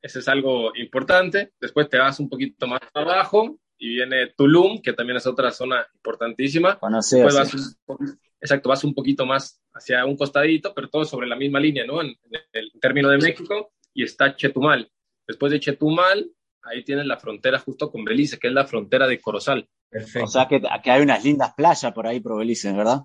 ese 0.00 0.20
es 0.20 0.28
algo 0.28 0.74
importante. 0.76 1.52
Después 1.60 1.88
te 1.88 1.98
vas 1.98 2.20
un 2.20 2.28
poquito 2.28 2.66
más 2.66 2.80
abajo 2.94 3.58
y 3.82 3.88
viene 3.88 4.28
Tulum, 4.28 4.80
que 4.80 4.92
también 4.92 5.16
es 5.16 5.26
otra 5.26 5.50
zona 5.50 5.84
importantísima. 5.92 6.78
Después 6.80 7.34
vas 7.34 7.52
un, 7.88 8.20
exacto, 8.40 8.68
vas 8.68 8.84
un 8.84 8.94
poquito 8.94 9.26
más 9.26 9.60
hacia 9.74 10.06
un 10.06 10.16
costadito, 10.16 10.72
pero 10.72 10.88
todo 10.88 11.04
sobre 11.04 11.26
la 11.26 11.34
misma 11.34 11.58
línea, 11.58 11.84
¿no? 11.84 12.00
En, 12.00 12.10
en 12.10 12.40
el 12.52 12.70
término 12.80 13.08
de 13.08 13.18
México, 13.18 13.72
y 13.92 14.04
está 14.04 14.36
Chetumal. 14.36 14.88
Después 15.26 15.50
de 15.50 15.58
Chetumal, 15.58 16.30
ahí 16.62 16.84
tienes 16.84 17.06
la 17.06 17.16
frontera 17.16 17.58
justo 17.58 17.90
con 17.90 18.04
Belice, 18.04 18.38
que 18.38 18.46
es 18.46 18.54
la 18.54 18.66
frontera 18.66 19.08
de 19.08 19.20
Corozal. 19.20 19.68
Perfecto. 19.90 20.26
O 20.26 20.28
sea 20.28 20.46
que, 20.46 20.60
que, 20.60 20.90
hay 20.92 21.02
unas 21.02 21.24
lindas 21.24 21.52
playas 21.56 21.92
por 21.92 22.06
ahí 22.06 22.20
por 22.20 22.38
Belice, 22.38 22.72
¿verdad? 22.72 23.00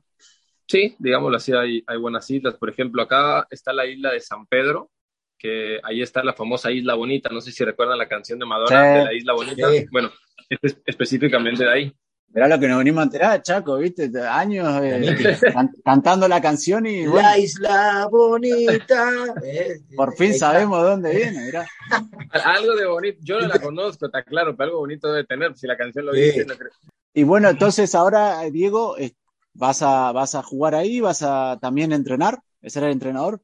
Sí, 0.68 0.96
digámoslo 1.00 1.38
así, 1.38 1.54
hay, 1.54 1.84
hay 1.88 1.98
buenas 1.98 2.30
islas. 2.30 2.54
Por 2.54 2.70
ejemplo, 2.70 3.02
acá 3.02 3.48
está 3.50 3.74
la 3.74 3.88
isla 3.88 4.12
de 4.12 4.20
San 4.20 4.46
Pedro, 4.46 4.92
que 5.40 5.80
ahí 5.82 6.04
está 6.04 6.24
la 6.24 6.34
famosa 6.34 6.72
Isla 6.72 6.94
Bonita. 6.94 7.30
No 7.30 7.42
sé 7.42 7.52
si 7.52 7.66
recuerdan 7.66 7.98
la 7.98 8.08
canción 8.08 8.38
de 8.38 8.46
Madonna 8.46 8.94
sí, 8.94 9.00
de 9.00 9.06
la 9.06 9.14
Isla 9.16 9.34
Bonita. 9.34 9.72
Sí. 9.72 9.86
Bueno, 9.92 10.12
es 10.50 10.78
específicamente 10.86 11.64
de 11.64 11.72
ahí. 11.72 11.94
Mirá 12.34 12.48
lo 12.50 12.60
que 12.60 12.68
nos 12.68 12.78
venimos 12.80 13.00
a 13.00 13.04
enterar, 13.04 13.42
Chaco, 13.42 13.78
¿viste? 13.78 14.12
Años 14.20 14.68
eh, 14.84 15.40
can 15.54 15.72
cantando 15.84 16.28
la 16.28 16.42
canción 16.42 16.86
y. 16.86 17.08
Bueno, 17.08 17.28
la 17.28 17.38
Isla 17.38 18.08
Bonita. 18.12 19.34
Eh, 19.44 19.80
por 19.96 20.16
fin 20.16 20.34
sabemos 20.34 20.84
de 20.84 20.90
dónde 20.90 21.16
viene, 21.16 21.46
mirá. 21.46 21.66
algo 22.44 22.76
de 22.76 22.86
bonito, 22.86 23.18
yo 23.22 23.40
no 23.40 23.48
la 23.48 23.60
conozco, 23.60 24.08
está 24.08 24.24
claro, 24.24 24.56
pero 24.56 24.66
algo 24.66 24.80
bonito 24.80 25.12
debe 25.12 25.26
tener, 25.26 25.56
si 25.56 25.68
la 25.68 25.78
canción 25.78 26.06
lo 26.06 26.12
dice. 26.12 26.46
No 26.46 26.56
creo. 26.56 26.72
Y 27.14 27.24
bueno, 27.24 27.50
entonces 27.50 27.96
ahora, 27.96 28.42
Diego, 28.52 28.98
¿vas 29.54 29.82
a, 29.82 30.12
vas 30.12 30.36
a 30.36 30.44
jugar 30.44 30.76
ahí? 30.76 31.00
¿Vas 31.00 31.24
a 31.24 31.58
también 31.62 31.94
entrenar? 31.94 32.40
¿Ser 32.62 32.84
el 32.84 32.92
entrenador? 32.92 33.42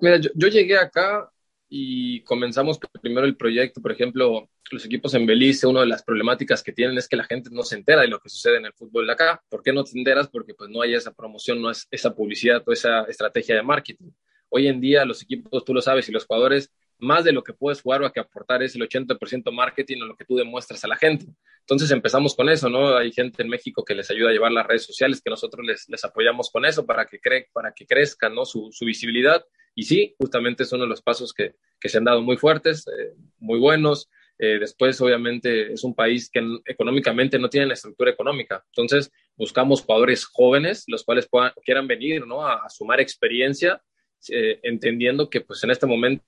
Mira, 0.00 0.16
yo, 0.16 0.30
yo 0.34 0.48
llegué 0.48 0.78
acá 0.78 1.30
y 1.68 2.22
comenzamos 2.22 2.78
primero 3.02 3.26
el 3.26 3.36
proyecto, 3.36 3.82
por 3.82 3.92
ejemplo, 3.92 4.48
los 4.70 4.86
equipos 4.86 5.12
en 5.14 5.26
Belice, 5.26 5.66
una 5.66 5.80
de 5.80 5.86
las 5.86 6.02
problemáticas 6.02 6.62
que 6.62 6.72
tienen 6.72 6.96
es 6.96 7.08
que 7.08 7.16
la 7.16 7.24
gente 7.24 7.50
no 7.52 7.62
se 7.62 7.76
entera 7.76 8.02
de 8.02 8.08
lo 8.08 8.20
que 8.20 8.30
sucede 8.30 8.56
en 8.56 8.66
el 8.66 8.72
fútbol 8.72 9.06
de 9.06 9.12
acá. 9.12 9.42
¿Por 9.48 9.62
qué 9.62 9.72
no 9.72 9.84
te 9.84 9.98
enteras? 9.98 10.28
Porque 10.28 10.54
pues 10.54 10.70
no 10.70 10.80
hay 10.80 10.94
esa 10.94 11.12
promoción, 11.12 11.60
no 11.60 11.70
es 11.70 11.86
esa 11.90 12.14
publicidad 12.14 12.62
o 12.66 12.72
esa 12.72 13.02
estrategia 13.04 13.54
de 13.54 13.62
marketing. 13.62 14.10
Hoy 14.48 14.66
en 14.66 14.80
día 14.80 15.04
los 15.04 15.22
equipos, 15.22 15.64
tú 15.64 15.74
lo 15.74 15.82
sabes, 15.82 16.08
y 16.08 16.12
los 16.12 16.24
jugadores, 16.24 16.72
más 16.98 17.24
de 17.24 17.32
lo 17.32 17.44
que 17.44 17.52
puedes 17.52 17.82
jugar 17.82 18.02
o 18.02 18.06
a 18.06 18.12
que 18.12 18.20
aportar 18.20 18.62
es 18.62 18.74
el 18.74 18.82
80% 18.82 19.52
marketing 19.52 20.02
o 20.02 20.06
lo 20.06 20.16
que 20.16 20.24
tú 20.24 20.36
demuestras 20.36 20.82
a 20.84 20.88
la 20.88 20.96
gente. 20.96 21.26
Entonces 21.60 21.90
empezamos 21.90 22.34
con 22.34 22.48
eso, 22.48 22.70
¿no? 22.70 22.96
Hay 22.96 23.12
gente 23.12 23.42
en 23.42 23.48
México 23.48 23.84
que 23.84 23.94
les 23.94 24.10
ayuda 24.10 24.30
a 24.30 24.32
llevar 24.32 24.52
las 24.52 24.66
redes 24.66 24.84
sociales, 24.84 25.20
que 25.20 25.30
nosotros 25.30 25.64
les, 25.66 25.86
les 25.88 26.02
apoyamos 26.02 26.50
con 26.50 26.64
eso 26.64 26.86
para 26.86 27.04
que, 27.04 27.20
cre 27.20 27.48
para 27.52 27.72
que 27.72 27.86
crezca, 27.86 28.30
¿no? 28.30 28.46
Su, 28.46 28.70
su 28.72 28.86
visibilidad. 28.86 29.44
Y 29.74 29.84
sí, 29.84 30.14
justamente 30.18 30.62
es 30.62 30.72
uno 30.72 30.84
de 30.84 30.88
los 30.88 31.02
pasos 31.02 31.32
que, 31.32 31.54
que 31.80 31.88
se 31.88 31.98
han 31.98 32.04
dado 32.04 32.22
muy 32.22 32.36
fuertes, 32.36 32.86
eh, 32.88 33.14
muy 33.38 33.58
buenos. 33.58 34.08
Eh, 34.38 34.58
después, 34.60 35.00
obviamente, 35.00 35.72
es 35.72 35.82
un 35.82 35.94
país 35.94 36.30
que 36.30 36.40
económicamente 36.66 37.38
no 37.38 37.48
tiene 37.48 37.66
la 37.66 37.74
estructura 37.74 38.10
económica. 38.10 38.64
Entonces, 38.66 39.10
buscamos 39.36 39.82
jugadores 39.82 40.24
jóvenes, 40.24 40.84
los 40.86 41.04
cuales 41.04 41.28
quieran 41.64 41.88
venir 41.88 42.26
¿no? 42.26 42.46
a, 42.46 42.64
a 42.64 42.68
sumar 42.68 43.00
experiencia, 43.00 43.82
eh, 44.28 44.58
entendiendo 44.62 45.30
que 45.30 45.40
pues 45.40 45.62
en 45.64 45.70
este 45.70 45.86
momento 45.86 46.24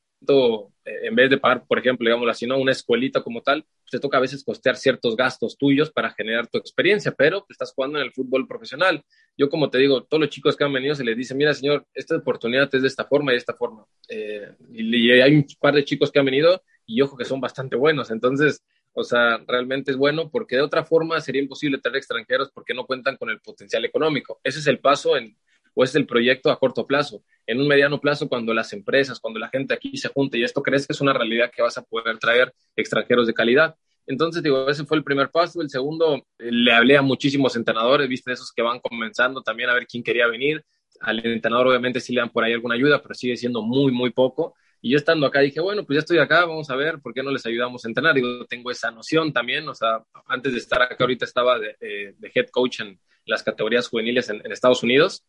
en 0.85 1.14
vez 1.14 1.30
de 1.30 1.38
pagar, 1.38 1.64
por 1.66 1.78
ejemplo, 1.78 2.09
digamos 2.09 2.28
así, 2.28 2.46
¿no? 2.46 2.59
una 2.59 2.72
escuelita 2.72 3.22
como 3.22 3.42
tal, 3.42 3.64
te 3.90 3.98
toca 3.98 4.18
a 4.18 4.20
veces 4.20 4.44
costear 4.44 4.76
ciertos 4.76 5.16
gastos 5.16 5.56
tuyos 5.56 5.90
para 5.90 6.11
generar 6.11 6.46
tu 6.46 6.59
experiencia, 6.59 7.12
pero 7.12 7.44
estás 7.48 7.72
jugando 7.72 7.98
en 7.98 8.04
el 8.04 8.12
fútbol 8.12 8.46
profesional. 8.46 9.04
Yo, 9.37 9.48
como 9.48 9.70
te 9.70 9.78
digo, 9.78 10.04
todos 10.04 10.20
los 10.20 10.30
chicos 10.30 10.56
que 10.56 10.64
han 10.64 10.72
venido 10.72 10.94
se 10.94 11.04
les 11.04 11.16
dice, 11.16 11.35
mira, 11.35 11.52
señor, 11.54 11.87
esta 11.94 12.16
oportunidad 12.16 12.72
es 12.74 12.83
de 12.83 12.88
esta 12.88 13.04
forma 13.04 13.33
y 13.33 13.35
de 13.35 13.38
esta 13.38 13.54
forma. 13.54 13.85
Eh, 14.09 14.52
y, 14.72 14.96
y, 14.96 15.11
hay 15.20 15.35
un 15.35 15.46
par 15.59 15.74
de 15.74 15.85
chicos 15.85 16.11
que 16.11 16.18
han 16.18 16.24
venido 16.24 16.62
y 16.87 17.00
ojo 17.02 17.16
que 17.16 17.24
son 17.24 17.40
bastante 17.40 17.76
buenos. 17.76 18.11
Entonces, 18.11 18.62
o 18.92 19.04
sea, 19.04 19.38
realmente 19.46 19.90
es 19.90 19.96
bueno 19.96 20.30
porque 20.30 20.56
de 20.56 20.62
otra 20.62 20.85
forma 20.85 21.20
sería 21.20 21.42
imposible 21.42 21.78
traer 21.78 21.96
extranjeros 21.96 22.50
porque 22.52 22.74
no 22.74 22.87
cuentan 22.87 23.16
con 23.16 23.30
el 23.30 23.40
potencial 23.40 23.85
económico. 23.85 24.40
Ese 24.44 24.59
es 24.59 24.66
el 24.66 24.78
paso 24.78 25.16
en, 25.16 25.37
o 25.74 25.85
es 25.85 25.94
el 25.94 26.06
proyecto 26.06 26.50
a 26.50 26.59
corto 26.59 26.87
plazo. 26.87 27.22
En 27.50 27.60
un 27.60 27.66
mediano 27.66 28.00
plazo, 28.00 28.28
cuando 28.28 28.54
las 28.54 28.72
empresas, 28.72 29.18
cuando 29.18 29.40
la 29.40 29.48
gente 29.48 29.74
aquí 29.74 29.96
se 29.96 30.06
junte 30.06 30.38
y 30.38 30.44
esto 30.44 30.62
crees 30.62 30.86
que 30.86 30.92
es 30.92 31.00
una 31.00 31.12
realidad 31.12 31.50
que 31.52 31.62
vas 31.62 31.76
a 31.76 31.82
poder 31.82 32.16
traer 32.18 32.54
extranjeros 32.76 33.26
de 33.26 33.34
calidad. 33.34 33.74
Entonces, 34.06 34.40
digo, 34.40 34.68
ese 34.68 34.84
fue 34.84 34.96
el 34.98 35.02
primer 35.02 35.30
paso. 35.30 35.60
El 35.60 35.68
segundo, 35.68 36.24
le 36.38 36.72
hablé 36.72 36.96
a 36.96 37.02
muchísimos 37.02 37.56
entrenadores, 37.56 38.08
viste, 38.08 38.30
esos 38.30 38.52
que 38.52 38.62
van 38.62 38.78
comenzando 38.78 39.42
también 39.42 39.68
a 39.68 39.74
ver 39.74 39.88
quién 39.88 40.04
quería 40.04 40.28
venir. 40.28 40.64
Al 41.00 41.26
entrenador, 41.26 41.66
obviamente, 41.66 41.98
sí 41.98 42.14
le 42.14 42.20
dan 42.20 42.30
por 42.30 42.44
ahí 42.44 42.52
alguna 42.52 42.76
ayuda, 42.76 43.02
pero 43.02 43.16
sigue 43.16 43.36
siendo 43.36 43.62
muy, 43.62 43.90
muy 43.90 44.10
poco. 44.10 44.54
Y 44.80 44.92
yo 44.92 44.96
estando 44.96 45.26
acá 45.26 45.40
dije, 45.40 45.58
bueno, 45.58 45.84
pues 45.84 45.96
ya 45.96 46.00
estoy 46.02 46.18
acá, 46.18 46.44
vamos 46.44 46.70
a 46.70 46.76
ver 46.76 47.00
por 47.00 47.12
qué 47.12 47.24
no 47.24 47.32
les 47.32 47.44
ayudamos 47.46 47.84
a 47.84 47.88
entrenar. 47.88 48.14
Digo, 48.14 48.46
tengo 48.46 48.70
esa 48.70 48.92
noción 48.92 49.32
también, 49.32 49.68
o 49.68 49.74
sea, 49.74 50.04
antes 50.26 50.52
de 50.52 50.58
estar 50.60 50.82
acá, 50.82 50.94
ahorita 51.00 51.24
estaba 51.24 51.58
de, 51.58 51.74
de, 51.80 52.14
de 52.16 52.32
head 52.32 52.46
coach 52.50 52.78
en 52.78 53.00
las 53.26 53.42
categorías 53.42 53.88
juveniles 53.88 54.30
en, 54.30 54.40
en 54.44 54.52
Estados 54.52 54.84
Unidos. 54.84 55.26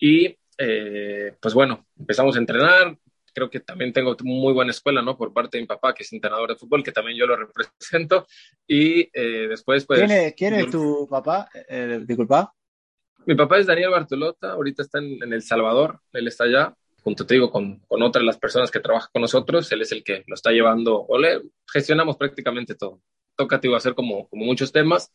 Y 0.00 0.36
eh, 0.62 1.34
pues 1.40 1.54
bueno, 1.54 1.86
empezamos 1.98 2.36
a 2.36 2.38
entrenar. 2.38 2.96
Creo 3.32 3.48
que 3.48 3.60
también 3.60 3.92
tengo 3.92 4.14
muy 4.22 4.52
buena 4.52 4.72
escuela, 4.72 5.00
¿no? 5.00 5.16
Por 5.16 5.32
parte 5.32 5.56
de 5.56 5.62
mi 5.62 5.66
papá, 5.66 5.94
que 5.94 6.02
es 6.02 6.12
entrenador 6.12 6.50
de 6.50 6.56
fútbol, 6.56 6.82
que 6.82 6.92
también 6.92 7.16
yo 7.16 7.26
lo 7.26 7.36
represento. 7.36 8.26
Y 8.66 9.08
eh, 9.12 9.46
después, 9.48 9.86
pues. 9.86 10.00
¿Quién 10.00 10.10
es, 10.10 10.34
quién 10.34 10.54
es 10.54 10.70
tu 10.70 11.08
papá? 11.08 11.48
Eh, 11.68 12.00
disculpa. 12.06 12.52
Mi 13.24 13.34
papá 13.34 13.58
es 13.58 13.66
Daniel 13.66 13.90
Bartolota, 13.90 14.52
ahorita 14.52 14.82
está 14.82 14.98
en, 14.98 15.22
en, 15.22 15.32
El 15.32 15.42
Salvador, 15.42 16.00
él 16.12 16.26
está 16.26 16.44
allá, 16.44 16.74
junto 17.02 17.26
te 17.26 17.34
digo, 17.34 17.50
con, 17.50 17.80
con 17.80 18.02
otra 18.02 18.20
de 18.20 18.26
las 18.26 18.38
personas 18.38 18.70
que 18.70 18.80
trabajan 18.80 19.10
con 19.12 19.20
nosotros, 19.20 19.70
él 19.72 19.82
es 19.82 19.92
el 19.92 20.02
que 20.02 20.24
lo 20.26 20.34
está 20.34 20.50
llevando, 20.52 21.04
o 21.06 21.18
le 21.18 21.42
gestionamos 21.70 22.16
prácticamente 22.16 22.74
todo. 22.74 23.02
Toca, 23.36 23.60
te 23.60 23.68
digo, 23.68 23.76
hacer 23.76 23.94
como, 23.94 24.26
como 24.28 24.46
muchos 24.46 24.72
temas 24.72 25.12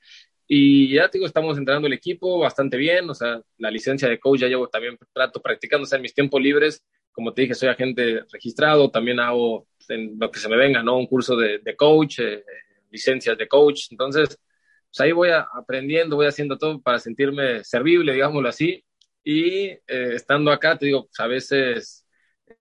y 0.47 0.93
ya 0.93 1.10
te 1.10 1.17
digo, 1.17 1.27
estamos 1.27 1.58
entrenando 1.58 1.88
el 1.88 1.93
equipo 1.93 2.39
bastante 2.39 2.77
bien, 2.77 3.10
o 3.10 3.15
sea, 3.15 3.41
la 3.58 3.71
licencia 3.71 4.08
de 4.08 4.19
coach 4.19 4.41
ya 4.41 4.47
llevo 4.47 4.67
también 4.67 4.97
trato 5.13 5.41
practicando, 5.41 5.84
o 5.84 5.88
sea, 5.88 5.97
en 5.97 6.03
mis 6.03 6.13
tiempos 6.13 6.41
libres, 6.41 6.84
como 7.12 7.34
te 7.34 7.43
dije, 7.43 7.55
soy 7.55 7.69
agente 7.69 8.23
registrado, 8.31 8.91
también 8.91 9.19
hago 9.19 9.67
en 9.89 10.17
lo 10.19 10.29
que 10.29 10.39
se 10.39 10.49
me 10.49 10.58
venga, 10.58 10.84
¿no? 10.84 10.97
Un 10.97 11.08
curso 11.08 11.36
de, 11.36 11.60
de 11.60 11.75
coach, 11.75 12.19
eh, 12.19 12.43
licencias 12.91 13.38
de 13.38 13.47
coach, 13.47 13.88
entonces, 13.91 14.38
pues 14.89 14.99
ahí 14.99 15.12
voy 15.12 15.29
a, 15.29 15.47
aprendiendo, 15.53 16.15
voy 16.15 16.27
haciendo 16.27 16.58
todo 16.58 16.79
para 16.81 16.99
sentirme 16.99 17.63
servible, 17.63 18.13
digámoslo 18.13 18.49
así, 18.49 18.84
y 19.23 19.69
eh, 19.69 19.81
estando 19.88 20.51
acá, 20.51 20.77
te 20.77 20.86
digo, 20.86 21.05
pues 21.08 21.19
a 21.19 21.27
veces 21.27 22.05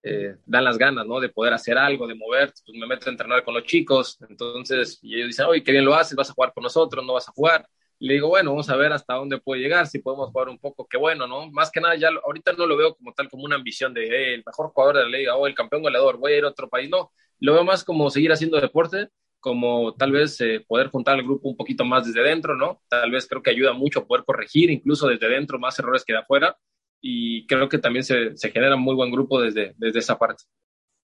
eh, 0.01 0.35
dan 0.45 0.63
las 0.63 0.77
ganas, 0.77 1.05
¿no? 1.05 1.19
De 1.19 1.29
poder 1.29 1.53
hacer 1.53 1.77
algo, 1.77 2.07
de 2.07 2.15
mover, 2.15 2.51
pues 2.65 2.77
me 2.77 2.87
meto 2.87 3.07
a 3.07 3.11
entrenar 3.11 3.43
con 3.43 3.53
los 3.53 3.63
chicos, 3.63 4.17
entonces, 4.27 4.99
y 5.01 5.15
ellos 5.15 5.27
dicen, 5.27 5.45
oye, 5.45 5.63
qué 5.63 5.71
bien 5.71 5.85
lo 5.85 5.93
haces, 5.93 6.15
vas 6.15 6.29
a 6.29 6.33
jugar 6.33 6.53
con 6.53 6.63
nosotros, 6.63 7.05
no 7.05 7.13
vas 7.13 7.27
a 7.27 7.31
jugar, 7.31 7.67
le 7.99 8.13
digo, 8.15 8.27
bueno, 8.27 8.51
vamos 8.51 8.69
a 8.69 8.75
ver 8.75 8.91
hasta 8.91 9.15
dónde 9.15 9.39
puede 9.39 9.61
llegar, 9.61 9.87
si 9.87 9.99
podemos 9.99 10.29
jugar 10.31 10.49
un 10.49 10.59
poco, 10.59 10.87
qué 10.87 10.97
bueno, 10.97 11.27
¿no? 11.27 11.49
Más 11.51 11.71
que 11.71 11.81
nada, 11.81 11.95
ya 11.95 12.09
ahorita 12.23 12.53
no 12.53 12.65
lo 12.65 12.77
veo 12.77 12.95
como 12.95 13.13
tal, 13.13 13.29
como 13.29 13.43
una 13.43 13.55
ambición 13.55 13.93
de 13.93 14.07
hey, 14.09 14.33
el 14.35 14.43
mejor 14.45 14.69
jugador 14.69 14.97
de 14.97 15.03
la 15.03 15.17
liga 15.17 15.35
o 15.35 15.47
el 15.47 15.55
campeón 15.55 15.83
goleador, 15.83 16.17
voy 16.17 16.33
a 16.33 16.37
ir 16.37 16.43
a 16.43 16.49
otro 16.49 16.69
país, 16.69 16.89
no, 16.89 17.11
lo 17.39 17.53
veo 17.53 17.63
más 17.63 17.83
como 17.83 18.09
seguir 18.09 18.31
haciendo 18.31 18.59
deporte, 18.59 19.09
como 19.39 19.93
tal 19.93 20.11
vez 20.11 20.41
eh, 20.41 20.65
poder 20.67 20.87
juntar 20.87 21.15
al 21.15 21.23
grupo 21.23 21.47
un 21.47 21.55
poquito 21.55 21.85
más 21.85 22.07
desde 22.07 22.23
dentro, 22.27 22.55
¿no? 22.55 22.81
Tal 22.89 23.11
vez 23.11 23.27
creo 23.27 23.43
que 23.43 23.51
ayuda 23.51 23.73
mucho 23.73 24.07
poder 24.07 24.25
corregir 24.25 24.71
incluso 24.71 25.07
desde 25.07 25.29
dentro 25.29 25.59
más 25.59 25.77
errores 25.77 26.03
que 26.03 26.13
de 26.13 26.19
afuera 26.19 26.57
y 26.99 27.45
creo 27.45 27.69
que 27.69 27.77
también 27.77 28.03
se, 28.03 28.35
se 28.35 28.49
genera 28.49 28.75
muy 28.75 28.95
buen 28.95 29.11
grupo 29.11 29.39
desde, 29.39 29.75
desde 29.77 29.99
esa 29.99 30.17
parte. 30.17 30.43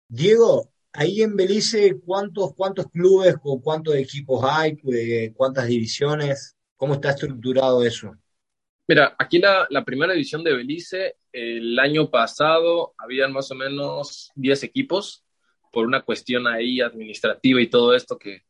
Diego, 0.07 0.71
ahí 0.93 1.21
en 1.21 1.35
Belice, 1.35 1.99
¿cuántos, 2.03 2.55
cuántos 2.55 2.87
clubes 2.87 3.35
o 3.43 3.61
cuántos 3.61 3.95
equipos 3.95 4.43
hay? 4.43 4.77
¿Cuántas 5.35 5.67
divisiones? 5.67 6.57
¿Cómo 6.81 6.95
está 6.95 7.11
estructurado 7.11 7.83
eso? 7.83 8.15
Mira, 8.87 9.15
aquí 9.19 9.37
la, 9.37 9.67
la, 9.69 9.85
primera 9.85 10.13
división 10.13 10.43
de 10.43 10.55
Belice, 10.55 11.17
el 11.31 11.77
año 11.77 12.09
pasado 12.09 12.95
habían 12.97 13.31
más 13.31 13.51
o 13.51 13.55
menos 13.55 14.31
10 14.33 14.63
equipos 14.63 15.23
por 15.71 15.85
una 15.85 16.01
cuestión 16.01 16.47
ahí 16.47 16.81
administrativa 16.81 17.61
y 17.61 17.67
todo 17.67 17.93
esto 17.93 18.17
que, 18.17 18.45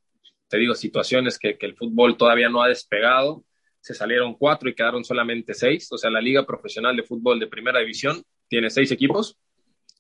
te 0.48 0.58
digo, 0.58 0.76
situaciones 0.76 1.38
que, 1.38 1.58
que 1.58 1.66
el 1.66 1.76
fútbol 1.76 2.16
todavía 2.16 2.48
no 2.48 2.64
ha 2.64 2.70
despegado. 2.70 3.44
Se 3.82 3.94
salieron 3.94 4.36
cuatro 4.36 4.70
y 4.70 4.76
quedaron 4.76 5.04
solamente 5.04 5.54
seis. 5.54 5.92
O 5.92 5.98
sea, 5.98 6.10
la 6.10 6.22
Liga 6.22 6.46
Profesional 6.46 6.96
de 6.96 7.04
Fútbol 7.04 7.38
de 7.38 7.48
Primera 7.48 7.82
División 7.82 8.24
tiene 8.48 8.70
seis 8.70 8.94
equipos. 8.94 9.38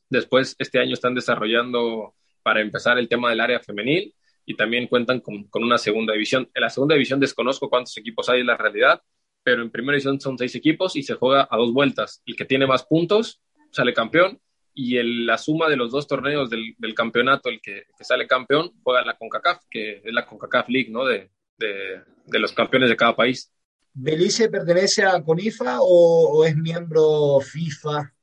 Después, 0.09 0.55
este 0.57 0.79
año 0.79 0.93
están 0.93 1.15
desarrollando 1.15 2.15
para 2.43 2.61
empezar 2.61 2.97
el 2.97 3.09
tema 3.09 3.29
del 3.29 3.41
área 3.41 3.59
femenil 3.59 4.15
y 4.45 4.55
también 4.55 4.87
cuentan 4.87 5.19
con, 5.19 5.45
con, 5.45 5.63
una 5.63 5.77
segunda 5.77 6.13
división. 6.13 6.49
En 6.53 6.61
la 6.61 6.69
segunda 6.69 6.95
división 6.95 7.19
desconozco 7.19 7.69
cuántos 7.69 7.97
equipos 7.97 8.29
hay 8.29 8.41
en 8.41 8.47
la 8.47 8.57
realidad, 8.57 9.01
pero 9.43 9.61
en 9.61 9.71
primera 9.71 9.95
edición 9.95 10.19
son 10.19 10.37
seis 10.37 10.55
equipos 10.55 10.95
y 10.95 11.03
se 11.03 11.15
juega 11.15 11.47
a 11.49 11.57
dos 11.57 11.73
vueltas. 11.73 12.21
El 12.25 12.35
que 12.35 12.45
tiene 12.45 12.67
más 12.67 12.83
puntos 12.83 13.41
sale 13.71 13.93
campeón 13.93 14.39
y 14.73 14.97
el, 14.97 15.25
la 15.25 15.37
suma 15.37 15.69
de 15.69 15.75
los 15.75 15.91
dos 15.91 16.07
torneos 16.07 16.49
del, 16.49 16.75
del 16.77 16.93
campeonato, 16.93 17.49
el 17.49 17.61
que, 17.61 17.85
que, 17.97 18.03
sale 18.03 18.27
campeón, 18.27 18.71
juega 18.83 19.03
la 19.03 19.17
CONCACAF, 19.17 19.63
que 19.69 20.01
es 20.03 20.13
la 20.13 20.25
CONCACAF 20.25 20.69
League, 20.69 20.89
¿no? 20.89 21.05
De, 21.05 21.29
de, 21.57 22.01
de 22.25 22.39
los 22.39 22.53
campeones 22.53 22.89
de 22.89 22.95
cada 22.95 23.15
país. 23.15 23.51
¿Belice 23.93 24.49
pertenece 24.49 25.03
a 25.03 25.21
CONIFA 25.21 25.81
o, 25.81 26.37
o 26.37 26.45
es 26.45 26.55
miembro 26.55 27.39
FIFA? 27.41 28.13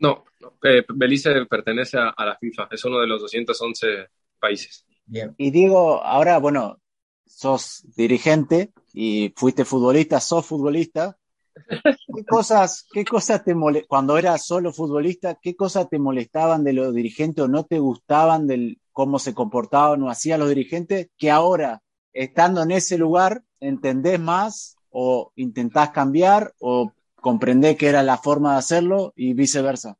No, 0.00 0.24
eh, 0.64 0.84
Belice 0.88 1.46
pertenece 1.46 1.98
a, 1.98 2.08
a, 2.08 2.26
la 2.26 2.36
FIFA, 2.36 2.68
es 2.70 2.84
uno 2.84 2.98
de 3.00 3.06
los 3.06 3.20
211 3.22 4.08
países. 4.40 4.83
Bien. 5.06 5.34
Y 5.36 5.50
digo, 5.50 6.02
ahora, 6.04 6.38
bueno, 6.38 6.78
sos 7.26 7.84
dirigente 7.96 8.72
y 8.92 9.32
fuiste 9.36 9.64
futbolista, 9.64 10.20
sos 10.20 10.46
futbolista. 10.46 11.18
¿Qué 11.54 12.24
cosas, 12.28 12.86
qué 12.92 13.04
cosas 13.04 13.44
te 13.44 13.54
mole 13.54 13.84
cuando 13.86 14.18
eras 14.18 14.46
solo 14.46 14.72
futbolista, 14.72 15.38
qué 15.40 15.54
cosas 15.54 15.88
te 15.88 15.98
molestaban 15.98 16.64
de 16.64 16.72
los 16.72 16.94
dirigentes 16.94 17.44
o 17.44 17.48
no 17.48 17.64
te 17.64 17.78
gustaban 17.78 18.46
de 18.46 18.78
cómo 18.92 19.18
se 19.18 19.34
comportaban 19.34 20.02
o 20.02 20.10
hacían 20.10 20.40
los 20.40 20.48
dirigentes 20.48 21.08
que 21.16 21.30
ahora, 21.30 21.82
estando 22.12 22.62
en 22.62 22.70
ese 22.72 22.98
lugar, 22.98 23.42
entendés 23.60 24.20
más 24.20 24.76
o 24.90 25.32
intentás 25.36 25.90
cambiar 25.90 26.52
o 26.60 26.92
comprendés 27.16 27.76
que 27.76 27.88
era 27.88 28.02
la 28.02 28.18
forma 28.18 28.52
de 28.52 28.58
hacerlo 28.58 29.12
y 29.16 29.34
viceversa? 29.34 29.96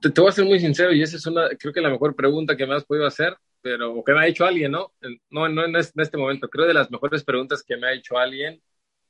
Te, 0.00 0.10
te 0.10 0.20
voy 0.20 0.30
a 0.30 0.32
ser 0.32 0.44
muy 0.44 0.58
sincero 0.58 0.92
y 0.92 1.02
esa 1.02 1.16
es 1.16 1.26
una, 1.26 1.48
creo 1.58 1.72
que 1.72 1.80
la 1.80 1.90
mejor 1.90 2.16
pregunta 2.16 2.56
que 2.56 2.66
me 2.66 2.74
has 2.74 2.84
podido 2.84 3.06
hacer 3.06 3.36
pero 3.62 3.92
o 3.92 4.04
que 4.04 4.12
me 4.12 4.20
ha 4.20 4.26
hecho 4.26 4.44
alguien, 4.44 4.72
¿no? 4.72 4.92
No, 5.30 5.48
no 5.48 5.64
en 5.64 5.76
este 5.76 6.16
momento. 6.16 6.48
Creo 6.48 6.66
de 6.66 6.74
las 6.74 6.90
mejores 6.90 7.24
preguntas 7.24 7.62
que 7.62 7.76
me 7.76 7.88
ha 7.88 7.92
hecho 7.92 8.18
alguien 8.18 8.62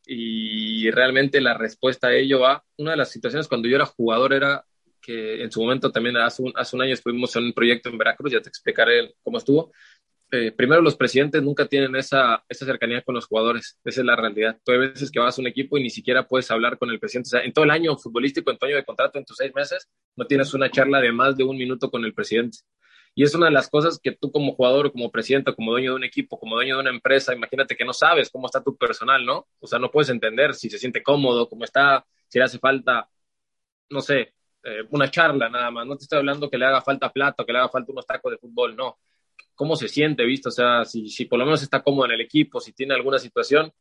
y 0.07 0.91
realmente 0.91 1.41
la 1.41 1.57
respuesta 1.57 2.09
a 2.09 2.15
ello 2.15 2.41
va. 2.41 2.65
Una 2.77 2.93
de 2.93 2.97
las 2.97 3.11
situaciones 3.11 3.49
cuando 3.49 3.69
yo 3.69 3.77
era 3.77 3.87
jugador 3.87 4.33
era 4.33 4.65
que 5.01 5.43
en 5.43 5.51
su 5.51 5.63
momento 5.63 5.91
también 5.91 6.17
hace 6.17 6.43
un, 6.43 6.53
hace 6.57 6.77
un 6.77 6.83
año 6.83 6.95
estuvimos 6.95 7.35
en 7.37 7.45
un 7.45 7.53
proyecto 7.53 7.89
en 7.89 7.99
Veracruz, 7.99 8.33
ya 8.33 8.41
te 8.41 8.49
explicaré 8.49 9.15
cómo 9.23 9.39
estuvo. 9.39 9.73
Eh, 10.33 10.53
primero, 10.53 10.81
los 10.81 10.97
presidentes 10.97 11.43
nunca 11.43 11.67
tienen 11.67 11.97
esa, 11.97 12.45
esa 12.49 12.65
cercanía 12.65 13.03
con 13.03 13.17
los 13.17 13.27
jugadores. 13.27 13.79
Esa 13.85 14.01
es 14.01 14.07
la 14.07 14.15
realidad. 14.15 14.59
Tú 14.65 14.73
hay 14.73 14.79
veces 14.79 15.11
que 15.11 15.19
vas 15.19 15.37
a 15.37 15.41
un 15.41 15.49
equipo 15.49 15.77
y 15.77 15.83
ni 15.83 15.91
siquiera 15.91 16.27
puedes 16.27 16.51
hablar 16.53 16.79
con 16.79 16.91
el 16.91 17.01
presidente. 17.01 17.29
O 17.29 17.31
sea, 17.31 17.41
en 17.41 17.53
todo 17.53 17.65
el 17.65 17.71
año 17.73 17.97
futbolístico, 17.97 18.51
en 18.51 18.59
tu 18.59 18.67
año 18.67 18.77
de 18.77 18.85
contrato, 18.85 19.19
en 19.19 19.25
tus 19.25 19.37
seis 19.37 19.53
meses, 19.55 19.89
no 20.17 20.27
tienes 20.27 20.55
una 20.55 20.71
charla 20.71 21.01
de 21.01 21.11
más 21.11 21.37
de 21.37 21.43
un 21.43 21.57
minuto 21.57 21.91
con 21.91 22.05
el 22.05 22.15
presidente. 22.15 22.59
Y 23.15 23.25
es 23.25 23.35
una 23.35 23.47
de 23.47 23.53
las 23.53 23.69
cosas 23.69 23.99
que 24.03 24.13
tú 24.13 24.31
como 24.31 24.55
jugador, 24.55 24.93
como 24.93 25.11
presidente, 25.11 25.55
como 25.55 25.73
dueño 25.73 25.93
de 25.93 25.97
un 25.97 26.05
equipo, 26.05 26.39
como 26.39 26.55
dueño 26.55 26.77
de 26.77 26.81
una 26.83 26.91
empresa, 26.91 27.35
imagínate 27.35 27.77
que 27.77 27.85
no 27.85 27.93
sabes 27.93 28.31
cómo 28.31 28.47
está 28.47 28.63
tu 28.63 28.77
personal, 28.77 29.25
¿no? 29.27 29.49
O 29.61 29.67
sea, 29.67 29.79
no 29.79 29.91
puedes 29.91 30.11
entender 30.11 30.55
si 30.55 30.71
se 30.71 30.79
siente 30.79 31.03
cómodo, 31.03 31.49
cómo 31.49 31.65
está, 31.65 32.07
si 32.29 32.39
le 32.39 32.45
hace 32.45 32.59
falta, 32.59 33.09
no 33.91 34.01
sé, 34.01 34.35
eh, 34.63 34.85
una 34.91 35.11
charla 35.11 35.49
nada 35.49 35.71
más. 35.71 35.87
No 35.87 35.97
te 35.97 36.05
estoy 36.05 36.19
hablando 36.19 36.51
que 36.51 36.59
le 36.59 36.67
haga 36.67 36.83
falta 36.83 37.13
plata, 37.13 37.45
que 37.45 37.53
le 37.53 37.59
haga 37.59 37.69
falta 37.69 37.93
unos 37.93 38.07
tacos 38.07 38.33
de 38.33 38.39
fútbol, 38.39 38.77
no. 38.77 38.99
¿Cómo 39.55 39.77
se 39.77 39.89
siente, 39.89 40.25
visto? 40.25 40.49
O 40.51 40.53
sea, 40.53 40.85
si, 40.85 41.09
si 41.09 41.27
por 41.27 41.39
lo 41.39 41.45
menos 41.45 41.63
está 41.63 41.83
cómodo 41.83 42.07
en 42.07 42.13
el 42.13 42.21
equipo, 42.21 42.61
si 42.61 42.73
tiene 42.73 42.95
alguna 42.95 43.19
situación, 43.19 43.73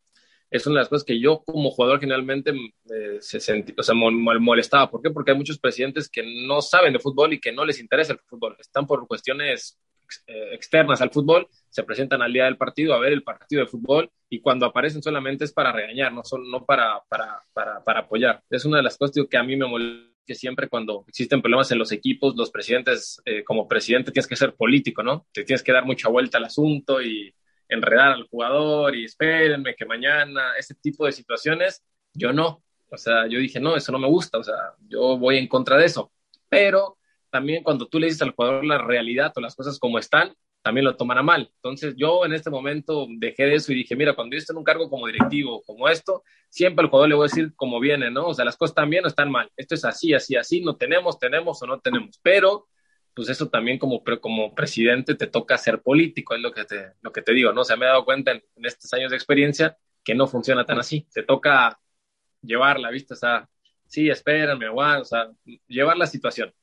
es 0.52 0.66
una 0.66 0.76
de 0.76 0.82
las 0.82 0.90
cosas 0.90 1.06
que 1.06 1.20
yo 1.20 1.44
como 1.46 1.70
jugador 1.72 2.00
generalmente 2.00 2.52
eh, 2.52 3.18
se 3.20 3.40
sentí, 3.40 3.74
o 3.78 3.84
sea, 3.84 3.96
molestaba. 3.96 4.90
¿Por 4.90 5.02
qué? 5.02 5.12
Porque 5.12 5.32
hay 5.32 5.38
muchos 5.38 5.60
presidentes 5.60 6.10
que 6.10 6.24
no 6.48 6.62
saben 6.62 6.94
de 6.94 7.00
fútbol 7.00 7.34
y 7.34 7.40
que 7.40 7.52
no 7.52 7.66
les 7.66 7.80
interesa 7.80 8.14
el 8.14 8.20
fútbol. 8.20 8.56
Están 8.60 8.88
por 8.88 9.08
cuestiones 9.08 9.80
eh, 10.26 10.54
externas 10.54 11.02
al 11.02 11.12
fútbol, 11.12 11.48
se 11.70 11.84
presentan 11.84 12.22
al 12.22 12.34
día 12.34 12.46
del 12.46 12.58
partido 12.58 12.94
a 12.94 13.00
ver 13.00 13.14
el 13.14 13.24
partido 13.24 13.62
de 13.62 13.68
fútbol 13.68 14.10
y 14.28 14.42
cuando 14.42 14.66
aparecen 14.66 15.04
solamente 15.04 15.46
es 15.46 15.54
para 15.54 15.72
regañar, 15.72 16.12
no, 16.12 16.24
son, 16.24 16.50
no 16.50 16.66
para, 16.66 17.00
para, 17.08 17.44
para, 17.54 17.84
para 17.84 18.00
apoyar. 18.02 18.42
Es 18.50 18.66
una 18.66 18.78
de 18.78 18.84
las 18.84 18.98
cosas 18.98 19.26
que 19.30 19.38
a 19.38 19.44
mí 19.44 19.56
me 19.56 19.68
molesta 19.68 20.10
que 20.30 20.36
siempre 20.36 20.70
cuando 20.70 21.06
existen 21.08 21.42
problemas 21.42 21.72
en 21.72 21.80
los 21.80 21.92
equipos, 21.92 22.36
los 22.36 22.52
presidentes, 22.52 23.20
eh, 23.26 23.44
como 23.44 23.68
presidente 23.68 24.12
tienes 24.12 24.28
que 24.28 24.36
ser 24.36 24.54
político, 24.54 25.02
¿no? 25.02 25.26
Te 25.34 25.44
tienes 25.44 25.64
que 25.64 25.72
dar 25.72 25.86
mucha 25.86 26.08
vuelta 26.08 26.38
al 26.38 26.46
asunto 26.46 27.02
y 27.02 27.34
enredar 27.70 28.12
al 28.12 28.28
jugador 28.28 28.96
y 28.96 29.06
espérenme 29.06 29.76
que 29.76 29.86
mañana, 29.86 30.54
ese 30.58 30.76
tipo 30.76 31.06
de 31.06 31.12
situaciones, 31.12 31.86
yo 32.14 32.34
no. 32.34 32.64
O 32.92 32.98
sea, 32.98 33.28
yo 33.28 33.40
dije, 33.40 33.60
no, 33.60 33.76
eso 33.76 33.92
no 33.92 34.00
me 34.00 34.08
gusta, 34.08 34.40
o 34.40 34.44
sea, 34.44 34.56
yo 34.88 35.18
voy 35.18 35.38
en 35.38 35.48
contra 35.48 35.78
de 35.78 35.86
eso. 35.86 36.12
Pero 36.50 36.98
también 37.30 37.64
cuando 37.64 37.88
tú 37.88 38.00
le 38.00 38.08
dices 38.08 38.24
al 38.24 38.32
jugador 38.32 38.66
la 38.66 38.80
realidad 38.80 39.32
o 39.36 39.42
las 39.42 39.56
cosas 39.56 39.78
como 39.78 40.00
están, 40.00 40.34
también 40.62 40.86
lo 40.86 40.96
tomará 40.96 41.22
mal. 41.22 41.52
Entonces 41.56 41.96
yo 41.96 42.26
en 42.26 42.34
este 42.34 42.50
momento 42.50 43.08
dejé 43.18 43.46
de 43.46 43.56
eso 43.56 43.72
y 43.72 43.76
dije, 43.76 43.96
mira, 43.96 44.16
cuando 44.16 44.34
yo 44.36 44.40
esté 44.40 44.54
en 44.54 44.58
un 44.58 44.64
cargo 44.64 44.90
como 44.90 45.08
directivo, 45.08 45.62
como 45.66 45.88
esto, 45.88 46.24
siempre 46.50 46.84
al 46.84 46.90
jugador 46.90 47.10
le 47.10 47.16
voy 47.16 47.26
a 47.26 47.30
decir 47.30 47.54
cómo 47.56 47.80
viene, 47.80 48.12
¿no? 48.12 48.28
O 48.28 48.34
sea, 48.34 48.46
las 48.46 48.58
cosas 48.58 48.72
están 48.72 48.90
bien 48.90 49.06
están 49.06 49.32
mal. 49.32 49.50
Esto 49.56 49.76
es 49.76 49.86
así, 49.86 50.14
así, 50.14 50.36
así, 50.36 50.62
no 50.62 50.76
tenemos, 50.76 51.20
tenemos 51.20 51.62
o 51.62 51.68
no 51.68 51.80
tenemos. 51.80 52.20
Pero 52.22 52.68
pues 53.20 53.28
eso 53.28 53.50
también 53.50 53.78
como, 53.78 54.02
como 54.22 54.56
presidente 54.56 55.14
te 55.14 55.28
toca 55.28 55.58
ser 55.58 55.82
político, 55.82 56.36
es 56.36 56.42
lo 56.42 56.54
que 56.54 56.64
te, 56.64 56.94
lo 57.02 57.12
que 57.12 57.22
te 57.22 57.34
digo, 57.34 57.52
¿no? 57.52 57.62
O 57.62 57.64
sea, 57.66 57.76
me 57.76 57.84
he 57.86 57.90
dado 57.90 58.06
cuenta 58.06 58.32
en, 58.32 58.42
en 58.56 58.66
estos 58.66 58.94
años 58.94 59.12
de 59.12 59.18
experiencia 59.18 59.78
que 60.06 60.16
no 60.16 60.26
funciona 60.26 60.66
tan 60.66 60.80
así. 60.80 61.06
Te 61.14 61.24
toca 61.24 61.78
llevar 62.42 62.80
la 62.80 62.90
vista, 62.92 63.16
o 63.16 63.18
sea, 63.18 63.50
sí, 63.86 64.10
espérame, 64.10 64.64
aguanta, 64.68 65.02
o 65.02 65.04
sea, 65.04 65.30
llevar 65.68 65.98
la 65.98 66.08
situación. 66.08 66.54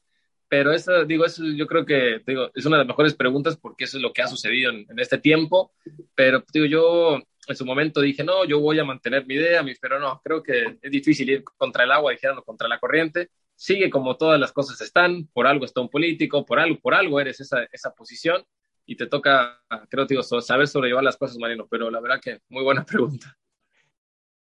Pero 0.49 0.73
eso, 0.73 1.05
digo, 1.05 1.27
eso 1.27 1.45
yo 1.45 1.67
creo 1.67 1.85
que, 1.85 2.23
digo, 2.27 2.51
es 2.55 2.65
una 2.65 2.77
de 2.77 2.85
las 2.85 2.89
mejores 2.89 3.15
preguntas 3.15 3.59
porque 3.59 3.85
eso 3.85 3.99
es 3.99 4.03
lo 4.03 4.15
que 4.15 4.23
ha 4.23 4.27
sucedido 4.27 4.71
en, 4.71 4.87
en 4.89 4.99
este 4.99 5.19
tiempo. 5.19 5.75
Pero, 6.15 6.43
digo, 6.55 6.65
yo 6.65 7.23
en 7.49 7.57
su 7.57 7.67
momento 7.67 8.01
dije, 8.01 8.25
no, 8.25 8.47
yo 8.47 8.61
voy 8.61 8.79
a 8.79 8.85
mantener 8.85 9.27
mi 9.27 9.35
idea, 9.35 9.63
pero 9.79 9.99
no, 9.99 10.23
creo 10.25 10.43
que 10.43 10.79
es 10.81 10.91
difícil 10.91 11.29
ir 11.29 11.45
contra 11.45 11.85
el 11.85 11.93
agua, 11.93 12.13
dijeron, 12.13 12.41
contra 12.47 12.67
la 12.67 12.79
corriente 12.79 13.29
sigue 13.57 13.91
como 13.91 14.17
todas 14.17 14.39
las 14.39 14.53
cosas 14.53 14.81
están, 14.81 15.27
por 15.33 15.47
algo 15.47 15.65
está 15.65 15.81
un 15.81 15.89
político, 15.89 16.45
por 16.45 16.61
algo, 16.61 16.79
por 16.79 16.95
algo 16.95 17.19
eres 17.21 17.41
esa, 17.41 17.65
esa 17.73 17.93
posición 17.93 18.45
y 18.85 18.97
te 18.97 19.07
toca, 19.07 19.61
creo, 19.89 20.07
digo, 20.07 20.23
saber 20.23 20.69
sobrellevar 20.69 21.03
las 21.03 21.17
cosas, 21.17 21.39
Marino, 21.39 21.67
pero 21.69 21.91
la 21.91 22.01
verdad 22.01 22.21
que 22.23 22.41
muy 22.49 22.63
buena 22.63 22.85
pregunta. 22.87 23.37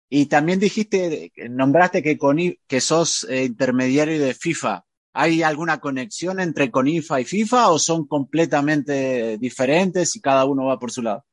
Y 0.09 0.27
también 0.27 0.59
dijiste, 0.59 1.31
nombraste 1.49 2.03
que, 2.03 2.17
con, 2.17 2.37
que 2.67 2.81
sos 2.81 3.25
eh, 3.29 3.45
intermediario 3.45 4.19
de 4.19 4.33
FIFA. 4.33 4.85
¿Hay 5.13 5.43
alguna 5.43 5.79
conexión 5.79 6.39
entre 6.39 6.71
CONIFA 6.71 7.21
y 7.21 7.25
FIFA 7.25 7.69
o 7.69 7.79
son 7.79 8.07
completamente 8.07 9.37
diferentes 9.37 10.15
y 10.15 10.21
cada 10.21 10.45
uno 10.45 10.65
va 10.65 10.79
por 10.79 10.91
su 10.91 11.03
lado? 11.03 11.25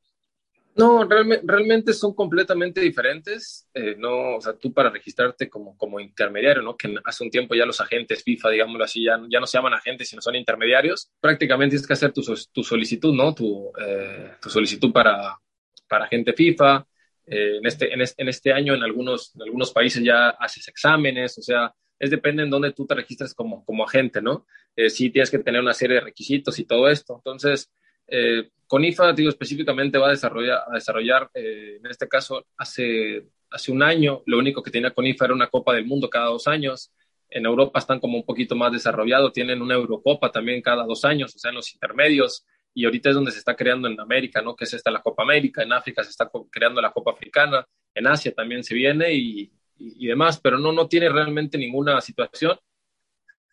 No, 0.76 1.04
realmente, 1.04 1.44
realmente 1.46 1.92
son 1.92 2.14
completamente 2.14 2.80
diferentes. 2.80 3.68
Eh, 3.74 3.96
no, 3.98 4.36
o 4.36 4.40
sea, 4.40 4.54
tú 4.54 4.72
para 4.72 4.90
registrarte 4.90 5.48
como, 5.48 5.76
como 5.76 6.00
intermediario, 6.00 6.62
¿no? 6.62 6.76
Que 6.76 6.94
hace 7.04 7.24
un 7.24 7.30
tiempo 7.30 7.54
ya 7.54 7.66
los 7.66 7.80
agentes 7.80 8.22
FIFA, 8.22 8.50
digámoslo 8.50 8.84
así, 8.84 9.04
ya, 9.04 9.20
ya 9.28 9.40
no 9.40 9.46
se 9.46 9.58
llaman 9.58 9.74
agentes, 9.74 10.08
sino 10.08 10.22
son 10.22 10.36
intermediarios. 10.36 11.10
Prácticamente 11.20 11.72
tienes 11.74 11.86
que 11.86 11.92
hacer 11.92 12.12
tu, 12.12 12.22
tu 12.52 12.62
solicitud, 12.62 13.14
¿no? 13.14 13.34
Tu, 13.34 13.70
eh, 13.80 14.32
tu 14.40 14.48
solicitud 14.48 14.92
para, 14.92 15.36
para 15.88 16.04
agente 16.04 16.32
FIFA. 16.32 16.86
Eh, 17.26 17.58
en, 17.58 17.66
este, 17.66 17.92
en, 17.92 18.00
este, 18.00 18.22
en 18.22 18.28
este 18.28 18.52
año, 18.52 18.74
en 18.74 18.82
algunos, 18.82 19.34
en 19.34 19.42
algunos 19.42 19.72
países 19.72 20.02
ya 20.02 20.30
haces 20.30 20.66
exámenes, 20.68 21.38
o 21.38 21.42
sea, 21.42 21.72
es 21.98 22.10
depende 22.10 22.42
en 22.42 22.50
dónde 22.50 22.72
tú 22.72 22.86
te 22.86 22.94
registres 22.94 23.34
como, 23.34 23.64
como 23.64 23.84
agente, 23.84 24.22
¿no? 24.22 24.46
Eh, 24.74 24.88
sí 24.88 25.10
tienes 25.10 25.30
que 25.30 25.38
tener 25.38 25.60
una 25.60 25.74
serie 25.74 25.96
de 25.96 26.00
requisitos 26.02 26.58
y 26.58 26.64
todo 26.64 26.88
esto. 26.88 27.16
Entonces, 27.16 27.70
eh, 28.10 28.50
CONIFA, 28.66 29.12
digo, 29.12 29.30
específicamente 29.30 29.98
va 29.98 30.08
a 30.08 30.10
desarrollar, 30.10 30.62
a 30.68 30.74
desarrollar 30.74 31.30
eh, 31.34 31.78
en 31.78 31.90
este 31.90 32.08
caso, 32.08 32.46
hace, 32.56 33.26
hace 33.50 33.72
un 33.72 33.82
año, 33.82 34.22
lo 34.26 34.38
único 34.38 34.62
que 34.62 34.70
tenía 34.70 34.90
CONIFA 34.92 35.24
era 35.26 35.34
una 35.34 35.48
Copa 35.48 35.74
del 35.74 35.86
Mundo 35.86 36.10
cada 36.10 36.26
dos 36.26 36.46
años. 36.46 36.92
En 37.28 37.46
Europa 37.46 37.78
están 37.78 38.00
como 38.00 38.16
un 38.16 38.24
poquito 38.24 38.56
más 38.56 38.72
desarrollados, 38.72 39.32
tienen 39.32 39.62
una 39.62 39.74
Eurocopa 39.74 40.30
también 40.30 40.62
cada 40.62 40.84
dos 40.84 41.04
años, 41.04 41.34
o 41.34 41.38
sea, 41.38 41.50
en 41.50 41.56
los 41.56 41.72
intermedios. 41.72 42.44
Y 42.74 42.84
ahorita 42.84 43.08
es 43.08 43.14
donde 43.14 43.32
se 43.32 43.38
está 43.38 43.56
creando 43.56 43.88
en 43.88 43.98
América, 43.98 44.42
¿no? 44.42 44.54
Que 44.54 44.64
es 44.64 44.74
esta 44.74 44.90
la 44.90 45.02
Copa 45.02 45.24
América, 45.24 45.62
en 45.62 45.72
África 45.72 46.04
se 46.04 46.10
está 46.10 46.30
creando 46.50 46.80
la 46.80 46.92
Copa 46.92 47.12
Africana, 47.12 47.66
en 47.94 48.06
Asia 48.06 48.32
también 48.32 48.62
se 48.62 48.74
viene 48.74 49.12
y, 49.12 49.52
y, 49.78 50.04
y 50.04 50.06
demás, 50.06 50.40
pero 50.40 50.58
no, 50.58 50.72
no 50.72 50.86
tiene 50.86 51.08
realmente 51.08 51.58
ninguna 51.58 52.00
situación 52.00 52.56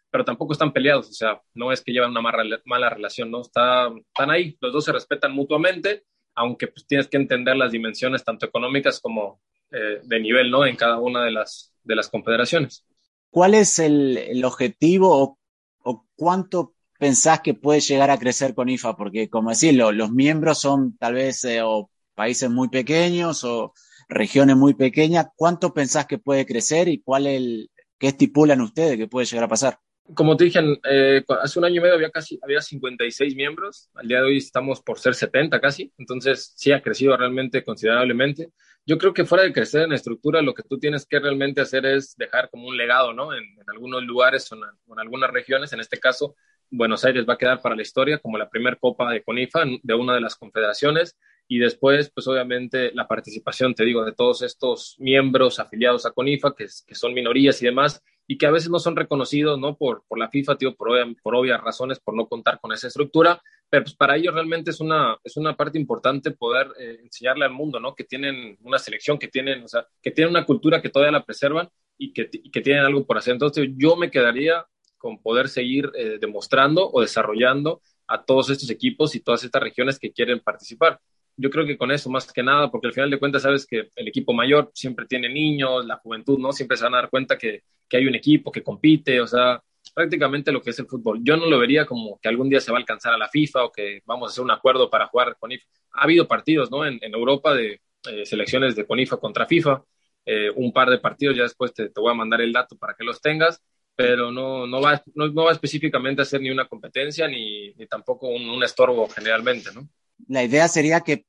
pero 0.10 0.26
tampoco 0.26 0.54
están 0.54 0.72
peleados, 0.72 1.10
o 1.10 1.14
sea, 1.14 1.42
no 1.54 1.72
es 1.72 1.82
que 1.82 1.92
llevan 1.92 2.12
una 2.12 2.22
mala, 2.22 2.62
mala 2.66 2.90
relación, 2.90 3.30
¿no? 3.30 3.42
Está, 3.42 3.88
están 3.88 4.32
ahí, 4.32 4.58
los 4.62 4.74
dos 4.74 4.86
se 4.86 4.94
respetan 4.94 5.34
mutuamente, 5.34 6.04
aunque 6.36 6.68
pues 6.68 6.86
tienes 6.88 7.08
que 7.08 7.18
entender 7.18 7.56
las 7.56 7.72
dimensiones 7.72 8.24
tanto 8.24 8.46
económicas 8.46 9.00
como 9.00 9.42
eh, 9.72 10.00
de 10.04 10.20
nivel, 10.20 10.50
¿no? 10.50 10.66
En 10.66 10.76
cada 10.76 10.98
una 10.98 11.24
de 11.24 11.32
las, 11.32 11.74
de 11.84 11.96
las 11.96 12.10
confederaciones. 12.10 12.86
¿Cuál 13.30 13.54
es 13.54 13.80
el, 13.80 14.18
el 14.18 14.46
objetivo 14.46 15.22
o, 15.22 15.40
o, 15.84 16.06
cuánto 16.16 16.74
pensás 16.98 17.42
que 17.42 17.54
puede 17.54 17.82
llegar 17.82 18.10
a 18.10 18.18
crecer 18.18 18.56
con 18.56 18.70
IFA? 18.70 18.96
Porque, 18.96 19.30
como 19.30 19.50
decirlo, 19.50 19.92
los 19.92 20.12
miembros 20.12 20.60
son 20.60 20.98
tal 20.98 21.16
vez 21.16 21.44
eh, 21.44 21.62
o 21.64 21.90
países 22.16 22.50
muy 22.50 22.70
pequeños 22.70 23.44
o 23.44 23.74
regiones 24.08 24.56
muy 24.56 24.74
pequeñas. 24.74 25.28
¿Cuánto 25.36 25.74
pensás 25.74 26.06
que 26.06 26.18
puede 26.18 26.46
crecer 26.46 26.88
y 26.88 27.02
cuál 27.02 27.28
el, 27.28 27.70
qué 28.00 28.08
estipulan 28.08 28.62
ustedes 28.62 28.98
que 28.98 29.08
puede 29.08 29.26
llegar 29.26 29.44
a 29.44 29.50
pasar? 29.50 29.80
Como 30.14 30.38
te 30.38 30.46
dije, 30.46 30.60
eh, 30.90 31.24
hace 31.42 31.60
un 31.60 31.66
año 31.66 31.76
y 31.76 31.80
medio 31.82 31.96
había 31.96 32.10
casi 32.10 32.40
había 32.42 32.62
56 32.62 33.36
miembros, 33.36 33.90
al 33.94 34.08
día 34.08 34.20
de 34.20 34.26
hoy 34.26 34.38
estamos 34.38 34.82
por 34.82 35.00
ser 35.00 35.16
70 35.16 35.60
casi, 35.60 35.92
entonces 35.98 36.54
sí 36.56 36.72
ha 36.72 36.82
crecido 36.82 37.16
realmente 37.18 37.64
considerablemente. 37.64 38.52
Yo 38.86 38.98
creo 38.98 39.14
que 39.14 39.26
fuera 39.26 39.44
de 39.44 39.52
crecer 39.52 39.82
en 39.82 39.92
estructura, 39.92 40.42
lo 40.42 40.54
que 40.54 40.64
tú 40.64 40.80
tienes 40.80 41.06
que 41.06 41.20
realmente 41.20 41.60
hacer 41.60 41.86
es 41.86 42.16
dejar 42.16 42.50
como 42.50 42.68
un 42.70 42.78
legado, 42.78 43.12
¿no? 43.12 43.34
En, 43.34 43.44
algunos 43.68 44.02
lugares 44.04 44.50
o 44.52 44.56
en, 44.56 45.00
algunas 45.00 45.30
regiones, 45.30 45.74
en 45.74 45.82
este 45.82 46.00
caso, 46.00 46.36
Buenos 46.70 47.04
Aires 47.04 47.26
va 47.28 47.34
a 47.34 47.38
quedar 47.38 47.62
para 47.62 47.76
la 47.76 47.82
historia 47.82 48.18
como 48.20 48.38
la 48.38 48.50
primer 48.50 48.78
copa 48.80 49.12
de 49.12 49.24
CONIFA 49.24 49.66
de 49.84 49.94
una 49.94 50.14
de 50.14 50.22
las 50.22 50.36
confederaciones 50.38 51.18
y 51.50 51.60
después, 51.60 52.10
pues 52.12 52.28
obviamente 52.28 52.92
la 52.94 53.08
participación, 53.08 53.74
te 53.74 53.84
digo, 53.84 54.06
de 54.06 54.14
todos 54.14 54.42
estos 54.42 54.96
miembros 55.00 55.60
afiliados 55.60 56.06
a 56.06 56.12
CONIFA, 56.12 56.56
que 56.56 56.96
son 56.96 57.14
minorías 57.14 57.62
y 57.62 57.66
demás, 57.66 58.02
y 58.28 58.38
que 58.38 58.46
a 58.46 58.52
veces 58.52 58.70
no 58.70 58.80
son 58.80 58.98
reconocidos, 58.98 59.58
¿no? 59.58 59.78
Por, 59.78 60.04
por 60.08 60.20
la 60.20 60.30
FIFA, 60.30 60.58
tío, 60.58 60.76
por, 60.76 60.90
por 61.24 61.36
obvias 61.36 61.62
razones, 61.62 62.00
por 62.00 62.14
no 62.14 62.28
contar 62.28 62.60
con 62.60 62.74
esa 62.74 62.88
estructura, 62.88 63.42
pero 63.70 63.84
pues 63.84 63.96
para 63.96 64.18
ellos 64.18 64.34
realmente 64.34 64.72
es 64.72 64.82
una, 64.82 65.18
es 65.24 65.38
una 65.38 65.56
parte 65.56 65.80
importante 65.80 66.32
poder 66.32 66.68
eh, 66.78 67.00
enseñarle 67.04 67.46
al 67.46 67.52
mundo, 67.52 67.80
¿no? 67.80 67.96
Que 67.96 68.04
tienen 68.04 68.58
una 68.64 68.78
selección, 68.80 69.18
que 69.18 69.30
tienen, 69.30 69.64
o 69.64 69.68
sea, 69.68 69.88
que 70.02 70.12
tienen 70.12 70.32
una 70.32 70.46
cultura 70.46 70.82
que 70.82 70.90
todavía 70.90 71.18
la 71.18 71.26
preservan 71.26 71.70
y 71.98 72.12
que, 72.12 72.30
y 72.32 72.52
que 72.52 72.62
tienen 72.62 72.84
algo 72.84 73.06
por 73.06 73.18
hacer. 73.18 73.34
Entonces 73.34 73.70
yo 73.78 73.96
me 73.96 74.12
quedaría 74.12 74.66
con 74.98 75.22
poder 75.22 75.48
seguir 75.48 75.90
eh, 75.96 76.18
demostrando 76.20 76.90
o 76.92 77.02
desarrollando 77.02 77.82
a 78.08 78.24
todos 78.24 78.50
estos 78.50 78.70
equipos 78.70 79.16
y 79.16 79.22
todas 79.22 79.44
estas 79.44 79.62
regiones 79.62 80.00
que 80.00 80.12
quieren 80.12 80.42
participar 80.42 81.00
yo 81.38 81.50
creo 81.50 81.66
que 81.66 81.78
con 81.78 81.92
eso 81.92 82.10
más 82.10 82.32
que 82.32 82.44
nada, 82.44 82.70
porque 82.72 82.88
al 82.88 82.94
final 82.94 83.10
de 83.12 83.20
cuentas 83.20 83.44
sabes 83.44 83.66
que 83.66 83.90
el 83.96 84.08
equipo 84.08 84.34
mayor 84.34 84.72
siempre 84.74 85.06
tiene 85.06 85.30
niños, 85.30 85.86
la 85.86 85.98
juventud, 85.98 86.40
¿no? 86.40 86.52
Siempre 86.52 86.78
se 86.78 86.84
van 86.84 86.96
a 86.96 86.98
dar 86.98 87.10
cuenta 87.10 87.38
que, 87.38 87.64
que, 87.88 87.98
hay 87.98 88.08
un 88.08 88.16
equipo 88.16 88.52
que 88.52 88.64
compite, 88.64 89.22
o 89.22 89.28
sea, 89.28 89.62
prácticamente 89.94 90.52
lo 90.52 90.62
que 90.62 90.72
es 90.72 90.80
el 90.80 90.88
fútbol. 90.88 91.20
Yo 91.24 91.38
no 91.38 91.46
lo 91.48 91.60
vería 91.60 91.86
como 91.86 92.20
que 92.20 92.28
algún 92.28 92.50
día 92.50 92.60
se 92.60 92.72
va 92.72 92.78
a 92.78 92.82
alcanzar 92.82 93.14
a 93.14 93.18
la 93.18 93.30
FIFA 93.30 93.66
o 93.66 93.72
que 93.72 94.02
vamos 94.06 94.30
a 94.30 94.32
hacer 94.32 94.44
un 94.44 94.52
acuerdo 94.52 94.90
para 94.90 95.08
jugar 95.08 95.38
con 95.40 95.52
IFA. 95.52 95.66
Ha 95.94 96.04
habido 96.04 96.28
partidos, 96.28 96.72
¿no? 96.72 96.86
En, 96.86 97.00
en 97.02 97.14
Europa 97.14 97.54
de 97.54 97.82
eh, 98.10 98.26
selecciones 98.26 98.76
de 98.76 98.86
CONIFA 98.86 99.18
contra 99.18 99.46
FIFA, 99.46 99.84
eh, 100.26 100.50
un 100.56 100.74
par 100.74 100.90
de 100.90 101.00
partidos, 101.00 101.36
ya 101.38 101.44
después 101.44 101.74
te, 101.74 101.90
te, 101.90 102.02
voy 102.02 102.12
a 102.12 102.16
mandar 102.16 102.42
el 102.42 102.54
dato 102.54 102.78
para 102.78 102.94
que 102.96 103.04
los 103.04 103.22
tengas, 103.22 103.62
pero 103.96 104.32
no, 104.32 104.68
no, 104.68 104.82
va, 104.82 105.02
no, 105.16 105.28
no 105.28 105.46
va 105.46 105.52
específicamente 105.52 106.22
a 106.22 106.26
ser 106.26 106.42
ni 106.42 106.50
una 106.52 106.68
competencia 106.68 107.28
ni, 107.28 107.74
ni 107.74 107.88
tampoco 107.88 108.28
un, 108.28 108.50
un 108.50 108.64
estorbo 108.64 109.08
generalmente, 109.10 109.72
¿no? 109.74 109.88
La 110.28 110.44
idea 110.44 110.68
sería 110.68 111.02
que 111.02 111.26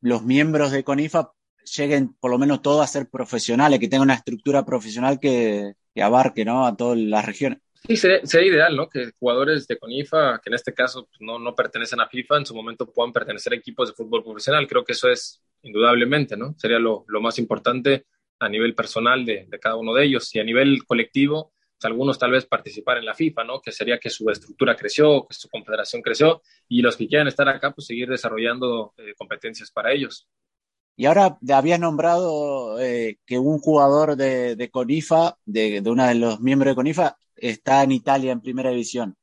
los 0.00 0.24
miembros 0.24 0.72
de 0.72 0.84
CONIFA 0.84 1.32
lleguen 1.76 2.14
por 2.14 2.30
lo 2.30 2.38
menos 2.38 2.62
todos 2.62 2.82
a 2.82 2.86
ser 2.86 3.08
profesionales, 3.08 3.78
que 3.78 3.88
tengan 3.88 4.06
una 4.08 4.14
estructura 4.14 4.64
profesional 4.64 5.20
que, 5.20 5.74
que 5.94 6.02
abarque 6.02 6.44
¿no? 6.44 6.66
a 6.66 6.76
todas 6.76 6.98
las 6.98 7.24
regiones. 7.24 7.60
Sí, 7.86 7.96
sería, 7.96 8.24
sería, 8.24 8.52
ideal, 8.52 8.76
¿no? 8.76 8.88
Que 8.88 9.10
jugadores 9.18 9.66
de 9.66 9.76
CONIFA, 9.76 10.40
que 10.42 10.50
en 10.50 10.54
este 10.54 10.72
caso 10.72 11.06
pues, 11.06 11.20
no, 11.20 11.40
no 11.40 11.54
pertenecen 11.54 12.00
a 12.00 12.08
FIFA, 12.08 12.38
en 12.38 12.46
su 12.46 12.54
momento 12.54 12.92
puedan 12.92 13.12
pertenecer 13.12 13.52
a 13.52 13.56
equipos 13.56 13.88
de 13.88 13.94
fútbol 13.94 14.22
profesional. 14.22 14.68
Creo 14.68 14.84
que 14.84 14.92
eso 14.92 15.08
es 15.08 15.42
indudablemente, 15.62 16.36
¿no? 16.36 16.54
Sería 16.58 16.78
lo, 16.78 17.04
lo 17.08 17.20
más 17.20 17.40
importante 17.40 18.06
a 18.38 18.48
nivel 18.48 18.74
personal 18.74 19.24
de, 19.24 19.46
de, 19.48 19.58
cada 19.58 19.76
uno 19.76 19.94
de 19.94 20.04
ellos 20.04 20.32
y 20.34 20.38
a 20.38 20.44
nivel 20.44 20.84
colectivo, 20.84 21.52
algunos 21.84 22.18
tal 22.18 22.30
vez 22.30 22.46
participar 22.46 22.98
en 22.98 23.04
la 23.04 23.14
FIFA, 23.14 23.44
¿no? 23.44 23.60
Que 23.60 23.72
sería 23.72 23.98
que 23.98 24.10
su 24.10 24.28
estructura 24.30 24.76
creció, 24.76 25.26
que 25.26 25.34
su 25.34 25.48
confederación 25.48 26.02
creció 26.02 26.42
y 26.68 26.82
los 26.82 26.96
que 26.96 27.08
quieran 27.08 27.28
estar 27.28 27.48
acá, 27.48 27.72
pues 27.72 27.86
seguir 27.86 28.08
desarrollando 28.08 28.94
eh, 28.96 29.14
competencias 29.16 29.70
para 29.70 29.92
ellos. 29.92 30.28
Y 30.96 31.06
ahora 31.06 31.38
había 31.52 31.78
nombrado 31.78 32.80
eh, 32.80 33.18
que 33.24 33.38
un 33.38 33.58
jugador 33.58 34.16
de, 34.16 34.68
CONIFA, 34.70 35.38
de, 35.44 35.80
de 35.80 35.90
uno 35.90 36.06
de 36.06 36.14
los 36.14 36.40
miembros 36.40 36.72
de 36.72 36.74
CONIFA, 36.76 37.16
está 37.36 37.82
en 37.82 37.92
Italia 37.92 38.32
en 38.32 38.40
primera 38.40 38.70
división. 38.70 39.16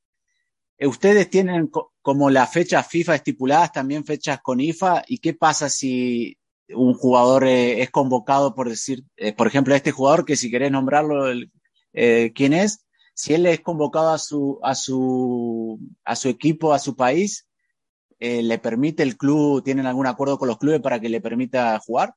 Eh, 0.77 0.87
¿Ustedes 0.87 1.29
tienen 1.29 1.67
co 1.67 1.93
como 2.01 2.29
las 2.31 2.51
fechas 2.51 2.87
FIFA 2.87 3.15
estipuladas 3.15 3.71
también 3.71 4.03
fechas 4.03 4.41
CONIFA? 4.41 5.03
¿Y 5.07 5.19
qué 5.19 5.33
pasa 5.33 5.69
si 5.69 6.37
un 6.69 6.93
jugador 6.93 7.45
es 7.45 7.89
convocado 7.91 8.53
por 8.55 8.69
decir, 8.69 9.03
por 9.35 9.47
ejemplo, 9.47 9.73
este 9.73 9.91
jugador 9.91 10.23
que 10.23 10.35
si 10.35 10.51
querés 10.51 10.71
nombrarlo, 10.71 11.27
el, 11.27 11.51
eh, 11.93 12.31
quién 12.33 12.53
es, 12.53 12.85
si 13.13 13.33
él 13.33 13.45
es 13.45 13.59
convocado 13.61 14.09
a 14.09 14.17
su, 14.17 14.59
a 14.63 14.75
su, 14.75 15.79
a 16.03 16.15
su 16.15 16.29
equipo, 16.29 16.73
a 16.73 16.79
su 16.79 16.95
país, 16.95 17.47
eh, 18.19 18.41
¿le 18.43 18.59
permite 18.59 19.03
el 19.03 19.17
club, 19.17 19.63
tienen 19.63 19.85
algún 19.85 20.07
acuerdo 20.07 20.37
con 20.37 20.47
los 20.47 20.57
clubes 20.57 20.81
para 20.81 20.99
que 20.99 21.09
le 21.09 21.21
permita 21.21 21.77
jugar? 21.79 22.13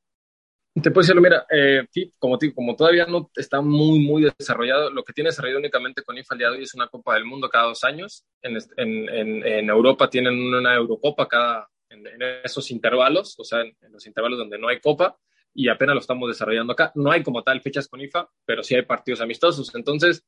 Te 0.74 0.90
puedo 0.90 1.02
decirlo, 1.02 1.20
mira, 1.20 1.44
eh, 1.50 1.86
como, 2.18 2.38
como 2.54 2.76
todavía 2.76 3.04
no 3.04 3.30
está 3.36 3.60
muy, 3.60 4.00
muy 4.00 4.26
desarrollado, 4.38 4.90
lo 4.90 5.04
que 5.04 5.12
tiene 5.12 5.28
desarrollado 5.28 5.58
únicamente 5.58 6.02
con 6.02 6.16
de 6.16 6.46
hoy 6.46 6.62
es 6.62 6.74
una 6.74 6.88
Copa 6.88 7.14
del 7.14 7.26
Mundo 7.26 7.50
cada 7.50 7.66
dos 7.66 7.84
años. 7.84 8.24
En, 8.40 8.56
en, 8.78 9.46
en 9.46 9.68
Europa 9.68 10.08
tienen 10.08 10.34
una 10.34 10.74
Eurocopa 10.74 11.28
cada, 11.28 11.68
en, 11.92 12.22
esos 12.44 12.70
intervalos, 12.70 13.38
o 13.38 13.44
sea, 13.44 13.60
en, 13.60 13.74
los 13.90 14.06
intervalos 14.06 14.38
donde 14.38 14.58
no 14.58 14.68
hay 14.68 14.80
Copa 14.80 15.18
y 15.54 15.68
apenas 15.68 15.94
lo 15.94 16.00
estamos 16.00 16.28
desarrollando 16.28 16.72
acá. 16.72 16.92
No 16.94 17.10
hay 17.10 17.22
como 17.22 17.42
tal 17.42 17.60
fechas 17.60 17.88
con 17.88 18.00
IFA, 18.00 18.28
pero 18.44 18.62
sí 18.62 18.74
hay 18.74 18.82
partidos 18.82 19.20
amistosos. 19.20 19.74
Entonces, 19.74 20.24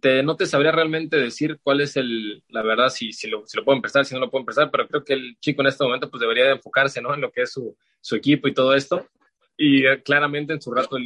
te, 0.00 0.22
no 0.22 0.36
te 0.36 0.46
sabría 0.46 0.72
realmente 0.72 1.16
decir 1.16 1.58
cuál 1.62 1.80
es 1.80 1.96
el, 1.96 2.42
la 2.48 2.62
verdad, 2.62 2.88
si, 2.88 3.12
si, 3.12 3.28
lo, 3.28 3.46
si 3.46 3.56
lo 3.56 3.64
pueden 3.64 3.80
prestar, 3.80 4.04
si 4.04 4.14
no 4.14 4.20
lo 4.20 4.30
pueden 4.30 4.44
prestar, 4.44 4.70
pero 4.70 4.86
creo 4.86 5.04
que 5.04 5.14
el 5.14 5.38
chico 5.40 5.62
en 5.62 5.68
este 5.68 5.84
momento 5.84 6.10
pues 6.10 6.20
debería 6.20 6.44
de 6.44 6.52
enfocarse 6.52 7.00
¿no? 7.00 7.14
en 7.14 7.20
lo 7.20 7.30
que 7.30 7.42
es 7.42 7.52
su, 7.52 7.76
su 8.00 8.16
equipo 8.16 8.48
y 8.48 8.54
todo 8.54 8.74
esto. 8.74 9.06
Y 9.56 9.86
eh, 9.86 10.02
claramente 10.02 10.52
en 10.52 10.60
su 10.60 10.72
rato, 10.72 10.96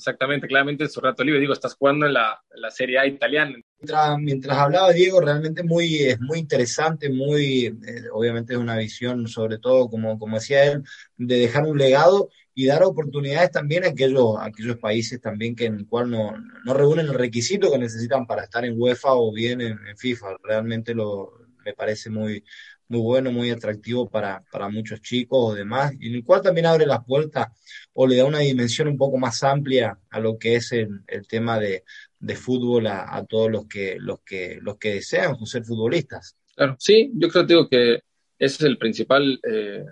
exactamente, 0.00 0.48
claramente 0.48 0.84
en 0.84 0.90
su 0.90 1.00
rato 1.00 1.22
libre, 1.22 1.40
digo, 1.40 1.52
estás 1.52 1.74
jugando 1.74 2.06
en 2.06 2.14
la, 2.14 2.42
la 2.54 2.70
Serie 2.70 2.98
A 2.98 3.06
italiana. 3.06 3.54
Mientras, 3.78 4.18
mientras, 4.18 4.58
hablaba 4.58 4.92
Diego, 4.92 5.20
realmente 5.20 5.62
muy, 5.62 5.96
es 5.98 6.20
muy 6.20 6.38
interesante, 6.38 7.10
muy, 7.10 7.66
eh, 7.66 8.04
obviamente 8.12 8.54
es 8.54 8.58
una 8.58 8.76
visión, 8.76 9.28
sobre 9.28 9.58
todo, 9.58 9.88
como, 9.88 10.18
como 10.18 10.36
decía 10.36 10.64
él, 10.64 10.82
de 11.16 11.38
dejar 11.38 11.64
un 11.64 11.78
legado 11.78 12.30
y 12.54 12.66
dar 12.66 12.82
oportunidades 12.82 13.50
también 13.50 13.84
a 13.84 13.88
aquellos, 13.88 14.38
a 14.38 14.46
aquellos 14.46 14.78
países 14.78 15.20
también 15.20 15.54
que 15.54 15.66
en 15.66 15.74
el 15.76 15.86
cual 15.86 16.10
no, 16.10 16.32
no 16.64 16.74
reúnen 16.74 17.06
el 17.06 17.14
requisito 17.14 17.70
que 17.70 17.78
necesitan 17.78 18.26
para 18.26 18.44
estar 18.44 18.64
en 18.64 18.80
UEFA 18.80 19.12
o 19.12 19.32
bien 19.32 19.60
en, 19.60 19.78
en 19.86 19.96
FIFA. 19.96 20.36
Realmente 20.42 20.94
lo, 20.94 21.32
me 21.64 21.74
parece 21.74 22.10
muy, 22.10 22.42
muy 22.90 23.00
bueno, 23.00 23.30
muy 23.30 23.50
atractivo 23.50 24.10
para, 24.10 24.42
para 24.50 24.68
muchos 24.68 25.00
chicos 25.00 25.38
o 25.40 25.54
demás, 25.54 25.92
y 26.00 26.08
en 26.08 26.16
el 26.16 26.24
cual 26.24 26.42
también 26.42 26.66
abre 26.66 26.86
las 26.86 27.04
puertas 27.04 27.46
o 27.92 28.04
le 28.04 28.16
da 28.16 28.24
una 28.24 28.40
dimensión 28.40 28.88
un 28.88 28.98
poco 28.98 29.16
más 29.16 29.44
amplia 29.44 29.96
a 30.10 30.18
lo 30.18 30.36
que 30.36 30.56
es 30.56 30.72
el, 30.72 30.88
el 31.06 31.26
tema 31.28 31.60
de, 31.60 31.84
de 32.18 32.34
fútbol 32.34 32.88
a, 32.88 33.16
a, 33.16 33.24
todos 33.24 33.48
los 33.48 33.68
que, 33.68 33.96
los, 34.00 34.20
que, 34.22 34.58
los 34.60 34.76
que 34.76 34.94
desean 34.94 35.36
ser 35.46 35.64
futbolistas. 35.64 36.36
Claro, 36.56 36.74
sí, 36.80 37.12
yo 37.14 37.28
creo 37.28 37.44
digo, 37.44 37.68
que 37.68 38.02
ese 38.36 38.56
es 38.56 38.62
el 38.62 38.76
principal 38.76 39.40
eh, 39.48 39.84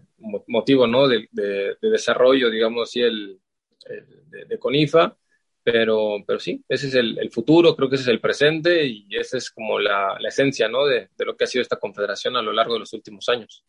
motivo 0.49 0.89
¿no? 0.89 1.07
de, 1.07 1.29
de, 1.31 1.77
de, 1.81 1.91
desarrollo, 1.91 2.51
digamos 2.51 2.89
así, 2.89 3.01
el, 3.01 3.39
el 3.89 4.29
de, 4.29 4.45
de, 4.45 4.59
CONIFA, 4.59 5.17
pero, 5.71 6.17
pero 6.27 6.41
sí, 6.41 6.65
ese 6.67 6.89
es 6.89 6.95
el, 6.95 7.19
el, 7.19 7.31
futuro, 7.31 7.77
creo 7.77 7.91
que 7.91 7.97
ese 7.97 8.05
es 8.05 8.09
el 8.09 8.21
presente 8.21 8.87
y 8.87 9.07
esa 9.11 9.37
es 9.37 9.51
como 9.51 9.79
la, 9.79 10.17
la 10.19 10.29
esencia 10.31 10.67
¿no? 10.67 10.87
de, 10.87 11.11
de, 11.15 11.25
lo 11.27 11.37
que 11.37 11.45
ha 11.45 11.47
sido 11.47 11.61
esta 11.61 11.77
confederación 11.77 12.37
a 12.37 12.43
lo 12.43 12.55
largo 12.55 12.75
de 12.75 12.81
los 12.81 12.93
últimos 12.95 13.29
años. 13.29 13.65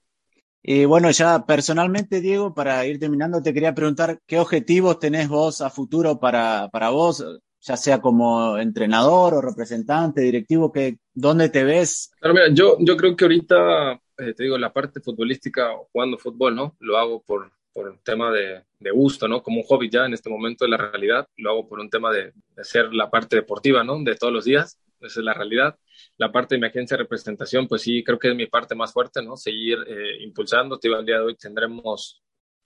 Y 0.64 0.86
bueno, 0.86 1.12
ya 1.12 1.46
personalmente, 1.46 2.22
Diego, 2.22 2.54
para 2.54 2.86
ir 2.86 3.00
terminando, 3.00 3.42
te 3.42 3.54
quería 3.54 3.76
preguntar 3.76 4.20
qué 4.26 4.40
objetivos 4.40 5.00
tenés 5.00 5.28
vos 5.28 5.60
a 5.60 5.70
futuro 5.70 6.20
para, 6.22 6.70
para 6.72 6.90
vos, 6.90 7.26
ya 7.60 7.76
sea 7.76 8.00
como 8.00 8.58
entrenador 8.58 9.34
o 9.34 9.42
representante, 9.42 10.22
directivo, 10.22 10.72
que, 10.72 11.00
¿dónde 11.14 11.50
te 11.50 11.66
ves? 11.66 12.12
Claro, 12.20 12.34
mira, 12.34 12.48
yo, 12.54 12.78
yo 12.80 12.96
creo 12.96 13.16
que 13.16 13.26
ahorita 13.26 14.00
eh, 14.20 14.34
te 14.34 14.44
digo, 14.44 14.58
la 14.58 14.72
parte 14.72 15.02
futbolística, 15.02 15.70
jugando 15.92 16.18
fútbol, 16.18 16.56
¿no? 16.56 16.76
Lo 16.80 16.98
hago 16.98 17.22
por, 17.24 17.52
por 17.74 17.90
un 17.90 18.00
tema 18.04 18.32
de, 18.32 18.64
de, 18.80 18.92
gusto, 18.92 19.28
¿no? 19.28 19.42
Como 19.44 19.62
un 19.62 19.68
hobby 19.68 19.90
ya 19.90 20.06
en 20.06 20.14
este 20.14 20.30
momento 20.30 20.66
de 20.66 20.72
la 20.72 20.78
realidad. 20.78 21.28
Lo 21.38 21.52
hago 21.52 21.68
por 21.68 21.80
un 21.80 21.90
tema 21.90 22.12
de, 22.12 22.34
de 22.56 22.64
ser 22.64 22.94
la 22.94 23.10
parte 23.10 23.36
deportiva, 23.36 23.84
¿no? 23.84 24.02
De 24.04 24.16
todos 24.16 24.34
los 24.34 24.46
días. 24.46 24.80
Esa 25.02 25.20
es 25.20 25.26
la 25.26 25.34
realidad. 25.34 25.78
La 26.18 26.32
parte 26.32 26.56
de 26.56 26.62
mi 26.62 26.68
agencia 26.68 26.98
de 26.98 27.04
representación, 27.04 27.68
pues 27.68 27.82
sí, 27.84 28.04
creo 28.04 28.20
que 28.20 28.30
es 28.30 28.36
mi 28.36 28.48
parte 28.48 28.76
más 28.76 28.92
fuerte, 28.94 29.22
¿no? 29.24 29.38
Seguir 29.38 29.80
eh, 29.88 30.24
impulsando. 30.24 30.78
Te 30.78 30.88
digo, 30.88 31.00
el 31.00 31.06
día 31.06 31.20
de 31.20 31.26
hoy 31.26 31.36
tendremos, 31.36 32.22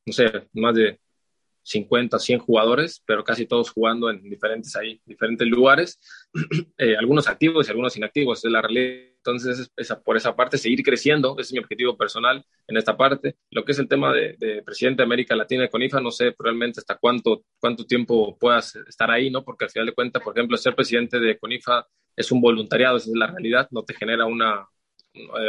no 0.05 0.13
sé, 0.13 0.47
más 0.53 0.75
de 0.75 0.99
50, 1.63 2.19
100 2.19 2.39
jugadores, 2.39 3.01
pero 3.05 3.23
casi 3.23 3.45
todos 3.45 3.71
jugando 3.71 4.09
en 4.09 4.21
diferentes 4.21 4.75
ahí, 4.75 5.01
diferentes 5.05 5.47
lugares, 5.47 5.99
eh, 6.77 6.95
algunos 6.97 7.27
activos 7.27 7.67
y 7.67 7.71
algunos 7.71 7.95
inactivos, 7.97 8.43
es 8.43 8.51
la 8.51 8.61
realidad. 8.61 9.09
Entonces, 9.25 9.71
por 10.03 10.17
esa 10.17 10.35
parte, 10.35 10.57
seguir 10.57 10.83
creciendo, 10.83 11.35
ese 11.39 11.41
es 11.47 11.53
mi 11.53 11.59
objetivo 11.59 11.95
personal 11.95 12.45
en 12.67 12.75
esta 12.75 12.97
parte. 12.97 13.37
Lo 13.51 13.63
que 13.63 13.71
es 13.71 13.79
el 13.79 13.87
tema 13.87 14.13
de, 14.13 14.35
de 14.37 14.61
presidente 14.63 15.01
de 15.01 15.05
América 15.05 15.33
Latina 15.33 15.61
de 15.61 15.69
CONIFA, 15.69 16.01
no 16.01 16.11
sé 16.11 16.35
realmente 16.37 16.81
hasta 16.81 16.97
cuánto, 16.97 17.45
cuánto 17.57 17.85
tiempo 17.85 18.37
puedas 18.37 18.75
estar 18.75 19.09
ahí, 19.09 19.31
¿no? 19.31 19.45
Porque 19.45 19.63
al 19.63 19.71
final 19.71 19.85
de 19.85 19.93
cuentas, 19.93 20.21
por 20.21 20.37
ejemplo, 20.37 20.57
ser 20.57 20.75
presidente 20.75 21.21
de 21.21 21.37
CONIFA 21.37 21.87
es 22.17 22.31
un 22.33 22.41
voluntariado, 22.41 22.97
esa 22.97 23.11
es 23.11 23.15
la 23.15 23.27
realidad, 23.27 23.69
no 23.71 23.83
te 23.83 23.93
genera 23.93 24.25
una, 24.25 24.67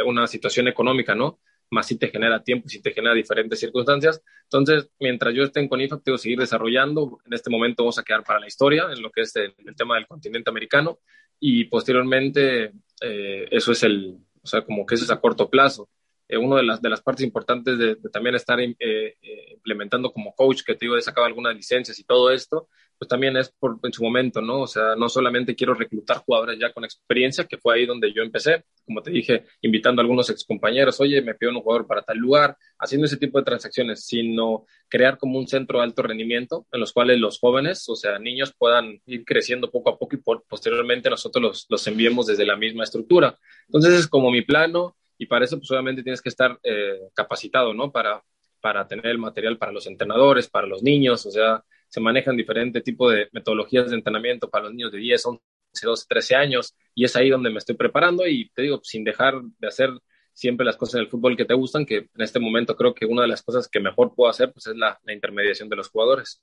una 0.05 0.27
situación 0.27 0.67
económica, 0.67 1.15
¿no? 1.15 1.39
Más 1.69 1.87
si 1.87 1.97
te 1.97 2.09
genera 2.09 2.43
tiempo, 2.43 2.69
si 2.69 2.81
te 2.81 2.91
genera 2.91 3.13
diferentes 3.13 3.59
circunstancias. 3.59 4.21
Entonces, 4.43 4.89
mientras 4.99 5.33
yo 5.33 5.43
esté 5.43 5.59
en 5.59 5.67
CONIFA, 5.67 5.99
tengo 5.99 6.17
que 6.17 6.23
seguir 6.23 6.39
desarrollando. 6.39 7.19
En 7.25 7.33
este 7.33 7.49
momento 7.49 7.83
vamos 7.83 7.99
a 7.99 8.03
quedar 8.03 8.23
para 8.23 8.39
la 8.39 8.47
historia 8.47 8.85
en 8.91 9.01
lo 9.01 9.11
que 9.11 9.21
es 9.21 9.35
el, 9.35 9.53
el 9.65 9.75
tema 9.75 9.95
del 9.95 10.07
continente 10.07 10.49
americano 10.49 10.99
y 11.39 11.65
posteriormente 11.65 12.71
eh, 13.01 13.47
eso 13.51 13.71
es 13.71 13.83
el, 13.83 14.17
o 14.41 14.47
sea, 14.47 14.61
como 14.63 14.85
que 14.85 14.95
eso 14.95 15.03
es 15.03 15.11
a 15.11 15.19
corto 15.19 15.49
plazo. 15.49 15.89
Eh, 16.27 16.37
una 16.37 16.57
de 16.57 16.63
las, 16.63 16.81
de 16.81 16.89
las 16.89 17.01
partes 17.01 17.23
importantes 17.23 17.77
de, 17.77 17.95
también 18.11 18.35
estar 18.35 18.59
eh, 18.59 18.75
eh, 18.79 19.15
implementando 19.53 20.11
como 20.11 20.33
coach, 20.33 20.63
que 20.65 20.73
te 20.73 20.85
digo, 20.85 20.97
he 20.97 21.01
sacado 21.01 21.27
algunas 21.27 21.55
licencias 21.55 21.99
y 21.99 22.03
todo 22.03 22.31
esto, 22.31 22.67
pues 22.97 23.09
también 23.09 23.35
es 23.37 23.53
por, 23.59 23.79
en 23.83 23.93
su 23.93 24.03
momento, 24.03 24.41
¿no? 24.41 24.61
O 24.61 24.67
sea, 24.67 24.95
no 24.95 25.09
solamente 25.09 25.55
quiero 25.55 25.73
reclutar 25.73 26.17
jugadores 26.17 26.57
ya 26.59 26.71
con 26.71 26.85
experiencia, 26.85 27.45
que 27.45 27.57
fue 27.57 27.75
ahí 27.75 27.85
donde 27.85 28.13
yo 28.13 28.21
empecé, 28.23 28.63
como 28.85 29.01
te 29.01 29.11
dije, 29.11 29.45
invitando 29.61 30.01
a 30.01 30.03
algunos 30.03 30.29
excompañeros, 30.29 30.99
oye, 30.99 31.21
me 31.21 31.35
pido 31.35 31.51
un 31.51 31.61
jugador 31.61 31.87
para 31.87 32.01
tal 32.01 32.17
lugar, 32.17 32.57
haciendo 32.79 33.05
ese 33.05 33.17
tipo 33.17 33.37
de 33.37 33.45
transacciones, 33.45 34.05
sino 34.05 34.65
crear 34.87 35.17
como 35.17 35.39
un 35.39 35.47
centro 35.47 35.79
de 35.79 35.85
alto 35.85 36.03
rendimiento 36.03 36.67
en 36.71 36.79
los 36.79 36.93
cuales 36.93 37.19
los 37.19 37.39
jóvenes, 37.39 37.87
o 37.89 37.95
sea, 37.95 38.19
niños 38.19 38.53
puedan 38.57 39.01
ir 39.05 39.25
creciendo 39.25 39.71
poco 39.71 39.89
a 39.89 39.97
poco 39.97 40.15
y 40.15 40.21
posteriormente 40.47 41.09
nosotros 41.09 41.41
los, 41.41 41.65
los 41.69 41.87
enviemos 41.87 42.27
desde 42.27 42.45
la 42.45 42.55
misma 42.55 42.83
estructura. 42.83 43.37
Entonces 43.67 43.93
es 43.93 44.07
como 44.07 44.31
mi 44.31 44.41
plano 44.41 44.95
y 45.17 45.25
para 45.25 45.45
eso 45.45 45.57
pues 45.57 45.71
obviamente 45.71 46.03
tienes 46.03 46.21
que 46.21 46.29
estar 46.29 46.59
eh, 46.63 46.99
capacitado, 47.13 47.73
¿no? 47.73 47.91
Para, 47.91 48.23
para 48.61 48.87
tener 48.87 49.07
el 49.07 49.17
material 49.17 49.57
para 49.57 49.71
los 49.71 49.87
entrenadores, 49.87 50.49
para 50.49 50.67
los 50.67 50.83
niños, 50.83 51.25
o 51.25 51.31
sea, 51.31 51.63
se 51.87 52.01
manejan 52.01 52.35
diferentes 52.35 52.83
tipos 52.83 53.13
de 53.13 53.29
metodologías 53.31 53.89
de 53.89 53.95
entrenamiento 53.95 54.49
para 54.49 54.65
los 54.65 54.73
niños 54.73 54.91
de 54.91 54.99
10, 54.99 55.25
11, 55.25 55.41
12, 55.83 56.05
13 56.07 56.35
años 56.35 56.75
y 56.93 57.05
es 57.05 57.15
ahí 57.15 57.29
donde 57.29 57.49
me 57.49 57.59
estoy 57.59 57.75
preparando 57.75 58.27
y 58.27 58.49
te 58.49 58.63
digo, 58.63 58.79
sin 58.83 59.03
dejar 59.03 59.41
de 59.59 59.67
hacer 59.67 59.89
siempre 60.33 60.65
las 60.65 60.77
cosas 60.77 60.95
en 60.95 61.01
el 61.01 61.09
fútbol 61.09 61.37
que 61.37 61.45
te 61.45 61.53
gustan, 61.53 61.85
que 61.85 61.97
en 61.97 62.21
este 62.21 62.39
momento 62.39 62.75
creo 62.75 62.93
que 62.93 63.05
una 63.05 63.21
de 63.21 63.29
las 63.29 63.41
cosas 63.41 63.67
que 63.67 63.79
mejor 63.79 64.13
puedo 64.13 64.29
hacer 64.29 64.51
pues 64.51 64.67
es 64.67 64.75
la, 64.75 64.99
la 65.03 65.13
intermediación 65.13 65.69
de 65.69 65.77
los 65.77 65.89
jugadores. 65.89 66.41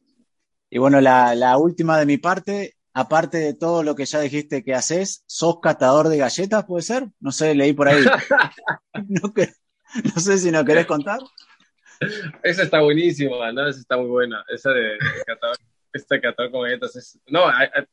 Y 0.71 0.79
bueno, 0.79 1.01
la, 1.03 1.35
la 1.35 1.59
última 1.59 1.99
de 1.99 2.07
mi 2.07 2.17
parte, 2.17 2.77
aparte 2.95 3.37
de 3.37 3.53
todo 3.53 3.83
lo 3.83 3.95
que 3.95 4.07
ya 4.07 4.21
dijiste 4.21 4.65
que 4.65 4.75
haces, 4.75 5.23
¿sos 5.27 5.61
catador 5.61 6.09
de 6.09 6.17
galletas, 6.17 6.65
puede 6.65 6.83
ser? 6.83 7.09
No 7.21 7.31
sé, 7.31 7.55
leí 7.55 7.75
por 7.75 7.89
ahí. 7.89 8.03
no, 9.09 9.35
que, 9.35 9.49
no, 10.03 10.21
sé 10.21 10.39
si 10.39 10.51
nos 10.51 10.65
querés 10.65 10.87
contar. 10.87 11.21
Esa 12.43 12.63
está 12.63 12.81
buenísima, 12.81 13.53
¿no? 13.53 13.67
Esa 13.67 13.81
está 13.81 13.97
muy 13.97 14.09
buena. 14.09 14.45
Esa 14.49 14.71
de, 14.73 14.83
de 14.83 14.99
catador, 15.27 15.57
este 15.93 16.21
catador 16.21 16.51
con 16.51 16.63
galletas. 16.63 16.97
Es... 16.97 17.21
No, 17.27 17.45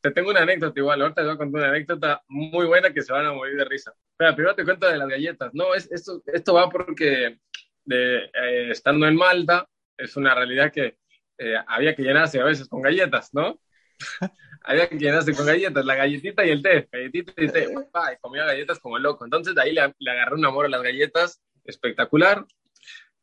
te 0.02 0.12
tengo 0.12 0.30
una 0.30 0.42
anécdota 0.42 0.80
igual. 0.80 1.02
Ahorita 1.02 1.22
te 1.22 1.28
voy 1.28 1.36
a 1.36 1.38
contar 1.38 1.62
una 1.62 1.70
anécdota 1.70 2.24
muy 2.28 2.66
buena 2.66 2.94
que 2.94 3.02
se 3.02 3.14
van 3.14 3.26
a 3.26 3.34
morir 3.34 3.58
de 3.58 3.66
risa. 3.66 3.94
Pero 4.18 4.36
primero 4.36 4.56
te 4.56 4.64
cuento 4.64 4.88
de 4.88 4.98
las 4.98 5.08
galletas. 5.08 5.54
No, 5.54 5.74
es, 5.74 5.92
esto, 5.92 6.22
esto 6.26 6.54
va 6.54 6.70
porque 6.70 7.40
de, 7.86 8.26
eh, 8.26 8.72
estando 8.72 9.08
en 9.08 9.16
Malta, 9.16 9.68
es 9.98 10.16
una 10.16 10.34
realidad 10.36 10.72
que 10.72 10.98
eh, 11.38 11.56
había 11.68 11.96
que 11.96 12.04
llenarse 12.04 12.40
a 12.40 12.46
veces 12.46 12.68
con 12.68 12.82
galletas, 12.82 13.34
¿no? 13.34 13.60
había 14.64 14.88
que 14.88 14.98
llenarse 14.98 15.34
con 15.34 15.46
galletas, 15.46 15.86
la 15.86 15.96
galletita 15.96 16.46
y 16.46 16.50
el 16.52 16.62
té, 16.62 16.88
galletita 16.92 17.34
y 17.38 17.48
té, 17.50 17.68
y 17.72 18.18
comía 18.22 18.46
galletas 18.46 18.80
como 18.80 19.00
loco. 19.00 19.26
Entonces 19.26 19.56
de 19.56 19.62
ahí 19.62 19.74
le, 19.74 19.94
le, 19.98 20.12
agarré 20.12 20.36
un 20.36 20.46
amor 20.46 20.66
a 20.66 20.70
las 20.70 20.82
galletas 20.82 21.42
espectacular. 21.64 22.46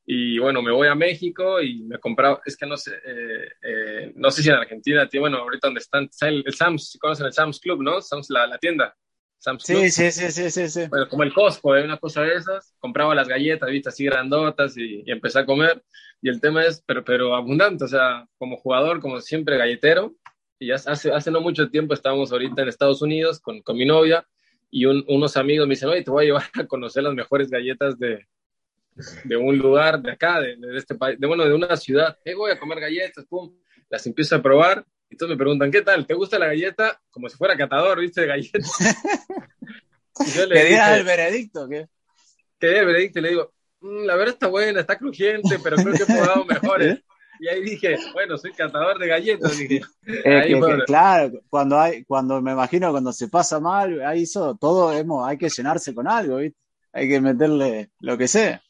Y 0.09 0.39
bueno, 0.39 0.63
me 0.63 0.71
voy 0.71 0.87
a 0.87 0.95
México 0.95 1.61
y 1.61 1.83
me 1.83 1.99
compraba, 1.99 2.41
es 2.47 2.57
que 2.57 2.65
no 2.65 2.77
sé, 2.77 2.93
eh, 3.05 3.49
eh, 3.61 4.13
no 4.15 4.31
sé 4.31 4.41
si 4.41 4.49
en 4.49 4.55
Argentina, 4.55 5.09
tío, 5.09 5.21
bueno, 5.21 5.39
ahorita 5.39 5.67
donde 5.67 5.81
están, 5.81 6.09
el, 6.21 6.45
el 6.47 6.55
Sam's, 6.55 6.97
conocen 7.01 7.27
el 7.27 7.33
Sam's 7.33 7.59
Club, 7.59 7.83
¿no? 7.83 8.01
Sam's, 8.01 8.31
la, 8.31 8.47
la 8.47 8.57
tienda. 8.59 8.95
Sam's 9.39 9.65
sí, 9.65 9.73
Club. 9.75 9.89
sí, 9.89 10.13
sí, 10.13 10.31
sí, 10.31 10.51
sí, 10.51 10.69
sí. 10.69 10.87
Bueno, 10.89 11.09
como 11.09 11.25
el 11.25 11.35
Costco, 11.35 11.75
¿eh? 11.77 11.83
una 11.83 11.99
cosa 11.99 12.23
de 12.23 12.37
esas, 12.37 12.73
compraba 12.79 13.17
las 13.17 13.27
galletas, 13.27 13.69
viste, 13.69 13.89
así 13.89 14.05
grandotas 14.05 14.77
y, 14.77 15.03
y 15.05 15.11
empecé 15.11 15.41
a 15.41 15.47
comer. 15.47 15.83
Y 16.23 16.29
el 16.29 16.41
tema 16.41 16.65
es, 16.65 16.83
pero, 16.87 17.05
pero 17.05 17.35
abundante, 17.35 17.85
o 17.85 17.89
sea, 17.89 18.27
como 18.39 18.57
jugador, 18.59 19.01
como 19.01 19.21
siempre, 19.21 19.59
galletero, 19.59 20.15
y 20.61 20.71
hace, 20.71 21.13
hace 21.13 21.31
no 21.33 21.41
mucho 21.41 21.69
tiempo 21.69 21.95
estábamos 21.95 22.31
ahorita 22.31 22.63
en 22.63 22.69
Estados 22.69 23.03
Unidos 23.03 23.41
con, 23.41 23.61
con 23.61 23.77
mi 23.77 23.85
novia 23.85 24.25
y 24.71 24.87
un, 24.87 25.05
unos 25.09 25.37
amigos 25.37 25.67
me 25.67 25.75
dicen, 25.75 25.89
oye, 25.89 26.03
te 26.03 26.11
voy 26.11 26.25
a 26.25 26.27
llevar 26.27 26.45
a 26.55 26.67
conocer 26.67 27.03
las 27.03 27.13
mejores 27.13 27.51
galletas 27.51 27.99
de, 27.99 28.25
de 29.25 29.37
un 29.37 29.59
lugar 29.59 30.01
de 30.01 30.13
acá, 30.13 30.41
de, 30.41 30.57
de, 30.57 30.79
este 30.79 30.95
país, 30.95 31.19
de 31.19 31.27
bueno, 31.27 31.45
de 31.45 31.55
una 31.55 31.77
ciudad. 31.77 32.17
Hey, 32.25 32.35
voy 32.35 32.51
a 32.51 32.59
comer 32.59 32.81
galletas, 32.81 33.25
pum, 33.27 33.55
las 33.89 34.07
empiezo 34.07 34.37
a 34.37 34.43
probar 34.43 34.85
y 35.09 35.17
todos 35.17 35.31
me 35.31 35.37
preguntan, 35.37 35.71
¿qué 35.71 35.83
tal? 35.83 36.07
¿Te 36.07 36.15
gusta 36.15 36.39
la 36.39 36.47
galleta? 36.47 37.01
Como 37.11 37.29
si 37.29 37.37
fuera 37.37 37.57
catador, 37.57 38.01
¿viste? 38.01 38.23
De 38.23 38.27
galletas. 38.27 38.73
yo 40.35 40.47
le 40.47 40.99
el 40.99 41.05
veredicto? 41.05 41.69
¿qué? 41.69 41.87
Que 42.59 42.79
el 42.79 42.87
veredicto 42.87 43.19
y 43.19 43.23
le 43.23 43.29
digo, 43.31 43.53
mmm, 43.81 44.05
la 44.05 44.17
verdad 44.17 44.35
está 44.35 44.49
buena, 44.49 44.81
está 44.81 44.99
crujiente, 44.99 45.59
pero 45.63 45.77
creo 45.77 45.95
que 45.95 46.03
he 46.03 46.07
probado 46.07 46.45
mejores. 46.45 47.01
Y 47.39 47.49
ahí 47.49 47.63
dije, 47.63 47.99
bueno, 48.15 48.39
soy 48.39 48.53
catador 48.53 48.99
de 48.99 49.09
galletas. 49.09 49.59
Dije. 49.59 49.83
Eh, 50.07 50.45
que, 50.47 50.55
que, 50.55 50.85
claro, 50.87 51.43
cuando 51.51 51.79
hay, 51.79 52.03
cuando 52.05 52.41
me 52.41 52.53
imagino 52.53 52.93
cuando 52.93 53.13
se 53.13 53.29
pasa 53.29 53.61
mal, 53.61 54.01
ahí 54.07 54.23
eso, 54.23 54.57
todo 54.59 54.91
hemos, 54.97 55.29
hay 55.29 55.37
que 55.37 55.51
llenarse 55.51 55.95
con 55.95 56.09
algo, 56.09 56.37
¿viste? 56.37 56.59
Hay 56.95 57.09
que 57.09 57.21
meterle 57.21 57.91
lo 58.01 58.17
que 58.17 58.27
sea. 58.27 58.63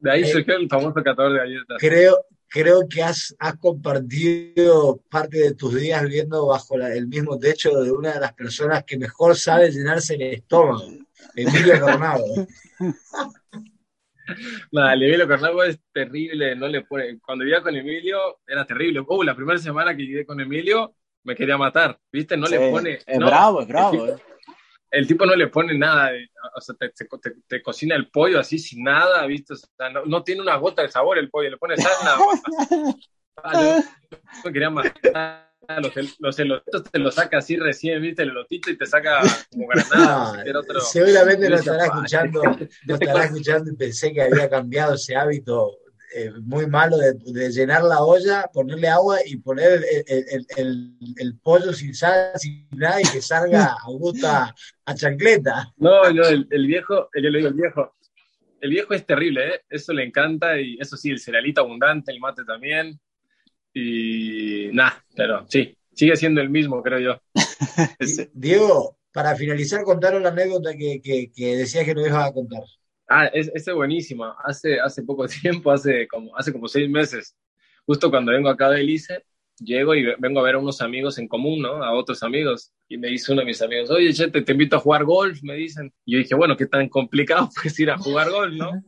De 0.00 0.10
ahí 0.10 0.22
eh, 0.22 0.26
surgió 0.26 0.56
el 0.56 0.68
famoso 0.68 1.02
catador 1.02 1.32
de 1.32 1.38
galletas. 1.38 1.76
Creo, 1.78 2.24
creo 2.48 2.88
que 2.88 3.02
has, 3.02 3.34
has 3.38 3.56
compartido 3.56 5.00
parte 5.08 5.38
de 5.38 5.54
tus 5.54 5.74
días 5.74 6.02
viviendo 6.02 6.46
bajo 6.46 6.76
la, 6.76 6.92
el 6.92 7.06
mismo 7.06 7.38
techo 7.38 7.82
de 7.82 7.92
una 7.92 8.14
de 8.14 8.20
las 8.20 8.32
personas 8.32 8.84
que 8.84 8.98
mejor 8.98 9.36
sabe 9.36 9.70
llenarse 9.70 10.14
el 10.14 10.22
estómago, 10.22 10.84
Emilio 11.34 11.80
Cornado. 11.80 12.24
No, 14.72 14.88
el 14.88 15.02
Emilio 15.02 15.26
Cornalvo 15.26 15.64
es 15.64 15.80
terrible, 15.92 16.54
no 16.54 16.68
le 16.68 16.82
pone. 16.82 17.18
Cuando 17.18 17.44
vivía 17.44 17.62
con 17.62 17.74
Emilio 17.74 18.38
era 18.46 18.64
terrible. 18.64 19.00
Uh, 19.00 19.22
la 19.22 19.34
primera 19.34 19.58
semana 19.58 19.96
que 19.96 20.04
llegué 20.04 20.24
con 20.24 20.40
Emilio 20.40 20.94
me 21.24 21.34
quería 21.34 21.58
matar, 21.58 21.98
¿viste? 22.12 22.36
No 22.36 22.46
sí, 22.46 22.56
le 22.56 22.70
pone. 22.70 22.98
Es 23.06 23.18
no, 23.18 23.26
bravo, 23.26 23.62
es 23.62 23.68
bravo. 23.68 24.06
El 24.06 24.14
tipo, 24.14 24.22
eh. 24.22 24.29
El 24.90 25.06
tipo, 25.06 25.24
no 25.24 25.36
le 25.36 25.48
pone 25.48 25.76
nada, 25.76 26.10
o 26.54 26.60
sea, 26.60 26.74
te, 26.74 26.90
te, 26.90 27.06
te, 27.46 27.62
cocina 27.62 27.94
el 27.94 28.10
pollo 28.10 28.40
así 28.40 28.58
sin 28.58 28.82
nada, 28.82 29.24
¿viste? 29.26 29.54
O 29.54 29.56
sea, 29.56 29.90
no, 29.90 30.04
no, 30.04 30.24
tiene 30.24 30.42
una 30.42 30.56
gota 30.56 30.82
de 30.82 30.88
sabor 30.88 31.18
el 31.18 31.30
pollo, 31.30 31.50
le 31.50 31.58
pone 31.58 31.76
sal, 31.76 31.92
nada 32.04 32.18
yo 34.10 34.18
me 34.44 34.52
quería 34.52 34.70
matar. 34.70 35.50
Los, 35.78 35.92
los 36.18 36.38
elotitos 36.40 36.82
te 36.90 36.98
los 36.98 37.14
saca 37.14 37.38
así 37.38 37.56
recién, 37.56 38.02
viste, 38.02 38.22
el 38.22 38.30
elotito 38.30 38.70
y 38.70 38.76
te 38.76 38.86
saca 38.86 39.20
como 39.52 39.68
granada. 39.68 40.42
No, 40.44 40.58
otro... 40.58 40.80
Seguramente 40.80 41.48
lo 41.48 41.56
estará 41.56 41.84
escuchando, 41.84 42.42
lo 42.86 42.94
estará 42.94 43.24
escuchando 43.24 43.70
y 43.70 43.76
pensé 43.76 44.12
que 44.12 44.22
había 44.22 44.48
cambiado 44.48 44.94
ese 44.94 45.14
hábito 45.14 45.78
eh, 46.12 46.30
muy 46.42 46.66
malo 46.66 46.96
de, 46.96 47.14
de, 47.14 47.50
llenar 47.50 47.84
la 47.84 48.02
olla, 48.02 48.48
ponerle 48.52 48.88
agua 48.88 49.18
y 49.24 49.36
poner 49.36 49.72
el, 49.72 50.04
el, 50.06 50.46
el, 50.56 50.94
el, 51.16 51.38
pollo 51.38 51.72
sin 51.72 51.94
sal, 51.94 52.32
sin 52.36 52.66
nada 52.72 53.00
y 53.00 53.04
que 53.04 53.22
salga 53.22 53.76
a 53.80 53.86
gusto 53.86 54.26
a, 54.26 54.54
a 54.86 54.94
chancleta. 54.94 55.72
No, 55.76 56.10
no, 56.10 56.24
el, 56.24 56.66
viejo, 56.66 57.08
yo 57.14 57.30
le 57.30 57.38
digo 57.38 57.48
el 57.48 57.54
viejo, 57.54 57.94
el 58.60 58.70
viejo 58.70 58.94
es 58.94 59.06
terrible, 59.06 59.54
¿eh? 59.54 59.60
eso 59.70 59.92
le 59.92 60.04
encanta 60.04 60.60
y 60.60 60.78
eso 60.80 60.96
sí, 60.96 61.10
el 61.10 61.20
cerealito 61.20 61.60
abundante, 61.60 62.10
el 62.12 62.20
mate 62.20 62.44
también. 62.44 62.98
Y 63.72 64.70
nada, 64.72 65.04
pero 65.14 65.46
sí, 65.48 65.76
sigue 65.94 66.16
siendo 66.16 66.40
el 66.40 66.50
mismo, 66.50 66.82
creo 66.82 66.98
yo. 66.98 67.22
Diego, 68.32 68.98
para 69.12 69.36
finalizar, 69.36 69.84
contaron 69.84 70.24
la 70.24 70.30
anécdota 70.30 70.76
que, 70.76 71.00
que, 71.00 71.30
que 71.32 71.56
decías 71.56 71.84
que 71.84 71.94
no 71.94 72.04
ibas 72.04 72.28
a 72.28 72.32
contar. 72.32 72.62
Ah, 73.12 73.26
es, 73.26 73.50
es. 73.52 73.66
Hace, 74.44 74.80
hace 74.80 75.02
poco 75.02 75.26
tiempo, 75.42 75.72
hace 75.72 76.06
como, 76.06 76.36
hace 76.36 76.52
como 76.52 76.68
seis 76.68 76.88
meses, 76.88 77.36
justo 77.84 78.08
cuando 78.08 78.30
vengo 78.30 78.48
acá 78.48 78.70
de 78.70 78.80
Elice, 78.80 79.24
llego 79.58 79.96
y 79.96 80.04
vengo 80.18 80.38
a 80.38 80.44
ver 80.44 80.54
a 80.54 80.58
unos 80.58 80.80
amigos 80.80 81.18
en 81.18 81.26
común, 81.26 81.60
¿no? 81.60 81.82
A 81.82 81.92
otros 81.92 82.22
amigos. 82.22 82.72
Y 82.88 82.98
me 82.98 83.08
dice 83.08 83.32
uno 83.32 83.40
de 83.40 83.46
mis 83.46 83.60
amigos, 83.60 83.90
oye, 83.90 84.12
Chete, 84.12 84.42
te 84.42 84.52
invito 84.52 84.76
a 84.76 84.78
jugar 84.78 85.04
golf, 85.04 85.42
me 85.42 85.54
dicen. 85.54 85.92
Y 86.04 86.12
yo 86.12 86.18
dije, 86.18 86.36
bueno, 86.36 86.56
qué 86.56 86.66
tan 86.66 86.88
complicado 86.88 87.50
pues 87.62 87.78
ir 87.80 87.90
a 87.90 87.98
jugar 87.98 88.30
golf, 88.30 88.54
¿no? 88.54 88.80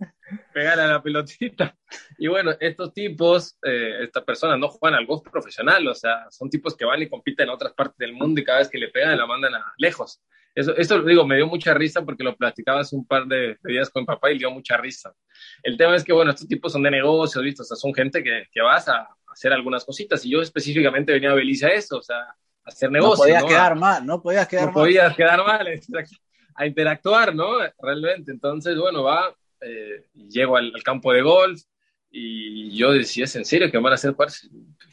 Pegar 0.55 0.79
a 0.79 0.87
la 0.87 1.03
pelotita. 1.03 1.77
Y 2.17 2.29
bueno, 2.29 2.53
estos 2.61 2.95
tipos, 2.95 3.59
eh, 3.65 4.05
estas 4.05 4.23
personas 4.23 4.57
no 4.57 4.69
juegan 4.69 5.01
al 5.01 5.07
golf 5.07 5.29
profesional, 5.29 5.87
o 5.89 5.95
sea, 5.97 6.31
son 6.31 6.49
tipos 6.49 6.77
que 6.77 6.85
van 6.85 7.03
y 7.03 7.09
compiten 7.09 7.49
en 7.49 7.55
otras 7.55 7.73
partes 7.75 7.99
del 7.99 8.13
mundo 8.13 8.41
y 8.41 8.45
cada 8.45 8.61
vez 8.61 8.69
que 8.69 8.79
le 8.79 8.89
pegan 8.89 9.19
la 9.19 9.27
mandan 9.27 9.57
a 9.57 9.75
lejos. 9.79 10.23
Eso, 10.55 10.77
eso 10.77 11.03
digo, 11.03 11.27
me 11.27 11.37
dio 11.37 11.47
mucha 11.47 11.73
risa 11.73 12.05
porque 12.05 12.25
lo 12.25 12.37
platicaba 12.37 12.81
hace 12.81 12.95
un 12.95 13.07
par 13.07 13.27
de, 13.27 13.59
de, 13.63 13.73
días 13.73 13.89
con 13.89 14.03
mi 14.03 14.07
papá 14.07 14.31
y 14.31 14.39
dio 14.39 14.51
mucha 14.51 14.77
risa. 14.77 15.15
El 15.63 15.79
tema 15.79 15.97
es 15.97 16.05
que, 16.05 16.13
bueno, 16.13 16.31
estos 16.31 16.47
tipos 16.47 16.73
son 16.73 16.83
de 16.83 16.91
negocios, 16.91 17.43
¿viste? 17.43 17.63
O 17.63 17.65
sea, 17.65 17.77
son 17.77 17.95
gente 17.95 18.23
que, 18.23 18.45
que 18.53 18.61
vas 18.61 18.89
a 18.89 19.09
hacer 19.29 19.53
algunas 19.53 19.85
cositas 19.85 20.25
y 20.25 20.31
yo 20.31 20.43
específicamente 20.43 21.13
venía 21.13 21.31
a 21.31 21.35
Belice 21.35 21.67
a 21.67 21.71
eso, 21.71 21.99
o 21.99 22.03
sea, 22.03 22.19
a 22.19 22.37
hacer 22.67 22.91
negocios. 22.91 23.19
No 23.19 23.25
podías 23.25 23.43
¿no? 23.43 23.49
quedar 23.49 23.77
mal, 23.77 24.07
no 24.07 24.23
podías 24.23 24.47
quedar 24.49 24.67
no 24.67 24.73
mal. 24.73 24.83
podías 24.83 25.17
quedar 25.17 25.45
mal, 25.45 25.67
a 26.55 26.67
interactuar, 26.67 27.35
¿no? 27.35 27.59
Realmente. 27.79 28.31
Entonces, 28.31 28.77
bueno, 28.77 29.05
va, 29.05 29.35
eh, 29.63 30.05
llego 30.15 30.57
al, 30.57 30.71
al, 30.75 30.83
campo 30.83 31.13
de 31.13 31.23
golf 31.23 31.63
y 32.11 32.77
yo 32.77 32.93
decía, 32.93 33.25
¿es 33.25 33.35
en 33.37 33.47
serio 33.47 33.71
que 33.71 33.79
van 33.79 33.93
a 33.93 33.95
hacer 33.95 34.15
parce? 34.15 34.49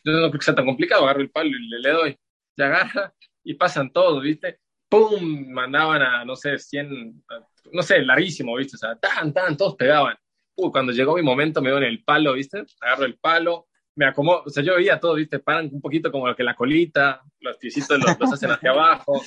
Yo 0.06 0.14
no 0.14 0.30
creo 0.30 0.40
que 0.40 0.46
sea 0.46 0.56
tan 0.56 0.66
complicado, 0.66 1.04
agarro 1.04 1.22
el 1.22 1.32
palo 1.32 1.50
y 1.50 1.68
le, 1.68 1.80
le 1.80 1.90
doy, 1.90 2.18
se 2.56 2.64
agarra 2.64 3.14
y 3.44 3.56
pasan 3.56 3.92
todos, 3.92 4.24
¿viste? 4.24 4.60
¡Pum! 4.90 5.48
Mandaban 5.50 6.02
a, 6.02 6.26
no 6.26 6.36
sé, 6.36 6.58
100, 6.58 7.24
no 7.72 7.82
sé, 7.82 8.02
larguísimo, 8.02 8.56
¿viste? 8.56 8.76
O 8.76 8.80
sea, 8.80 8.96
tan, 8.96 9.32
tan, 9.32 9.56
todos 9.56 9.76
pegaban. 9.76 10.18
Uh, 10.56 10.72
cuando 10.72 10.92
llegó 10.92 11.16
mi 11.16 11.22
momento 11.22 11.62
me 11.62 11.70
dio 11.70 11.78
en 11.78 11.86
el 11.86 12.04
palo, 12.04 12.34
¿viste? 12.34 12.66
Agarro 12.82 13.06
el 13.06 13.18
palo, 13.18 13.68
me 13.96 14.06
acomodo, 14.06 14.44
o 14.46 14.50
sea, 14.50 14.64
yo 14.64 14.76
veía 14.76 15.00
todo, 15.00 15.16
viste, 15.16 15.40
paran 15.40 15.70
un 15.72 15.82
poquito 15.82 16.12
como 16.12 16.34
que 16.36 16.44
la 16.44 16.56
colita, 16.56 17.22
los 17.40 17.58
piecitos 17.58 18.00
los, 18.00 18.20
los 18.20 18.34
hacen 18.34 18.52
hacia 18.52 18.72
abajo, 18.72 19.22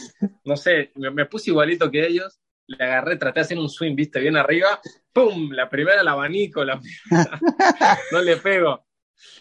no 0.44 0.56
sé, 0.56 0.92
me, 0.96 1.10
me, 1.10 1.26
puse 1.26 1.50
igualito 1.50 1.90
que 1.90 2.06
ellos, 2.06 2.40
le 2.66 2.84
agarré, 2.84 3.16
traté 3.16 3.40
de 3.40 3.44
hacer 3.44 3.58
un 3.58 3.68
swing, 3.68 3.94
viste, 3.94 4.20
bien 4.20 4.36
arriba, 4.36 4.80
¡pum! 5.12 5.50
La 5.52 5.68
primera 5.68 6.00
el 6.00 6.08
abanico, 6.08 6.64
la 6.64 6.80
primera, 7.08 7.38
no 8.12 8.22
le 8.22 8.36
pego. 8.36 8.84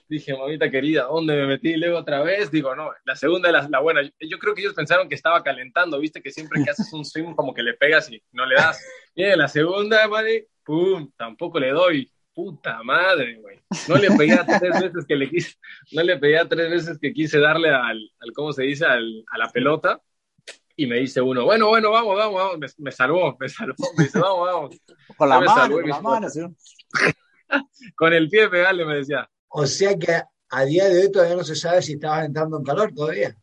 Dije, 0.08 0.36
mamita 0.36 0.70
querida, 0.70 1.04
¿dónde 1.04 1.36
me 1.36 1.48
metí? 1.48 1.76
luego 1.76 2.00
otra 2.00 2.22
vez, 2.22 2.52
digo, 2.52 2.76
no, 2.76 2.92
la 3.06 3.16
segunda 3.16 3.52
la, 3.52 3.68
la 3.70 3.80
buena. 3.80 4.02
Yo 4.20 4.40
creo 4.40 4.54
que 4.54 4.62
ellos 4.62 4.74
pensaron 4.74 5.10
que 5.10 5.16
estaba 5.16 5.44
calentando, 5.44 6.00
viste, 6.00 6.22
que 6.22 6.32
siempre 6.32 6.64
que 6.64 6.72
haces 6.72 6.92
un 6.94 7.06
swing 7.06 7.34
como 7.34 7.54
que 7.54 7.64
le 7.64 7.74
pegas 7.74 8.12
y 8.12 8.22
no 8.32 8.46
le 8.46 8.56
das. 8.56 8.80
Y 9.16 9.24
en 9.24 9.40
la 9.40 9.48
segunda, 9.48 10.08
madre, 10.08 10.48
¡pum! 10.64 11.12
Tampoco 11.18 11.60
le 11.60 11.72
doy 11.72 12.12
puta 12.34 12.82
madre, 12.84 13.36
güey. 13.36 13.60
No 13.88 13.96
le 13.96 14.10
pegué 14.12 14.34
a 14.34 14.46
tres 14.46 14.82
veces 14.82 15.06
que 15.06 15.16
le 15.16 15.30
quise, 15.30 15.56
no 15.92 16.04
le 16.04 16.18
pegué 16.18 16.40
a 16.40 16.48
tres 16.48 16.70
veces 16.70 17.00
que 17.00 17.14
quise 17.14 17.40
darle 17.40 17.70
al, 17.70 18.00
al 18.20 18.34
¿cómo 18.34 18.54
se 18.54 18.64
dice? 18.64 18.86
Al, 18.86 19.24
a 19.28 19.38
la 19.38 19.50
pelota. 19.50 20.02
Y 20.76 20.88
me 20.88 21.00
dice 21.00 21.22
uno, 21.22 21.44
bueno, 21.46 21.68
bueno, 21.68 21.92
vamos, 21.92 22.16
vamos, 22.16 22.36
vamos. 22.36 22.58
Me, 22.58 22.68
me 22.78 22.92
salvó, 22.92 23.38
me 23.40 23.50
salvó. 23.50 23.76
Me 23.98 24.06
dice, 24.06 24.20
vamos, 24.20 24.48
vamos. 24.48 24.82
Con 25.18 25.30
la 25.30 25.40
mano, 25.40 25.56
salvó, 25.56 25.82
con 25.82 25.90
la 25.90 26.02
mano, 26.02 26.30
¿sí? 26.30 26.42
Con 27.96 28.14
el 28.14 28.30
pie 28.30 28.50
pegarle, 28.50 28.86
me 28.86 28.96
decía. 28.96 29.30
O 29.54 29.66
sea 29.66 29.98
que 29.98 30.22
a 30.50 30.66
día 30.66 30.88
de 30.90 31.02
hoy 31.02 31.12
todavía 31.12 31.36
no 31.36 31.44
se 31.44 31.56
sabe 31.56 31.82
si 31.82 31.94
estabas 31.94 32.26
entrando 32.26 32.58
en 32.58 32.64
calor 32.64 32.92
todavía. 32.94 33.36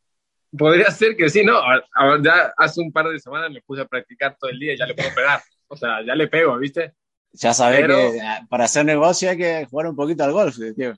Podría 0.56 0.90
ser 0.90 1.16
que 1.16 1.28
sí, 1.28 1.44
no. 1.44 1.58
A- 1.58 1.84
a- 1.94 2.18
Ya 2.22 2.52
hace 2.56 2.80
un 2.80 2.90
par 2.92 3.06
de 3.08 3.18
semanas 3.18 3.50
me 3.50 3.60
puse 3.62 3.82
a 3.82 3.86
practicar 3.86 4.36
todo 4.38 4.50
el 4.50 4.58
día 4.58 4.72
y 4.74 4.78
ya 4.78 4.86
le 4.86 4.94
puedo 4.94 5.14
pegar. 5.14 5.40
O 5.68 5.76
sea, 5.76 6.04
ya 6.06 6.14
le 6.14 6.28
pego, 6.28 6.56
¿viste? 6.58 6.94
Ya 7.32 7.52
sabés 7.52 7.82
Pero- 7.82 8.12
que 8.12 8.20
ah, 8.22 8.40
para 8.48 8.64
hacer 8.64 8.84
negocio 8.86 9.28
hay 9.30 9.36
que 9.36 9.66
jugar 9.66 9.86
un 9.88 9.96
poquito 9.96 10.24
al 10.24 10.32
golf, 10.32 10.56
tío. 10.76 10.94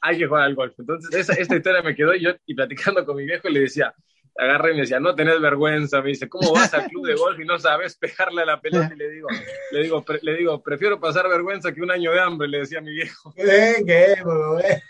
hay 0.00 0.18
que 0.18 0.26
jugar 0.26 0.42
al 0.44 0.54
golf. 0.56 0.74
Entonces, 0.78 1.12
esa, 1.14 1.32
esta 1.34 1.56
historia 1.56 1.82
me 1.82 1.94
quedó 1.94 2.14
y 2.14 2.22
yo, 2.22 2.30
y 2.46 2.54
platicando 2.54 3.04
con 3.06 3.16
mi 3.16 3.24
viejo, 3.24 3.48
le 3.48 3.60
decía, 3.60 3.92
agarré 4.40 4.70
y 4.70 4.74
me 4.76 4.80
decía, 4.82 5.00
no 5.00 5.14
tenés 5.16 5.40
vergüenza, 5.40 6.00
me 6.00 6.10
dice, 6.10 6.28
¿cómo 6.28 6.52
vas 6.52 6.72
al 6.72 6.86
club 6.86 7.06
de 7.06 7.14
golf 7.16 7.38
y 7.40 7.44
no 7.44 7.58
sabes 7.58 7.96
pegarle 7.96 8.42
a 8.42 8.46
la 8.46 8.60
pelota? 8.60 8.90
Y 8.94 8.96
le 8.96 9.10
digo, 9.10 9.28
le 9.72 9.82
digo, 9.82 10.02
pre- 10.04 10.20
le 10.22 10.36
digo, 10.36 10.62
prefiero 10.62 11.00
pasar 11.00 11.28
vergüenza 11.28 11.72
que 11.72 11.82
un 11.82 11.90
año 11.90 12.12
de 12.12 12.20
hambre, 12.20 12.46
le 12.48 12.58
decía 12.60 12.78
a 12.78 12.82
mi 12.82 12.92
viejo. 12.92 13.34
Eh, 13.36 13.82
¿Qué? 13.84 14.14
Pues, 14.22 14.64
eh. 14.70 14.82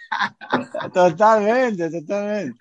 Totalmente, 0.92 1.90
totalmente. 1.90 2.58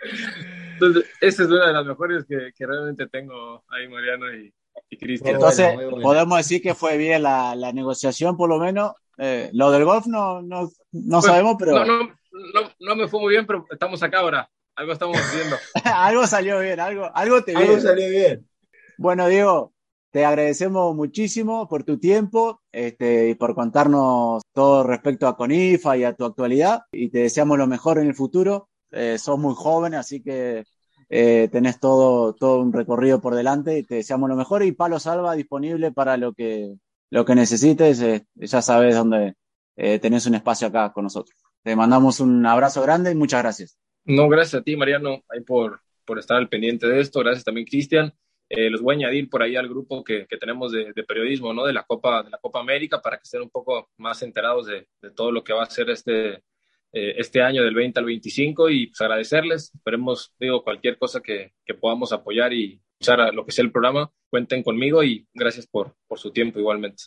Entonces, 0.74 1.06
esa 1.22 1.44
es 1.44 1.50
una 1.50 1.68
de 1.68 1.74
las 1.74 1.86
mejores 1.86 2.26
que, 2.28 2.52
que 2.56 2.66
realmente 2.66 3.08
tengo 3.08 3.64
ahí, 3.70 3.88
Mariano 3.88 4.34
y, 4.34 4.54
y 4.90 4.98
Cristian. 4.98 5.36
Entonces, 5.36 5.74
bueno. 5.76 5.98
podemos 6.02 6.38
decir 6.38 6.62
que 6.62 6.74
fue 6.76 6.98
bien 6.98 7.24
la, 7.24 7.56
la 7.56 7.74
negociación, 7.74 8.38
por 8.38 8.50
lo 8.50 8.60
menos. 8.60 8.94
Eh, 9.18 9.50
lo 9.54 9.72
del 9.72 9.84
golf 9.84 10.06
no, 10.06 10.42
no, 10.44 10.70
no 10.92 11.18
Pues, 11.20 11.26
sabemos, 11.26 11.56
pero 11.58 11.72
No, 11.72 11.86
no, 11.86 12.04
no, 12.54 12.72
no 12.80 12.96
me 12.96 13.08
fue 13.08 13.20
muy 13.20 13.32
bien, 13.32 13.48
pero 13.48 13.66
estamos 13.72 14.02
acá 14.04 14.20
ahora. 14.20 14.48
Algo 14.78 14.94
estamos 14.94 15.18
haciendo. 15.18 15.56
algo 15.84 16.28
salió 16.28 16.60
bien, 16.60 16.80
algo, 16.80 17.10
algo 17.14 17.44
te 17.44 17.56
Algo 17.56 17.80
salió 17.80 18.10
bien. 18.10 18.48
Bueno, 19.00 19.28
Diego, 19.28 19.74
te 20.12 20.24
agradecemos 20.24 20.96
muchísimo 20.96 21.68
por 21.68 21.84
tu 21.84 21.98
tiempo 21.98 22.62
este, 22.72 23.30
y 23.30 23.36
por 23.36 23.56
contarnos 23.56 24.44
todo 24.54 24.84
respecto 24.84 25.28
a 25.28 25.36
Conifa 25.36 25.98
y 25.98 26.04
a 26.04 26.14
tu 26.14 26.26
actualidad 26.26 26.84
y 26.92 27.10
te 27.10 27.20
deseamos 27.20 27.58
lo 27.58 27.66
mejor 27.66 27.98
en 27.98 28.06
el 28.06 28.14
futuro. 28.14 28.70
Eh, 28.92 29.18
sos 29.18 29.40
muy 29.40 29.56
joven, 29.56 29.96
así 29.96 30.22
que 30.22 30.64
eh, 31.10 31.50
tenés 31.52 31.80
todo, 31.80 32.34
todo 32.34 32.60
un 32.60 32.72
recorrido 32.72 33.20
por 33.20 33.34
delante 33.34 33.80
y 33.80 33.84
te 33.84 33.96
deseamos 33.96 34.30
lo 34.30 34.36
mejor 34.36 34.62
y 34.62 34.74
Palo 34.74 35.00
Salva 35.00 35.34
disponible 35.34 35.92
para 35.92 36.18
lo 36.18 36.34
que, 36.34 36.76
lo 37.10 37.26
que 37.26 37.34
necesites. 37.34 38.00
eh, 38.02 38.28
ya 38.36 38.62
sabes 38.62 38.96
dónde 38.96 39.34
eh, 39.76 39.98
tenés 39.98 40.28
un 40.28 40.36
espacio 40.36 40.68
acá 40.68 40.94
con 40.94 41.06
nosotros. 41.06 41.36
Te 41.64 41.76
mandamos 41.76 42.20
un 42.20 42.46
abrazo 42.46 42.84
grande 42.84 43.12
y 43.12 43.16
muchas 43.16 43.42
gracias. 43.42 43.78
No, 44.08 44.30
gracias 44.30 44.62
a 44.62 44.64
ti, 44.64 44.76
Mariano, 44.78 45.24
ahí 45.30 45.42
por, 45.42 45.82
por 46.06 46.18
estar 46.18 46.38
al 46.38 46.48
pendiente 46.48 46.88
de 46.88 47.02
esto. 47.02 47.20
Gracias 47.20 47.44
también, 47.44 47.68
Cristian. 47.68 48.14
Eh, 48.50 48.70
los 48.70 48.82
voy 48.82 48.96
a 48.96 48.98
añadir 48.98 49.30
por 49.30 49.44
ahí 49.44 49.58
al 49.58 49.68
grupo 49.68 50.02
que, 50.04 50.26
que 50.28 50.38
tenemos 50.38 50.72
de, 50.72 50.94
de 50.94 51.04
periodismo, 51.04 51.54
¿no? 51.54 51.66
De 51.66 51.74
la 51.74 51.84
Copa, 51.84 52.24
de 52.24 52.30
la 52.30 52.38
Copa 52.38 52.62
América, 52.62 53.02
para 53.02 53.18
que 53.18 53.24
estén 53.24 53.42
un 53.42 53.50
poco 53.50 53.90
más 53.98 54.22
enterados 54.24 54.68
de, 54.68 54.88
de 55.02 55.12
todo 55.12 55.32
lo 55.34 55.44
que 55.44 55.52
va 55.52 55.64
a 55.64 55.70
ser 55.70 55.90
este, 55.90 56.36
eh, 56.94 57.16
este 57.18 57.42
año 57.42 57.64
del 57.64 57.76
20 57.76 58.00
al 58.00 58.06
25 58.06 58.70
y 58.70 58.88
pues 58.88 59.02
agradecerles. 59.02 59.74
Esperemos, 59.76 60.34
digo, 60.40 60.64
cualquier 60.64 60.98
cosa 60.98 61.22
que, 61.22 61.54
que 61.66 61.74
podamos 61.74 62.14
apoyar 62.14 62.54
y 62.54 62.82
echar 63.02 63.20
a 63.20 63.34
lo 63.34 63.46
que 63.46 63.52
sea 63.52 63.66
el 63.66 63.74
programa, 63.74 64.10
cuenten 64.30 64.64
conmigo 64.64 65.04
y 65.04 65.28
gracias 65.34 65.68
por, 65.68 65.96
por 66.08 66.18
su 66.18 66.32
tiempo 66.32 66.60
igualmente. 66.60 67.04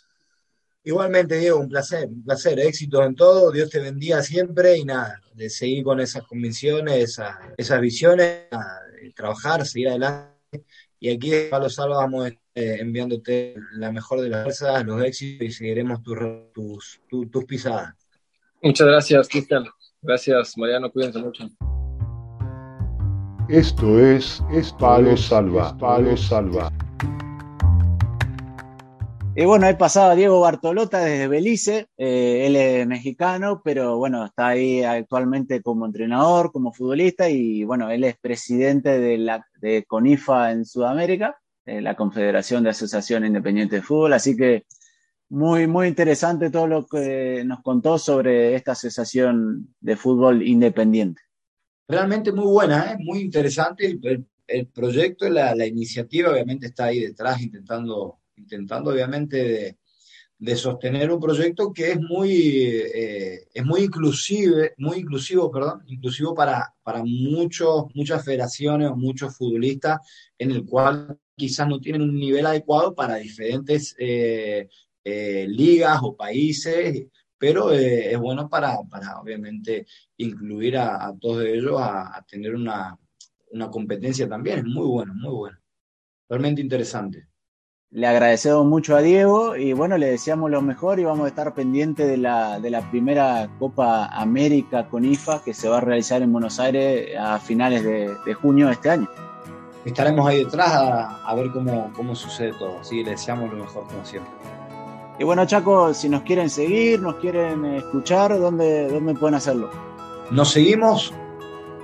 Igualmente, 0.83 1.37
Diego, 1.37 1.59
un 1.59 1.69
placer, 1.69 2.09
un 2.09 2.25
placer. 2.25 2.59
Éxitos 2.59 3.05
en 3.05 3.15
todo, 3.15 3.53
Dios 3.53 3.69
te 3.69 3.81
bendiga 3.81 4.23
siempre 4.23 4.79
y 4.79 4.85
nada, 4.85 5.21
de 5.35 5.51
seguir 5.51 5.85
con 5.85 6.01
esas 6.01 6.23
convicciones, 6.25 6.97
esas, 6.97 7.37
esas 7.57 7.81
visiones, 7.81 8.47
nada, 8.51 8.81
de 9.01 9.11
trabajar, 9.13 9.67
seguir 9.67 9.89
adelante. 9.89 10.65
Y 10.99 11.11
aquí 11.11 11.31
de 11.31 11.49
Palo 11.51 11.69
Salva 11.69 11.97
vamos 11.97 12.31
eh, 12.55 12.77
enviándote 12.81 13.55
la 13.73 13.93
mejor 13.93 14.21
de 14.21 14.29
las 14.31 14.43
fuerzas, 14.43 14.85
los 14.85 15.03
éxitos 15.03 15.47
y 15.47 15.51
seguiremos 15.51 16.03
tus, 16.03 16.19
tus, 16.53 17.01
tus, 17.09 17.31
tus 17.31 17.45
pisadas. 17.45 17.95
Muchas 18.63 18.87
gracias, 18.87 19.29
Cristian. 19.29 19.65
Gracias, 20.03 20.57
Mariano. 20.57 20.91
Cuídense 20.91 21.19
mucho. 21.19 21.49
Esto 23.49 23.99
es, 23.99 24.43
es 24.53 24.73
Palo 24.75 25.17
Salva. 25.17 25.77
Palo 25.77 26.17
Salva. 26.17 26.71
Y 29.37 29.45
bueno, 29.45 29.67
ahí 29.67 29.75
pasaba 29.77 30.15
Diego 30.15 30.41
Bartolota 30.41 31.01
desde 31.01 31.29
Belice, 31.29 31.89
eh, 31.97 32.47
él 32.47 32.57
es 32.57 32.87
mexicano, 32.87 33.63
pero 33.65 33.97
bueno, 33.97 34.27
está 34.27 34.49
ahí 34.49 34.83
actualmente 34.83 35.63
como 35.63 35.87
entrenador, 35.87 36.53
como 36.53 36.73
futbolista 36.73 37.31
y 37.31 37.65
bueno, 37.65 37.91
él 37.91 38.05
es 38.05 38.19
presidente 38.19 38.99
de, 38.99 39.19
la, 39.19 39.47
de 39.61 39.85
CONIFA 39.85 40.53
en 40.53 40.65
Sudamérica, 40.65 41.39
eh, 41.65 41.81
la 41.81 41.95
Confederación 41.95 42.65
de 42.65 42.71
Asociación 42.71 43.25
Independiente 43.25 43.77
de 43.77 43.83
Fútbol, 43.83 44.13
así 44.13 44.37
que 44.37 44.65
muy, 45.31 45.69
muy 45.69 45.87
interesante 45.87 46.51
todo 46.51 46.67
lo 46.67 46.87
que 46.87 47.45
nos 47.47 47.63
contó 47.63 47.99
sobre 47.99 48.57
esta 48.57 48.73
asociación 48.73 49.75
de 49.81 49.97
fútbol 49.97 50.43
independiente. 50.43 51.23
Realmente 51.89 52.33
muy 52.33 52.47
buena, 52.47 52.93
¿eh? 52.93 52.97
muy 52.99 53.21
interesante. 53.21 53.87
El, 53.87 54.27
el, 54.47 54.67
proyecto, 54.67 55.29
la, 55.29 55.67
iniciativa 55.67 56.33
obviamente 56.33 56.67
está 56.67 56.87
ahí 56.87 57.01
detrás 57.01 57.41
intentando, 57.41 58.19
intentando 58.41 58.91
obviamente 58.91 59.77
de, 60.39 60.57
sostener 60.57 61.11
un 61.11 61.21
proyecto 61.21 61.73
que 61.73 61.93
es 61.93 62.01
muy, 62.01 62.33
eh, 62.33 63.47
es 63.53 63.65
muy 63.65 63.89
muy 64.79 64.99
inclusivo, 64.99 65.51
perdón, 65.51 65.83
inclusivo 65.87 66.35
para, 66.35 66.75
para 66.83 67.03
muchos, 67.05 67.85
muchas 67.95 68.25
federaciones 68.25 68.91
o 68.91 68.97
muchos 68.97 69.37
futbolistas 69.37 70.01
en 70.39 70.51
el 70.53 70.65
cual 70.65 71.19
quizás 71.37 71.69
no 71.69 71.79
tienen 71.79 72.03
un 72.03 72.15
nivel 72.15 72.47
adecuado 72.47 72.95
para 72.95 73.17
diferentes 73.17 73.95
eh, 73.99 74.69
eh, 75.05 75.47
ligas 75.49 76.01
o 76.03 76.17
países, 76.17 77.07
pero 77.39 77.73
es 77.73 78.19
bueno 78.19 78.49
para, 78.49 78.79
para 78.91 79.21
obviamente 79.21 79.87
incluir 80.19 80.77
a, 80.79 81.07
a 81.07 81.17
todos 81.19 81.45
ellos 81.45 81.81
a, 81.81 82.17
a 82.17 82.23
tener 82.23 82.55
una, 82.55 82.99
una, 83.53 83.71
competencia 83.71 84.29
también. 84.29 84.59
Es 84.59 84.65
muy 84.65 84.87
bueno, 84.87 85.15
muy 85.15 85.31
bueno. 85.35 85.59
Realmente 86.29 86.61
interesante. 86.61 87.30
Le 87.93 88.07
agradecemos 88.07 88.65
mucho 88.67 88.95
a 88.95 89.01
Diego 89.01 89.57
y 89.57 89.73
bueno, 89.73 89.99
le 89.99 90.07
deseamos 90.13 90.49
lo 90.49 90.63
mejor 90.63 91.01
y 91.01 91.05
vamos 91.05 91.25
a 91.25 91.29
estar 91.29 91.53
pendientes 91.55 92.07
de 92.07 92.19
la, 92.19 92.61
de 92.61 92.71
la 92.71 92.89
primera 92.89 93.51
Copa 93.59 94.07
América 94.07 94.87
con 94.89 95.05
IFA 95.05 95.43
que 95.43 95.53
se 95.53 95.69
va 95.69 95.79
a 95.79 95.81
realizar 95.81 96.23
en 96.23 96.33
Buenos 96.33 96.61
Aires 96.61 97.09
a 97.19 97.41
finales 97.41 97.83
de, 97.83 98.15
de 98.25 98.35
junio 98.35 98.69
de 98.69 98.75
este 98.75 98.91
año. 98.91 99.09
Estaremos 99.85 100.25
ahí 100.25 100.45
detrás 100.45 100.69
a, 100.71 101.29
a 101.29 101.35
ver 101.35 101.51
cómo, 101.51 101.91
cómo 101.97 102.15
sucede 102.15 102.53
todo. 102.61 102.79
Así 102.79 103.03
le 103.03 103.11
deseamos 103.11 103.51
lo 103.51 103.65
mejor 103.65 103.85
como 103.89 104.05
siempre. 104.05 104.31
Y 105.19 105.25
bueno, 105.25 105.45
Chaco, 105.45 105.93
si 105.93 106.09
nos 106.09 106.23
quieren 106.23 106.49
seguir, 106.49 107.01
nos 107.01 107.17
quieren 107.17 107.65
escuchar, 107.65 108.39
¿dónde, 108.39 108.87
dónde 108.89 109.15
pueden 109.15 109.35
hacerlo? 109.35 109.69
Nos 110.31 110.53
seguimos 110.53 111.13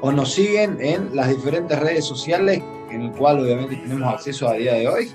o 0.02 0.12
nos 0.12 0.32
siguen 0.32 0.78
en 0.80 1.16
las 1.16 1.30
diferentes 1.30 1.76
redes 1.80 2.04
sociales, 2.04 2.62
en 2.92 3.02
el 3.02 3.10
cual 3.10 3.40
obviamente 3.40 3.74
tenemos 3.74 4.14
acceso 4.14 4.46
a 4.46 4.52
día 4.52 4.74
de 4.74 4.86
hoy, 4.86 5.10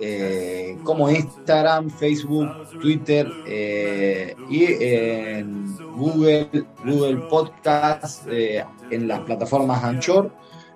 eh, 0.00 0.78
como 0.84 1.10
Instagram, 1.10 1.90
Facebook, 1.90 2.48
Twitter 2.80 3.30
eh, 3.46 4.34
y 4.48 4.64
en 4.64 5.76
Google, 5.96 6.48
Google 6.84 7.16
Podcast, 7.28 8.26
eh, 8.28 8.64
en 8.90 9.08
las 9.08 9.20
plataformas 9.20 9.82
Anchor 9.82 10.30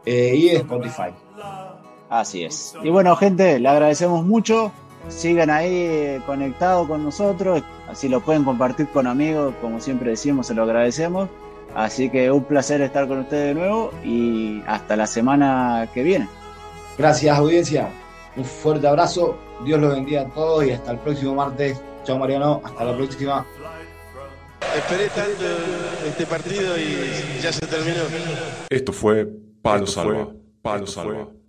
eh, 0.05 0.35
y 0.35 0.49
Spotify. 0.51 1.11
Así 2.09 2.45
es. 2.45 2.75
Y 2.83 2.91
bueno, 2.91 3.15
gente, 3.17 3.59
le 3.61 3.69
agradecemos 3.69 4.25
mucho 4.25 4.73
sigan 5.09 5.51
ahí 5.51 6.23
conectados 6.27 6.87
con 6.87 7.03
nosotros, 7.03 7.63
así 7.89 8.09
lo 8.09 8.21
pueden 8.21 8.45
compartir 8.45 8.87
con 8.89 9.07
amigos, 9.07 9.55
como 9.61 9.81
siempre 9.81 10.11
decimos, 10.11 10.47
se 10.47 10.55
lo 10.55 10.65
agradecemos. 10.65 11.29
Así 11.75 12.11
que 12.11 12.31
un 12.33 12.45
placer 12.45 12.81
estar 12.81 13.07
con 13.07 13.21
ustedes 13.21 13.55
de 13.55 13.61
nuevo 13.61 13.93
y 14.05 14.61
hasta 14.67 14.97
la 14.97 15.07
semana 15.07 15.89
que 15.95 16.03
viene. 16.03 16.29
Gracias 16.99 17.39
audiencia, 17.39 17.89
un 18.37 18.45
fuerte 18.45 18.87
abrazo, 18.87 19.37
Dios 19.65 19.81
los 19.81 19.95
bendiga 19.95 20.23
a 20.23 20.29
todos 20.29 20.65
y 20.65 20.71
hasta 20.71 20.93
el 20.93 20.99
próximo 20.99 21.35
martes. 21.35 21.81
Chao 22.05 22.19
Mariano, 22.19 22.61
hasta 22.65 22.85
la 22.85 22.97
próxima. 22.97 23.47
Esperé 24.77 25.09
tanto 25.09 25.45
este 26.07 26.27
partido 26.27 26.79
y 26.79 27.41
ya 27.43 27.53
se 27.53 27.67
terminó. 27.67 28.03
Esto 28.69 28.93
fue 28.93 29.29
Palo 29.63 29.87
Salva. 29.87 30.29
Palo 30.63 30.87
Salva. 30.87 31.29